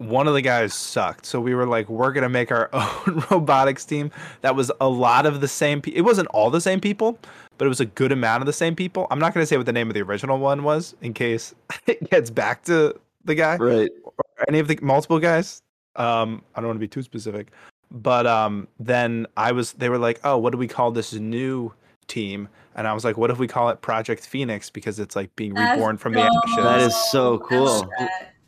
one 0.00 0.26
of 0.26 0.32
the 0.32 0.40
guys 0.40 0.72
sucked. 0.72 1.26
So 1.26 1.40
we 1.40 1.54
were 1.54 1.66
like, 1.66 1.88
we're 1.88 2.12
gonna 2.12 2.28
make 2.28 2.50
our 2.50 2.70
own 2.72 3.22
robotics 3.30 3.84
team. 3.84 4.10
That 4.40 4.56
was 4.56 4.72
a 4.80 4.88
lot 4.88 5.26
of 5.26 5.40
the 5.40 5.48
same. 5.48 5.82
Pe- 5.82 5.92
it 5.92 6.02
wasn't 6.02 6.28
all 6.28 6.50
the 6.50 6.60
same 6.60 6.80
people, 6.80 7.18
but 7.58 7.66
it 7.66 7.68
was 7.68 7.80
a 7.80 7.86
good 7.86 8.12
amount 8.12 8.42
of 8.42 8.46
the 8.46 8.52
same 8.52 8.74
people. 8.74 9.06
I'm 9.10 9.18
not 9.18 9.34
gonna 9.34 9.46
say 9.46 9.56
what 9.56 9.66
the 9.66 9.72
name 9.72 9.88
of 9.88 9.94
the 9.94 10.02
original 10.02 10.38
one 10.38 10.62
was 10.62 10.94
in 11.02 11.12
case 11.12 11.54
it 11.86 12.10
gets 12.10 12.30
back 12.30 12.64
to 12.64 12.98
the 13.24 13.34
guy 13.34 13.56
right. 13.56 13.90
any 14.48 14.58
of 14.58 14.68
the 14.68 14.78
multiple 14.82 15.18
guys. 15.18 15.62
Um, 15.96 16.42
I 16.54 16.60
don't 16.60 16.68
want 16.68 16.76
to 16.76 16.80
be 16.80 16.88
too 16.88 17.02
specific, 17.02 17.48
but 17.90 18.26
um, 18.26 18.68
then 18.78 19.26
I 19.36 19.52
was. 19.52 19.72
They 19.72 19.88
were 19.88 19.98
like, 19.98 20.20
"Oh, 20.24 20.38
what 20.38 20.52
do 20.52 20.58
we 20.58 20.68
call 20.68 20.90
this 20.90 21.12
new 21.12 21.72
team?" 22.06 22.48
And 22.74 22.86
I 22.86 22.92
was 22.92 23.04
like, 23.04 23.16
"What 23.16 23.30
if 23.30 23.38
we 23.38 23.48
call 23.48 23.68
it 23.70 23.80
Project 23.80 24.26
Phoenix 24.26 24.70
because 24.70 24.98
it's 24.98 25.16
like 25.16 25.34
being 25.36 25.54
Let's 25.54 25.76
reborn 25.76 25.96
from 25.96 26.12
the 26.14 26.20
ashes." 26.20 26.56
That 26.56 26.80
is 26.80 26.94
so 27.10 27.38
cool. 27.40 27.88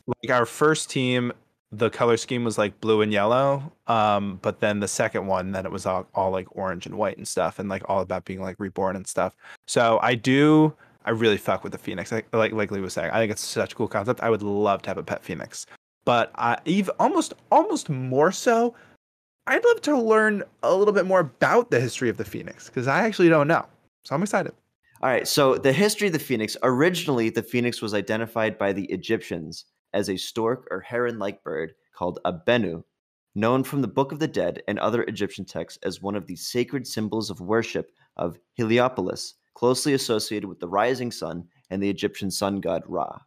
like 0.06 0.30
our 0.30 0.46
first 0.46 0.90
team. 0.90 1.32
The 1.74 1.88
color 1.88 2.18
scheme 2.18 2.44
was 2.44 2.58
like 2.58 2.78
blue 2.82 3.00
and 3.00 3.10
yellow, 3.10 3.72
um, 3.86 4.38
but 4.42 4.60
then 4.60 4.78
the 4.80 4.88
second 4.88 5.26
one, 5.26 5.52
then 5.52 5.64
it 5.64 5.72
was 5.72 5.86
all, 5.86 6.06
all 6.14 6.30
like 6.30 6.46
orange 6.54 6.84
and 6.84 6.98
white 6.98 7.16
and 7.16 7.26
stuff, 7.26 7.58
and 7.58 7.66
like 7.66 7.82
all 7.88 8.02
about 8.02 8.26
being 8.26 8.42
like 8.42 8.56
reborn 8.60 8.94
and 8.94 9.06
stuff. 9.06 9.34
So 9.66 9.98
I 10.02 10.14
do, 10.14 10.74
I 11.06 11.12
really 11.12 11.38
fuck 11.38 11.64
with 11.64 11.72
the 11.72 11.78
phoenix. 11.78 12.12
Like 12.12 12.26
like, 12.34 12.52
like 12.52 12.70
Lee 12.70 12.82
was 12.82 12.92
saying, 12.92 13.10
I 13.10 13.20
think 13.20 13.32
it's 13.32 13.40
such 13.40 13.72
a 13.72 13.74
cool 13.74 13.88
concept. 13.88 14.20
I 14.20 14.28
would 14.28 14.42
love 14.42 14.82
to 14.82 14.90
have 14.90 14.98
a 14.98 15.02
pet 15.02 15.24
phoenix, 15.24 15.64
but 16.04 16.30
I 16.34 16.58
even 16.66 16.94
almost 16.98 17.32
almost 17.50 17.88
more 17.88 18.32
so, 18.32 18.74
I'd 19.46 19.64
love 19.64 19.80
to 19.82 20.00
learn 20.00 20.44
a 20.62 20.74
little 20.74 20.94
bit 20.94 21.06
more 21.06 21.20
about 21.20 21.70
the 21.70 21.80
history 21.80 22.08
of 22.08 22.16
the 22.16 22.24
phoenix 22.24 22.68
because 22.68 22.86
I 22.86 23.04
actually 23.04 23.28
don't 23.28 23.48
know. 23.48 23.66
So 24.04 24.14
I'm 24.14 24.22
excited. 24.22 24.52
All 25.02 25.10
right. 25.10 25.26
So 25.26 25.56
the 25.56 25.72
history 25.72 26.06
of 26.06 26.12
the 26.12 26.18
phoenix. 26.20 26.56
Originally, 26.62 27.28
the 27.28 27.42
phoenix 27.42 27.82
was 27.82 27.92
identified 27.92 28.56
by 28.56 28.72
the 28.72 28.84
Egyptians 28.84 29.64
as 29.92 30.08
a 30.08 30.16
stork 30.16 30.68
or 30.70 30.80
heron-like 30.80 31.42
bird 31.42 31.72
called 31.92 32.20
a 32.24 32.32
benu, 32.32 32.84
known 33.34 33.64
from 33.64 33.82
the 33.82 33.88
Book 33.88 34.12
of 34.12 34.20
the 34.20 34.28
Dead 34.28 34.62
and 34.68 34.78
other 34.78 35.02
Egyptian 35.02 35.44
texts 35.44 35.78
as 35.82 36.00
one 36.00 36.14
of 36.14 36.26
the 36.26 36.36
sacred 36.36 36.86
symbols 36.86 37.28
of 37.28 37.40
worship 37.40 37.90
of 38.16 38.38
Heliopolis, 38.54 39.34
closely 39.54 39.94
associated 39.94 40.48
with 40.48 40.60
the 40.60 40.68
rising 40.68 41.10
sun 41.10 41.48
and 41.70 41.82
the 41.82 41.90
Egyptian 41.90 42.30
sun 42.30 42.60
god 42.60 42.82
Ra. 42.86 43.18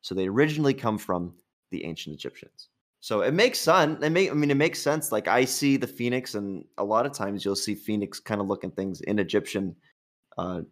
So 0.00 0.14
they 0.14 0.28
originally 0.28 0.74
come 0.74 0.96
from 0.96 1.34
the 1.70 1.84
ancient 1.84 2.14
Egyptians. 2.14 2.68
So 3.00 3.20
it 3.20 3.32
makes 3.32 3.60
sense. 3.60 4.02
It 4.02 4.10
make, 4.10 4.30
I 4.30 4.34
mean, 4.34 4.50
it 4.50 4.56
makes 4.56 4.80
sense. 4.80 5.12
Like 5.12 5.28
I 5.28 5.44
see 5.44 5.76
the 5.76 5.86
phoenix, 5.86 6.34
and 6.34 6.64
a 6.78 6.84
lot 6.84 7.06
of 7.06 7.12
times 7.12 7.44
you'll 7.44 7.56
see 7.56 7.74
phoenix 7.74 8.18
kind 8.18 8.40
of 8.40 8.48
looking 8.48 8.70
things 8.70 9.00
in 9.02 9.18
Egyptian 9.18 9.76
uh, 10.36 10.62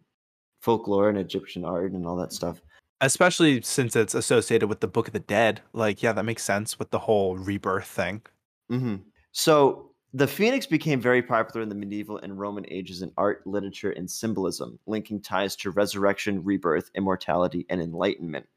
folklore 0.61 1.09
and 1.09 1.17
Egyptian 1.17 1.63
art 1.63 1.93
and 1.93 2.05
all 2.05 2.17
that 2.17 2.33
stuff. 2.33 2.61
Especially 2.99 3.61
since 3.61 3.95
it's 3.95 4.15
associated 4.15 4.67
with 4.67 4.79
the 4.79 4.87
Book 4.87 5.07
of 5.07 5.13
the 5.13 5.19
Dead. 5.19 5.61
Like, 5.73 6.01
yeah, 6.01 6.13
that 6.13 6.25
makes 6.25 6.43
sense 6.43 6.79
with 6.79 6.89
the 6.89 6.99
whole 6.99 7.37
rebirth 7.37 7.87
thing. 7.87 8.21
hmm 8.69 8.95
So 9.31 9.91
the 10.13 10.27
phoenix 10.27 10.65
became 10.65 10.99
very 10.99 11.21
popular 11.21 11.61
in 11.61 11.69
the 11.69 11.75
medieval 11.75 12.17
and 12.17 12.39
Roman 12.39 12.65
ages 12.69 13.03
in 13.03 13.11
art, 13.17 13.45
literature, 13.45 13.91
and 13.91 14.09
symbolism, 14.09 14.79
linking 14.87 15.21
ties 15.21 15.55
to 15.57 15.71
resurrection, 15.71 16.43
rebirth, 16.43 16.89
immortality, 16.95 17.65
and 17.69 17.81
enlightenment. 17.81 18.47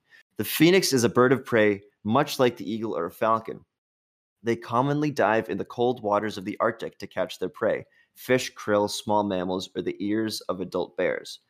The 0.40 0.44
phoenix 0.44 0.94
is 0.94 1.04
a 1.04 1.10
bird 1.10 1.34
of 1.34 1.44
prey, 1.44 1.82
much 2.02 2.38
like 2.38 2.56
the 2.56 2.64
eagle 2.64 2.96
or 2.96 3.04
a 3.04 3.10
falcon. 3.10 3.60
They 4.42 4.56
commonly 4.56 5.10
dive 5.10 5.50
in 5.50 5.58
the 5.58 5.66
cold 5.66 6.02
waters 6.02 6.38
of 6.38 6.46
the 6.46 6.56
Arctic 6.60 6.98
to 7.00 7.06
catch 7.06 7.38
their 7.38 7.50
prey 7.50 7.84
fish, 8.14 8.54
krill, 8.54 8.88
small 8.88 9.22
mammals, 9.22 9.68
or 9.76 9.82
the 9.82 10.02
ears 10.02 10.40
of 10.48 10.62
adult 10.62 10.96
bears. 10.96 11.40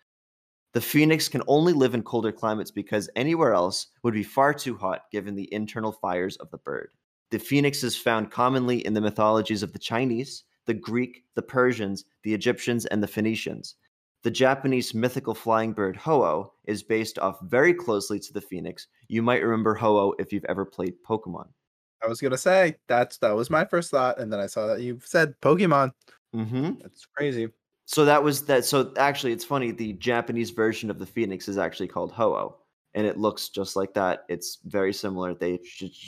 The 0.73 0.81
phoenix 0.81 1.29
can 1.29 1.43
only 1.47 1.73
live 1.73 1.95
in 1.95 2.03
colder 2.03 2.33
climates 2.33 2.73
because 2.73 3.09
anywhere 3.15 3.55
else 3.55 3.87
would 4.03 4.15
be 4.15 4.25
far 4.25 4.53
too 4.53 4.77
hot 4.77 5.03
given 5.13 5.37
the 5.37 5.55
internal 5.55 5.93
fires 5.93 6.35
of 6.39 6.51
the 6.51 6.59
bird. 6.59 6.91
The 7.31 7.39
phoenix 7.39 7.85
is 7.85 7.97
found 7.97 8.33
commonly 8.33 8.85
in 8.85 8.95
the 8.95 9.01
mythologies 9.01 9.63
of 9.63 9.73
the 9.73 9.79
Chinese, 9.79 10.43
the 10.67 10.75
Greek, 10.75 11.23
the 11.37 11.43
Persians, 11.43 12.07
the 12.25 12.35
Egyptians, 12.35 12.87
and 12.87 13.01
the 13.01 13.07
Phoenicians. 13.07 13.77
The 14.23 14.31
Japanese 14.31 14.93
mythical 14.95 15.35
flying 15.35 15.73
bird 15.73 15.97
Ho-Oh 15.97 16.53
is 16.65 16.83
based 16.83 17.19
off 17.19 17.39
very 17.43 17.73
closely 17.73 18.19
to 18.21 18.33
the 18.33 18.41
phoenix. 18.41 18.87
You 19.09 19.23
might 19.23 19.43
remember 19.43 19.75
Ho-Oh 19.75 20.15
if 20.19 20.33
you've 20.33 20.45
ever 20.45 20.65
played 20.65 20.95
Pokemon. 21.09 21.49
I 22.03 22.07
was 22.09 22.21
gonna 22.21 22.39
say 22.39 22.77
that's 22.87 23.19
that 23.19 23.35
was 23.37 23.51
my 23.51 23.65
first 23.65 23.91
thought, 23.91 24.19
and 24.19 24.33
then 24.33 24.41
I 24.41 24.47
saw 24.47 24.67
that 24.69 24.81
you 24.81 25.01
said 25.05 25.35
Pokemon. 25.43 25.93
Mm-hmm. 26.35 26.81
That's 26.83 27.07
crazy. 27.15 27.49
So 27.87 28.05
that 28.05 28.23
was 28.23 28.45
that. 28.47 28.65
So 28.65 28.93
actually, 28.97 29.33
it's 29.33 29.45
funny. 29.45 29.71
The 29.71 29.95
Japanese 29.95 30.51
version 30.51 30.91
of 30.91 30.99
the 30.99 31.07
phoenix 31.07 31.49
is 31.49 31.59
actually 31.59 31.89
called 31.89 32.13
Ho-Oh, 32.13 32.57
and 32.95 33.07
it 33.07 33.19
looks 33.19 33.49
just 33.49 33.75
like 33.77 33.93
that. 33.95 34.25
It's 34.29 34.59
very 34.65 34.93
similar. 34.93 35.35
They 35.35 35.59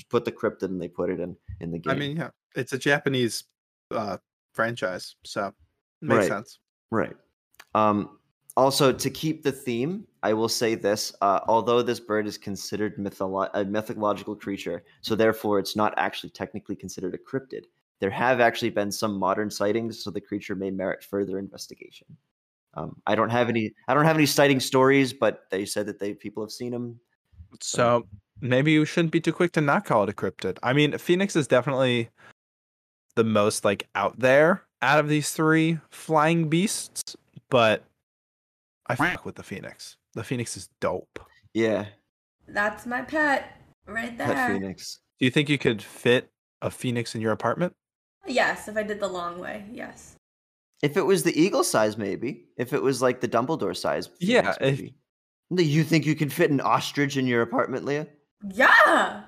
put 0.08 0.24
the 0.24 0.32
cryptid 0.32 0.64
and 0.64 0.80
they 0.80 0.88
put 0.88 1.10
it 1.10 1.20
in 1.20 1.36
in 1.60 1.70
the 1.70 1.78
game. 1.78 1.90
I 1.92 1.96
mean, 1.96 2.16
yeah, 2.16 2.30
it's 2.56 2.72
a 2.72 2.78
Japanese 2.78 3.44
uh, 3.90 4.16
franchise, 4.54 5.16
so 5.24 5.46
it 5.48 5.54
makes 6.00 6.20
Right. 6.20 6.28
sense. 6.28 6.58
Right. 6.90 7.16
Um, 7.74 8.18
also, 8.56 8.92
to 8.92 9.10
keep 9.10 9.42
the 9.42 9.52
theme, 9.52 10.06
I 10.22 10.34
will 10.34 10.48
say 10.48 10.74
this: 10.74 11.14
uh, 11.22 11.40
although 11.48 11.82
this 11.82 12.00
bird 12.00 12.26
is 12.26 12.36
considered 12.36 12.96
mytholo- 12.98 13.50
a 13.54 13.64
mythological 13.64 14.36
creature, 14.36 14.84
so 15.00 15.14
therefore 15.14 15.58
it's 15.58 15.74
not 15.74 15.94
actually 15.96 16.30
technically 16.30 16.76
considered 16.76 17.14
a 17.14 17.18
cryptid. 17.18 17.64
There 18.00 18.10
have 18.10 18.40
actually 18.40 18.70
been 18.70 18.92
some 18.92 19.18
modern 19.18 19.50
sightings, 19.50 20.02
so 20.02 20.10
the 20.10 20.20
creature 20.20 20.54
may 20.54 20.70
merit 20.70 21.02
further 21.02 21.38
investigation. 21.38 22.06
Um, 22.74 22.96
I 23.06 23.14
don't 23.14 23.30
have 23.30 23.48
any. 23.48 23.72
I 23.88 23.94
don't 23.94 24.04
have 24.04 24.16
any 24.16 24.26
sighting 24.26 24.60
stories, 24.60 25.12
but 25.14 25.44
they 25.50 25.64
said 25.64 25.86
that 25.86 25.98
they 25.98 26.12
people 26.12 26.42
have 26.42 26.52
seen 26.52 26.72
them. 26.72 27.00
So 27.60 28.06
maybe 28.40 28.72
you 28.72 28.84
shouldn't 28.84 29.12
be 29.12 29.20
too 29.20 29.32
quick 29.32 29.52
to 29.52 29.60
not 29.62 29.86
call 29.86 30.02
it 30.02 30.10
a 30.10 30.12
cryptid. 30.12 30.58
I 30.62 30.74
mean, 30.74 30.96
Phoenix 30.98 31.36
is 31.36 31.46
definitely 31.46 32.10
the 33.14 33.24
most 33.24 33.64
like 33.64 33.88
out 33.94 34.18
there 34.18 34.64
out 34.82 34.98
of 34.98 35.08
these 35.08 35.30
three 35.30 35.78
flying 35.90 36.48
beasts, 36.48 37.16
but 37.52 37.84
I 38.86 38.94
fuck 38.96 39.24
with 39.26 39.34
the 39.36 39.42
Phoenix. 39.42 39.96
The 40.14 40.24
Phoenix 40.24 40.56
is 40.56 40.68
dope. 40.80 41.18
Yeah, 41.54 41.84
That's 42.48 42.86
my 42.86 43.02
pet 43.02 43.52
right 43.86 44.16
there. 44.16 44.26
pet 44.26 44.50
phoenix. 44.52 45.00
Do 45.20 45.26
you 45.26 45.30
think 45.30 45.48
you 45.50 45.58
could 45.58 45.82
fit 45.82 46.30
a 46.62 46.70
Phoenix 46.70 47.14
in 47.14 47.20
your 47.20 47.32
apartment? 47.32 47.74
Yes, 48.26 48.68
if 48.68 48.76
I 48.76 48.82
did 48.82 49.00
the 49.00 49.08
long 49.08 49.38
way, 49.38 49.64
yes. 49.70 50.16
If 50.82 50.96
it 50.96 51.02
was 51.02 51.22
the 51.22 51.38
eagle 51.40 51.62
size, 51.62 51.98
maybe. 51.98 52.46
If 52.56 52.72
it 52.72 52.82
was 52.82 53.02
like 53.02 53.20
the 53.20 53.28
Dumbledore 53.28 53.76
size, 53.76 54.08
Yeah, 54.18 54.40
phoenix, 54.40 54.56
if- 54.60 54.78
maybe. 54.80 54.94
Do 55.54 55.62
you 55.62 55.84
think 55.84 56.06
you 56.06 56.14
can 56.14 56.30
fit 56.30 56.50
an 56.50 56.60
ostrich 56.62 57.18
in 57.18 57.26
your 57.26 57.42
apartment, 57.42 57.84
Leah? 57.84 58.06
Yeah. 58.54 59.24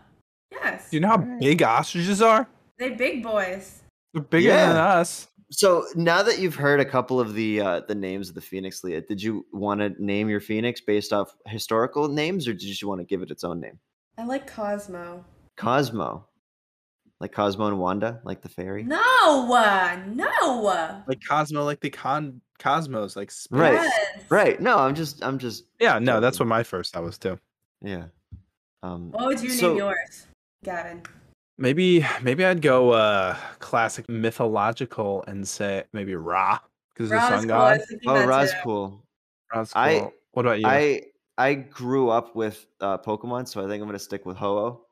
Yes. 0.51 0.89
Do 0.91 0.97
you 0.97 1.01
know 1.03 1.09
how 1.09 1.19
Alright. 1.19 1.41
big 1.41 1.63
ostriches 1.63 2.23
are? 2.23 2.49
They're 2.79 2.97
big 2.97 3.23
boys. 3.23 3.83
They're 4.15 4.23
bigger 4.23 4.49
than 4.53 4.77
us. 4.77 5.29
So 5.51 5.85
now 5.95 6.23
that 6.23 6.39
you've 6.39 6.55
heard 6.55 6.81
a 6.81 6.85
couple 6.85 7.21
of 7.21 7.35
the 7.35 7.61
uh, 7.61 7.81
the 7.87 7.95
names 7.95 8.29
of 8.29 8.35
the 8.35 8.41
phoenix, 8.41 8.83
Leah, 8.83 9.03
did 9.03 9.23
you 9.23 9.47
want 9.53 9.81
to 9.81 9.91
name 10.03 10.29
your 10.29 10.41
phoenix 10.41 10.81
based 10.81 11.13
off 11.13 11.37
historical 11.47 12.09
names, 12.09 12.49
or 12.49 12.53
did 12.55 12.81
you 12.81 12.89
want 12.89 13.01
to 13.01 13.05
give 13.05 13.23
it 13.23 13.31
its 13.31 13.45
own 13.45 13.61
name? 13.61 13.79
I 14.19 14.25
like 14.25 14.47
Cosmo. 14.53 15.25
Cosmo, 15.57 16.27
like 17.21 17.33
Cosmo 17.33 17.67
and 17.69 17.79
Wanda, 17.79 18.21
like 18.25 18.41
the 18.43 18.49
fairy. 18.49 18.83
No, 18.85 18.99
uh, 19.55 20.01
no. 20.09 21.03
Like 21.07 21.21
Cosmo, 21.29 21.65
like 21.65 21.81
the 21.81 21.91
con 21.91 22.41
Cosmos, 22.59 23.15
like 23.15 23.31
space. 23.31 23.59
Right. 23.59 23.75
Yes. 23.75 24.25
Right. 24.31 24.61
No, 24.61 24.79
I'm 24.79 24.95
just, 24.95 25.23
I'm 25.25 25.39
just, 25.39 25.65
Yeah, 25.81 25.99
no, 25.99 26.21
that's 26.21 26.39
what 26.41 26.49
my 26.49 26.63
first 26.63 26.93
thought 26.95 27.03
was 27.05 27.19
too. 27.19 27.39
yeah. 27.83 28.05
Um, 28.83 29.11
What 29.13 29.27
would 29.27 29.41
you 29.41 29.51
So- 29.51 29.69
name 29.69 29.79
yours, 29.79 30.27
Gavin? 30.65 31.03
Maybe 31.57 32.05
maybe 32.23 32.45
I'd 32.45 32.63
go 32.63 32.91
uh 32.91 33.37
classic 33.61 34.09
mythological 34.09 35.23
and 35.29 35.47
say 35.47 35.85
maybe 35.93 36.15
Ra 36.17 36.59
because 36.93 37.11
the 37.11 37.21
sun 37.21 37.41
cool, 37.41 37.49
god. 37.49 37.81
I 37.81 37.97
oh, 38.09 38.27
Ra's 38.27 38.51
too. 38.51 38.57
cool. 38.65 39.05
Ra's 39.55 39.73
I- 39.75 40.11
what 40.33 40.47
about 40.47 40.59
you? 40.59 40.67
I 40.67 41.03
I 41.39 41.55
grew 41.55 42.11
up 42.11 42.35
with 42.37 42.67
uh, 42.81 42.99
Pokemon, 42.99 43.47
so 43.49 43.65
I 43.65 43.69
think 43.69 43.81
I'm 43.83 43.89
gonna 43.89 43.99
stick 43.99 44.25
with 44.27 44.37
Ho-Oh. 44.37 44.85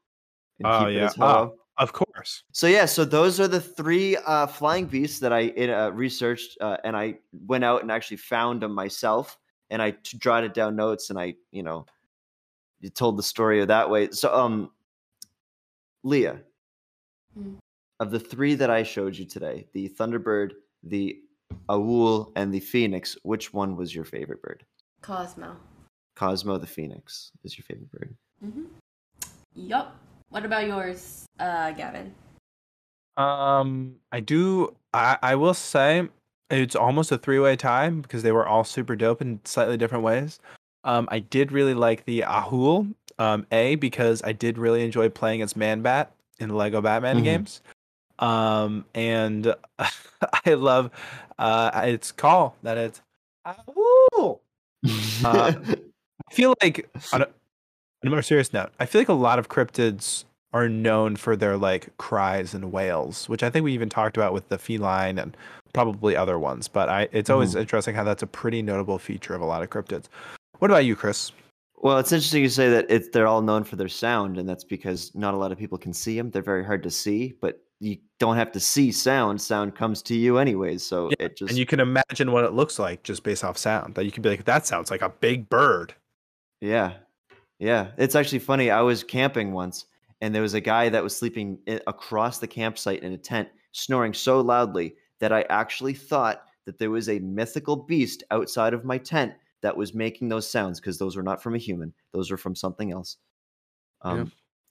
and 0.58 0.66
Oh, 0.66 0.78
keep 0.80 0.88
it 0.88 0.94
yeah. 0.94 1.06
as 1.06 1.14
Ho-Oh. 1.16 1.54
of 1.78 1.92
course. 1.92 2.44
So 2.52 2.66
yeah, 2.68 2.84
so 2.84 3.04
those 3.04 3.40
are 3.40 3.48
the 3.48 3.60
three 3.60 4.16
uh, 4.16 4.46
flying 4.46 4.86
beasts 4.86 5.18
that 5.20 5.32
I 5.32 5.48
uh, 5.50 5.90
researched, 5.90 6.58
uh, 6.60 6.76
and 6.84 6.96
I 6.96 7.18
went 7.46 7.64
out 7.64 7.82
and 7.82 7.90
actually 7.90 8.16
found 8.18 8.62
them 8.62 8.72
myself, 8.72 9.38
and 9.70 9.80
I 9.82 9.92
t- 9.92 10.18
jotted 10.18 10.52
down 10.52 10.76
notes, 10.76 11.10
and 11.10 11.18
I, 11.18 11.34
you 11.50 11.62
know, 11.62 11.86
told 12.94 13.18
the 13.18 13.22
story 13.22 13.60
of 13.60 13.68
that 13.68 13.88
way. 13.88 14.10
So, 14.10 14.32
um, 14.34 14.70
Leah, 16.02 16.40
Hmm. 17.34 17.54
of 18.00 18.10
the 18.10 18.20
three 18.20 18.54
that 18.56 18.70
I 18.70 18.82
showed 18.82 19.16
you 19.16 19.24
today, 19.24 19.66
the 19.72 19.88
Thunderbird, 19.88 20.52
the 20.82 21.18
Ahool, 21.68 22.32
and 22.36 22.52
the 22.52 22.60
Phoenix, 22.60 23.16
which 23.22 23.52
one 23.52 23.76
was 23.76 23.94
your 23.94 24.04
favorite 24.04 24.42
bird? 24.42 24.64
Cosmo. 25.00 25.56
Cosmo 26.16 26.58
the 26.58 26.66
Phoenix 26.66 27.30
is 27.44 27.56
your 27.56 27.64
favorite 27.64 27.90
bird. 27.90 28.14
Mm-hmm. 28.44 28.64
Yup. 29.54 29.96
What 30.30 30.44
about 30.44 30.66
yours, 30.66 31.26
uh, 31.38 31.72
Gavin? 31.72 32.14
Um, 33.16 33.96
I 34.10 34.20
do. 34.20 34.74
I 34.94 35.18
I 35.22 35.34
will 35.34 35.54
say 35.54 36.08
it's 36.50 36.76
almost 36.76 37.12
a 37.12 37.18
three 37.18 37.38
way 37.38 37.56
tie 37.56 37.90
because 37.90 38.22
they 38.22 38.32
were 38.32 38.46
all 38.46 38.64
super 38.64 38.96
dope 38.96 39.20
in 39.20 39.40
slightly 39.44 39.76
different 39.76 40.04
ways. 40.04 40.40
Um, 40.84 41.08
I 41.10 41.20
did 41.20 41.52
really 41.52 41.74
like 41.74 42.04
the 42.04 42.20
Ahool. 42.22 42.94
Um, 43.18 43.46
a 43.52 43.74
because 43.76 44.22
I 44.24 44.32
did 44.32 44.56
really 44.56 44.82
enjoy 44.84 45.10
playing 45.10 45.42
as 45.42 45.54
Man 45.54 45.82
Bat 45.82 46.12
in 46.42 46.48
the 46.50 46.54
Lego 46.54 46.80
Batman 46.80 47.20
Mhm. 47.20 47.24
games. 47.24 47.60
Um, 48.18 48.84
and 48.94 49.54
I 49.78 50.54
love 50.54 50.90
uh 51.38 51.70
its 51.84 52.12
call 52.12 52.56
that 52.62 52.76
it's. 52.76 53.00
Uh, 53.46 54.34
I 55.24 56.34
feel 56.34 56.54
like 56.62 56.88
on 57.12 57.22
a, 57.22 57.24
on 57.26 57.32
a 58.04 58.10
more 58.10 58.22
serious 58.22 58.52
note, 58.52 58.70
I 58.78 58.86
feel 58.86 59.00
like 59.00 59.08
a 59.08 59.12
lot 59.14 59.38
of 59.38 59.48
cryptids 59.48 60.24
are 60.52 60.68
known 60.68 61.16
for 61.16 61.34
their 61.36 61.56
like 61.56 61.96
cries 61.96 62.52
and 62.54 62.72
wails, 62.72 63.28
which 63.28 63.42
I 63.42 63.50
think 63.50 63.64
we 63.64 63.72
even 63.72 63.88
talked 63.88 64.16
about 64.16 64.32
with 64.32 64.48
the 64.48 64.58
feline 64.58 65.18
and 65.18 65.36
probably 65.72 66.14
other 66.16 66.38
ones. 66.38 66.68
But 66.68 66.88
I, 66.88 67.08
it's 67.12 67.30
always 67.30 67.54
interesting 67.54 67.94
how 67.94 68.04
that's 68.04 68.22
a 68.22 68.26
pretty 68.26 68.60
notable 68.62 68.98
feature 68.98 69.34
of 69.34 69.40
a 69.40 69.46
lot 69.46 69.62
of 69.62 69.70
cryptids. 69.70 70.04
What 70.58 70.70
about 70.70 70.84
you, 70.84 70.94
Chris? 70.94 71.32
Well, 71.82 71.98
it's 71.98 72.12
interesting 72.12 72.42
you 72.42 72.48
say 72.48 72.70
that 72.70 72.86
it's 72.88 73.08
they're 73.08 73.26
all 73.26 73.42
known 73.42 73.64
for 73.64 73.74
their 73.74 73.88
sound, 73.88 74.38
and 74.38 74.48
that's 74.48 74.62
because 74.62 75.12
not 75.16 75.34
a 75.34 75.36
lot 75.36 75.50
of 75.50 75.58
people 75.58 75.76
can 75.76 75.92
see 75.92 76.16
them. 76.16 76.30
They're 76.30 76.40
very 76.40 76.64
hard 76.64 76.84
to 76.84 76.90
see, 76.90 77.34
but 77.40 77.60
you 77.80 77.98
don't 78.20 78.36
have 78.36 78.52
to 78.52 78.60
see 78.60 78.92
sound. 78.92 79.42
Sound 79.42 79.74
comes 79.74 80.00
to 80.02 80.14
you 80.14 80.38
anyways, 80.38 80.86
so 80.86 81.10
Yeah, 81.10 81.26
it 81.26 81.36
just 81.36 81.50
And 81.50 81.58
you 81.58 81.66
can 81.66 81.80
imagine 81.80 82.30
what 82.30 82.44
it 82.44 82.52
looks 82.52 82.78
like 82.78 83.02
just 83.02 83.24
based 83.24 83.42
off 83.42 83.58
sound. 83.58 83.96
That 83.96 84.04
you 84.04 84.12
could 84.12 84.22
be 84.22 84.28
like, 84.28 84.44
that 84.44 84.64
sounds 84.64 84.92
like 84.92 85.02
a 85.02 85.08
big 85.08 85.48
bird. 85.48 85.92
yeah, 86.60 86.92
yeah. 87.58 87.88
It's 87.98 88.14
actually 88.14 88.38
funny. 88.38 88.70
I 88.70 88.82
was 88.82 89.02
camping 89.02 89.52
once, 89.52 89.86
and 90.20 90.32
there 90.32 90.42
was 90.42 90.54
a 90.54 90.60
guy 90.60 90.88
that 90.88 91.02
was 91.02 91.16
sleeping 91.16 91.58
across 91.88 92.38
the 92.38 92.46
campsite 92.46 93.02
in 93.02 93.12
a 93.12 93.18
tent, 93.18 93.48
snoring 93.72 94.14
so 94.14 94.40
loudly 94.40 94.94
that 95.18 95.32
I 95.32 95.42
actually 95.50 95.94
thought 95.94 96.44
that 96.64 96.78
there 96.78 96.90
was 96.90 97.08
a 97.08 97.18
mythical 97.18 97.74
beast 97.74 98.22
outside 98.30 98.72
of 98.72 98.84
my 98.84 98.98
tent 98.98 99.32
that 99.62 99.76
was 99.76 99.94
making 99.94 100.28
those 100.28 100.48
sounds 100.48 100.80
because 100.80 100.98
those 100.98 101.16
were 101.16 101.22
not 101.22 101.42
from 101.42 101.54
a 101.54 101.58
human; 101.58 101.92
those 102.12 102.30
were 102.30 102.36
from 102.36 102.54
something 102.54 102.92
else. 102.92 103.16
Um, 104.02 104.18
Yeah. 104.18 104.24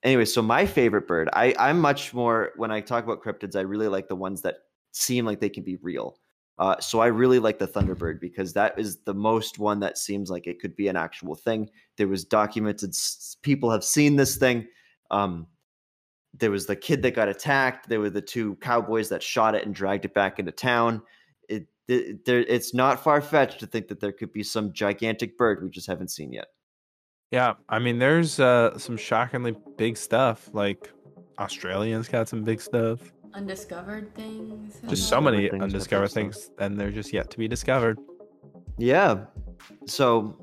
Anyway, 0.04 0.26
so 0.26 0.42
my 0.42 0.66
favorite 0.66 1.08
bird, 1.08 1.30
I 1.34 1.54
I'm 1.60 1.80
much 1.80 2.14
more 2.14 2.52
when 2.56 2.72
I 2.72 2.82
talk 2.82 3.04
about 3.04 3.22
cryptids, 3.22 3.56
I 3.56 3.62
really 3.62 3.88
like 3.88 4.08
the 4.08 4.16
ones 4.16 4.42
that 4.42 4.60
seem 4.92 5.26
like 5.26 5.40
they 5.40 5.50
can 5.50 5.64
be 5.64 5.78
real. 5.78 6.18
Uh, 6.58 6.80
so 6.80 7.00
I 7.00 7.08
really 7.08 7.40
like 7.40 7.58
the 7.58 7.68
Thunderbird 7.68 8.20
because 8.20 8.54
that 8.54 8.78
is 8.78 8.98
the 8.98 9.14
most 9.14 9.58
one 9.58 9.80
that 9.80 9.98
seems 9.98 10.30
like 10.30 10.48
it 10.48 10.60
could 10.60 10.76
be 10.76 10.88
an 10.90 10.96
actual 10.96 11.34
thing. 11.36 11.70
There 11.98 12.08
was 12.08 12.26
documented 12.26 12.96
people 13.42 13.72
have 13.72 13.84
seen 13.84 14.16
this 14.16 14.38
thing. 14.38 14.68
Um, 15.10 15.48
there 16.34 16.52
was 16.52 16.66
the 16.66 16.76
kid 16.76 17.02
that 17.04 17.16
got 17.16 17.30
attacked. 17.30 17.90
There 17.90 18.00
were 18.00 18.10
the 18.10 18.22
two 18.22 18.56
cowboys 18.56 19.10
that 19.10 19.24
shot 19.24 19.56
it 19.56 19.66
and 19.66 19.74
dragged 19.74 20.06
it 20.06 20.14
back 20.14 20.40
into 20.40 20.52
town. 20.52 21.02
It, 21.92 22.08
it 22.08 22.26
there, 22.26 22.40
it's 22.40 22.74
not 22.74 23.04
far 23.04 23.22
fetched 23.22 23.60
to 23.60 23.68
think 23.68 23.90
that 23.90 24.00
there 24.00 24.14
could 24.14 24.32
be 24.32 24.44
some 24.44 24.72
gigantic 24.72 25.38
bird 25.38 25.62
we 25.62 25.70
just 25.70 25.88
haven't 25.88 26.10
seen 26.10 26.32
yet. 26.32 26.48
Yeah, 27.32 27.54
I 27.70 27.80
mean, 27.80 28.00
there's 28.00 28.40
uh, 28.40 28.78
some 28.78 28.98
shockingly 28.98 29.56
big 29.78 29.98
stuff. 29.98 30.50
Like 30.54 30.90
Australians 31.38 32.08
got 32.08 32.30
some 32.30 32.44
big 32.44 32.62
stuff. 32.62 33.12
Undiscovered 33.34 34.14
things. 34.16 34.80
Just 34.88 35.10
so 35.10 35.20
many 35.20 35.38
things 35.38 35.52
got 35.52 35.58
big 35.58 35.64
undiscovered 35.64 36.12
stuff. 36.12 36.24
things, 36.24 36.50
and 36.60 36.80
they're 36.80 36.92
just 36.92 37.12
yet 37.14 37.30
to 37.32 37.38
be 37.38 37.48
discovered. 37.48 38.00
Yeah. 38.78 39.26
So 39.86 40.38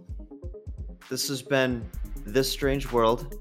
this 1.09 1.29
has 1.29 1.43
been 1.43 1.85
this 2.27 2.51
strange 2.51 2.91
world. 2.93 3.35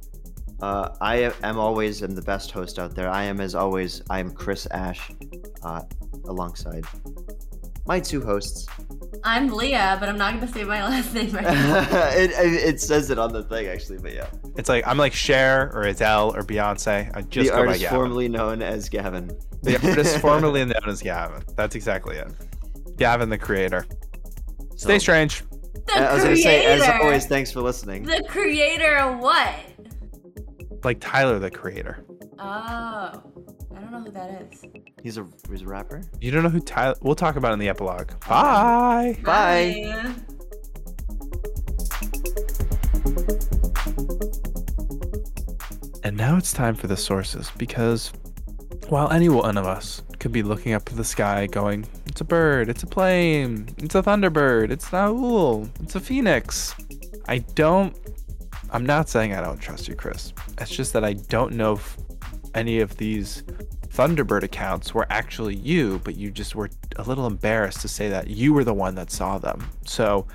Uh, 0.61 0.89
I 1.01 1.31
am 1.43 1.59
always 1.59 2.03
am 2.03 2.15
the 2.15 2.21
best 2.21 2.51
host 2.51 2.79
out 2.79 2.95
there. 2.95 3.09
I 3.09 3.23
am 3.23 3.39
as 3.39 3.53
always. 3.53 4.01
I 4.09 4.19
am 4.19 4.31
Chris 4.31 4.65
Ash, 4.71 5.11
uh, 5.63 5.83
alongside 6.25 6.85
my 7.87 7.99
two 7.99 8.21
hosts. 8.21 8.67
I'm 9.23 9.47
Leah, 9.49 9.97
but 9.99 10.09
I'm 10.09 10.17
not 10.17 10.35
gonna 10.35 10.47
say 10.51 10.63
my 10.63 10.83
last 10.87 11.13
name 11.13 11.31
right 11.31 11.43
now. 11.43 12.09
it, 12.11 12.31
it 12.31 12.53
it 12.75 12.81
says 12.81 13.09
it 13.09 13.17
on 13.17 13.33
the 13.33 13.43
thing 13.43 13.67
actually, 13.67 13.97
but 13.97 14.13
yeah. 14.13 14.27
It's 14.57 14.69
like 14.69 14.85
I'm 14.87 14.97
like 14.97 15.13
Cher 15.13 15.71
or 15.73 15.83
Adele 15.83 16.35
or 16.35 16.41
Beyonce. 16.43 17.11
I 17.15 17.21
just 17.23 17.45
the 17.47 17.51
go 17.51 17.55
by 17.55 17.59
artist 17.61 17.81
Gavin. 17.81 17.97
formerly 17.97 18.27
known 18.27 18.61
as 18.61 18.89
Gavin. 18.89 19.31
the 19.63 19.75
artist 19.87 20.17
formerly 20.21 20.65
known 20.65 20.81
as 20.87 21.01
Gavin. 21.01 21.43
That's 21.55 21.75
exactly 21.75 22.17
it. 22.17 22.31
Gavin, 22.97 23.29
the 23.29 23.37
creator. 23.37 23.85
Stay 24.75 24.93
So- 24.95 24.99
strange. 24.99 25.43
The 25.87 25.93
I 25.95 26.13
was 26.13 26.23
gonna 26.23 26.35
say, 26.35 26.65
as 26.65 26.81
always, 27.01 27.25
thanks 27.27 27.49
for 27.51 27.61
listening. 27.61 28.03
The 28.03 28.21
creator 28.27 28.97
of 28.97 29.19
what? 29.19 29.53
Like 30.83 30.97
Tyler, 30.99 31.39
the 31.39 31.49
creator. 31.49 32.03
Oh, 32.39 32.43
I 32.43 33.79
don't 33.79 33.91
know 33.91 34.01
who 34.01 34.11
that 34.11 34.51
is. 34.51 34.63
He's 35.01 35.17
a 35.17 35.25
he's 35.49 35.63
a 35.63 35.65
rapper. 35.65 36.03
You 36.21 36.31
don't 36.31 36.43
know 36.43 36.49
who 36.49 36.59
Tyler? 36.59 36.95
We'll 37.01 37.15
talk 37.15 37.35
about 37.35 37.49
it 37.51 37.53
in 37.53 37.59
the 37.59 37.69
epilogue. 37.69 38.11
Bye. 38.27 39.17
Bye. 39.23 40.03
Bye. 40.03 40.15
And 46.03 46.15
now 46.15 46.37
it's 46.37 46.53
time 46.53 46.75
for 46.75 46.87
the 46.87 46.95
sources 46.95 47.51
because 47.57 48.13
while 48.89 49.11
any 49.11 49.29
one 49.29 49.57
of 49.57 49.65
us 49.65 50.03
could 50.19 50.31
be 50.31 50.43
looking 50.43 50.73
up 50.73 50.85
to 50.85 50.95
the 50.95 51.03
sky 51.03 51.47
going, 51.47 51.85
it's 52.05 52.21
a 52.21 52.23
bird, 52.23 52.69
it's 52.69 52.83
a 52.83 52.87
plane, 52.87 53.67
it's 53.77 53.95
a 53.95 54.01
thunderbird, 54.01 54.71
it's 54.71 54.87
an 54.93 54.99
ahool, 54.99 55.69
it's 55.81 55.95
a 55.95 55.99
phoenix. 55.99 56.73
I 57.27 57.39
don't, 57.39 57.93
I'm 58.71 58.85
not 58.85 59.09
saying 59.09 59.33
I 59.33 59.41
don't 59.41 59.59
trust 59.59 59.87
you, 59.87 59.95
Chris. 59.95 60.33
It's 60.59 60.71
just 60.71 60.93
that 60.93 61.03
I 61.03 61.13
don't 61.13 61.53
know 61.53 61.73
if 61.73 61.97
any 62.55 62.79
of 62.79 62.97
these 62.97 63.43
Thunderbird 63.89 64.43
accounts 64.43 64.93
were 64.93 65.07
actually 65.09 65.55
you, 65.55 65.99
but 66.03 66.15
you 66.15 66.29
just 66.29 66.55
were 66.55 66.69
a 66.97 67.03
little 67.03 67.25
embarrassed 67.25 67.81
to 67.81 67.87
say 67.87 68.09
that 68.09 68.27
you 68.27 68.53
were 68.53 68.63
the 68.63 68.73
one 68.73 68.95
that 68.95 69.11
saw 69.11 69.37
them. 69.37 69.67
So, 69.85 70.27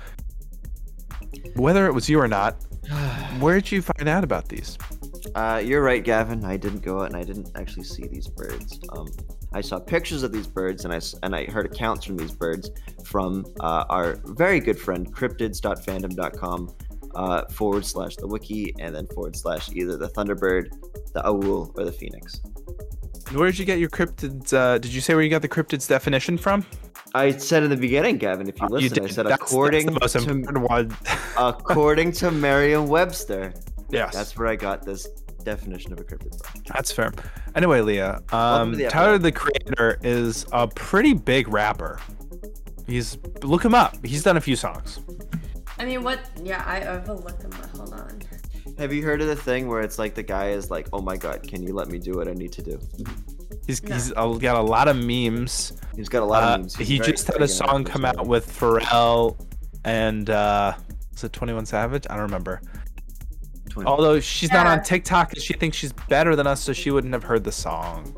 whether 1.55 1.87
it 1.87 1.93
was 1.93 2.09
you 2.09 2.19
or 2.19 2.27
not, 2.27 2.53
where 3.39 3.55
did 3.55 3.71
you 3.71 3.81
find 3.81 4.09
out 4.09 4.23
about 4.23 4.49
these? 4.49 4.77
Uh, 5.35 5.61
you're 5.63 5.81
right, 5.81 6.03
Gavin. 6.03 6.43
I 6.45 6.57
didn't 6.57 6.81
go 6.81 7.01
out 7.01 7.07
and 7.07 7.15
I 7.15 7.23
didn't 7.23 7.51
actually 7.55 7.85
see 7.85 8.07
these 8.07 8.27
birds. 8.27 8.79
Um, 8.89 9.07
I 9.53 9.61
saw 9.61 9.79
pictures 9.79 10.23
of 10.23 10.31
these 10.31 10.47
birds 10.47 10.85
and 10.85 10.93
I, 10.93 10.99
and 11.23 11.35
I 11.35 11.45
heard 11.45 11.65
accounts 11.65 12.05
from 12.05 12.17
these 12.17 12.33
birds 12.33 12.69
from 13.05 13.45
uh, 13.59 13.85
our 13.89 14.19
very 14.25 14.59
good 14.59 14.77
friend 14.77 15.13
cryptids.fandom.com 15.15 16.73
uh, 17.15 17.45
forward 17.45 17.85
slash 17.85 18.15
the 18.15 18.27
wiki 18.27 18.73
and 18.79 18.93
then 18.95 19.07
forward 19.07 19.35
slash 19.35 19.69
either 19.73 19.97
the 19.97 20.09
Thunderbird, 20.09 20.69
the 21.13 21.21
Ahool, 21.21 21.71
or 21.77 21.85
the 21.85 21.91
Phoenix. 21.91 22.39
Where 23.31 23.47
did 23.49 23.57
you 23.57 23.65
get 23.65 23.79
your 23.79 23.89
cryptids? 23.89 24.53
Uh, 24.53 24.77
did 24.77 24.93
you 24.93 25.01
say 25.01 25.13
where 25.13 25.23
you 25.23 25.29
got 25.29 25.41
the 25.41 25.49
cryptids 25.49 25.87
definition 25.87 26.37
from? 26.37 26.65
I 27.15 27.31
said 27.31 27.63
in 27.63 27.69
the 27.69 27.77
beginning, 27.77 28.17
Gavin, 28.17 28.49
if 28.49 28.59
you 28.59 28.65
Uh, 28.65 28.69
you 28.79 28.89
listen, 28.89 29.03
I 29.05 29.07
said 29.07 29.25
That's- 29.25 29.39
that's 29.39 29.51
according 29.51 29.93
most 29.93 30.13
to 30.13 30.59
one. 30.59 30.97
according 31.37 32.11
to 32.13 32.31
Merriam-Webster. 32.31 33.53
yes, 33.89 34.13
That's 34.13 34.35
where 34.37 34.47
I 34.47 34.55
got 34.55 34.83
this 34.83 35.07
definition 35.43 35.93
of 35.93 35.99
a 35.99 36.03
cryptid 36.03 36.43
from. 36.43 36.61
That's 36.73 36.91
fair. 36.91 37.11
Anyway, 37.55 37.81
Leah, 37.81 38.21
um, 38.31 38.73
the 38.73 38.87
Tyler 38.87 39.17
the 39.17 39.31
Creator 39.31 39.99
is 40.01 40.45
a 40.51 40.67
pretty 40.67 41.13
big 41.13 41.47
rapper. 41.49 41.99
He's 42.87 43.17
look 43.43 43.63
him 43.63 43.75
up. 43.75 44.03
He's 44.05 44.23
done 44.23 44.37
a 44.37 44.41
few 44.41 44.55
songs. 44.55 44.99
I 45.79 45.85
mean, 45.85 46.03
what? 46.03 46.19
Yeah, 46.43 46.63
I, 46.65 46.81
overlooked 46.85 47.43
will 47.43 47.49
them 47.49 47.61
up. 47.61 47.69
Hold 47.77 47.93
on. 47.93 48.21
Have 48.77 48.93
you 48.93 49.03
heard 49.03 49.21
of 49.21 49.27
the 49.27 49.35
thing 49.35 49.67
where 49.67 49.81
it's 49.81 49.99
like 49.99 50.15
the 50.15 50.23
guy 50.23 50.49
is 50.49 50.69
like, 50.71 50.87
"Oh 50.93 51.01
my 51.01 51.17
god, 51.17 51.43
can 51.47 51.61
you 51.63 51.73
let 51.73 51.89
me 51.89 51.99
do 51.99 52.13
what 52.13 52.27
I 52.27 52.33
need 52.33 52.51
to 52.53 52.61
do?" 52.63 52.79
He's 53.67 53.83
No. 53.83 53.93
he's 53.95 54.11
uh, 54.15 54.27
got 54.33 54.55
a 54.57 54.61
lot 54.61 54.87
of 54.87 54.95
memes. 54.97 55.73
He's 55.95 56.09
got 56.09 56.21
a 56.23 56.25
lot 56.25 56.43
Uh, 56.43 56.47
of 56.55 56.59
memes. 56.61 56.75
He's 56.75 56.87
he 56.87 56.99
just 56.99 57.27
had 57.27 57.41
a 57.41 57.47
song 57.47 57.83
come 57.83 58.05
out 58.05 58.25
with 58.27 58.47
Pharrell 58.57 59.37
and 59.83 60.29
uh 60.29 60.73
is 61.15 61.23
it 61.23 61.33
21 61.33 61.65
Savage? 61.65 62.05
I 62.09 62.13
don't 62.13 62.23
remember. 62.23 62.61
Twin. 63.69 63.85
Although 63.87 64.19
she's 64.19 64.51
not 64.51 64.65
on 64.67 64.83
TikTok 64.83 65.33
and 65.33 65.41
she 65.41 65.53
thinks 65.53 65.77
she's 65.77 65.93
better 66.09 66.35
than 66.35 66.47
us, 66.47 66.61
so 66.61 66.73
she 66.73 66.91
wouldn't 66.91 67.13
have 67.13 67.23
heard 67.23 67.43
the 67.43 67.51
song. 67.51 68.15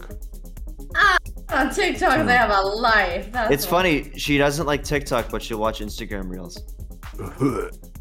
Ah, 0.95 1.17
On 1.49 1.73
TikTok, 1.73 2.25
they 2.25 2.33
have 2.33 2.51
a 2.51 2.61
life. 2.61 3.31
That's 3.31 3.51
It's 3.53 3.65
why. 3.65 3.71
funny. 3.71 4.11
She 4.17 4.37
doesn't 4.37 4.65
like 4.65 4.83
TikTok, 4.83 5.29
but 5.29 5.41
she'll 5.41 5.59
watch 5.59 5.79
Instagram 5.81 6.29
reels. 6.29 6.61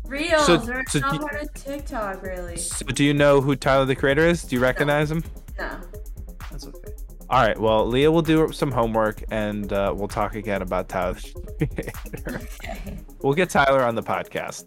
Reels 0.06 0.46
So- 0.46 0.54
are 0.72 0.84
so 0.88 0.98
not 1.00 1.12
do- 1.12 1.18
part 1.18 1.42
of 1.42 1.54
TikTok, 1.54 2.22
really. 2.22 2.56
So 2.56 2.84
do 2.86 3.04
you 3.04 3.14
know 3.14 3.40
who 3.40 3.56
Tyler 3.56 3.84
the 3.84 3.96
Creator 3.96 4.26
is? 4.26 4.42
Do 4.42 4.56
you 4.56 4.62
recognize 4.62 5.10
him? 5.10 5.24
No. 5.58 5.70
That's 6.50 6.66
okay. 6.66 6.92
All 7.30 7.42
right. 7.42 7.58
Well, 7.58 7.86
Leah 7.86 8.12
will 8.12 8.22
do 8.22 8.52
some 8.52 8.70
homework 8.70 9.24
and 9.30 9.72
uh, 9.72 9.92
we'll 9.96 10.08
talk 10.08 10.34
again 10.34 10.60
about 10.62 10.88
Tyler. 10.88 11.14
the 11.58 11.66
Creator. 11.66 12.40
Okay. 12.62 12.98
we'll 13.22 13.32
get 13.34 13.48
Tyler 13.50 13.82
on 13.82 13.94
the 13.94 14.02
podcast. 14.02 14.66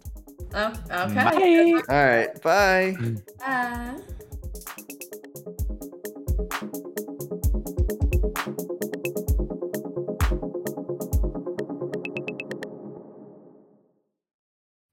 Oh, 0.54 0.72
okay. 0.90 1.14
Bye. 1.14 1.82
All 1.88 2.04
right. 2.06 2.42
Bye. 2.42 2.96
Bye. 3.38 3.98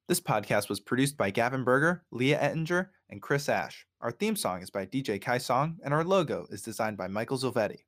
This 0.07 0.21
podcast 0.21 0.69
was 0.69 0.79
produced 0.79 1.17
by 1.17 1.31
Gavin 1.31 1.63
Berger, 1.63 2.03
Leah 2.11 2.39
Ettinger, 2.39 2.91
and 3.09 3.23
Chris 3.23 3.49
Ash. 3.49 3.87
Our 4.01 4.11
theme 4.11 4.35
song 4.35 4.61
is 4.61 4.69
by 4.69 4.85
DJ 4.85 5.19
Kai 5.19 5.39
Song, 5.39 5.79
and 5.83 5.95
our 5.95 6.03
logo 6.03 6.45
is 6.51 6.61
designed 6.61 6.95
by 6.95 7.07
Michael 7.07 7.39
Zilvetti. 7.39 7.85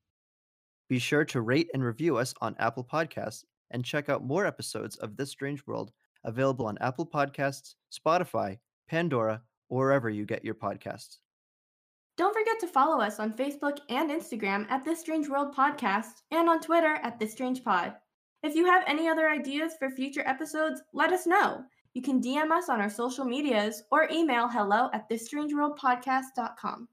Be 0.89 0.97
sure 0.97 1.23
to 1.25 1.41
rate 1.41 1.69
and 1.75 1.83
review 1.83 2.17
us 2.17 2.33
on 2.41 2.55
Apple 2.57 2.83
Podcasts 2.83 3.43
and 3.69 3.85
check 3.85 4.09
out 4.09 4.23
more 4.23 4.47
episodes 4.47 4.95
of 4.95 5.15
This 5.15 5.29
Strange 5.29 5.67
World 5.67 5.91
available 6.23 6.65
on 6.65 6.79
Apple 6.79 7.05
Podcasts, 7.05 7.75
Spotify, 7.93 8.57
Pandora, 8.89 9.43
or 9.69 9.77
wherever 9.77 10.09
you 10.09 10.25
get 10.25 10.43
your 10.43 10.55
podcasts. 10.55 11.17
Don't 12.17 12.35
forget 12.35 12.59
to 12.61 12.67
follow 12.67 12.99
us 12.99 13.19
on 13.19 13.31
Facebook 13.31 13.77
and 13.89 14.09
Instagram 14.09 14.65
at 14.71 14.83
This 14.83 14.99
Strange 14.99 15.29
World 15.29 15.55
Podcast 15.55 16.23
and 16.31 16.49
on 16.49 16.61
Twitter 16.61 16.97
at 17.03 17.19
This 17.19 17.33
Strange 17.33 17.63
Pod. 17.63 17.93
If 18.41 18.55
you 18.55 18.65
have 18.65 18.83
any 18.87 19.07
other 19.07 19.29
ideas 19.29 19.73
for 19.77 19.91
future 19.91 20.23
episodes, 20.25 20.81
let 20.93 21.13
us 21.13 21.27
know. 21.27 21.63
You 21.97 22.03
can 22.03 22.21
DM 22.21 22.51
us 22.51 22.69
on 22.69 22.79
our 22.79 22.91
social 22.91 23.25
medias 23.25 23.81
or 23.89 24.07
email 24.11 24.47
hello 24.47 24.91
at 24.93 25.09
thisstrangeworldpodcast.com. 25.09 26.87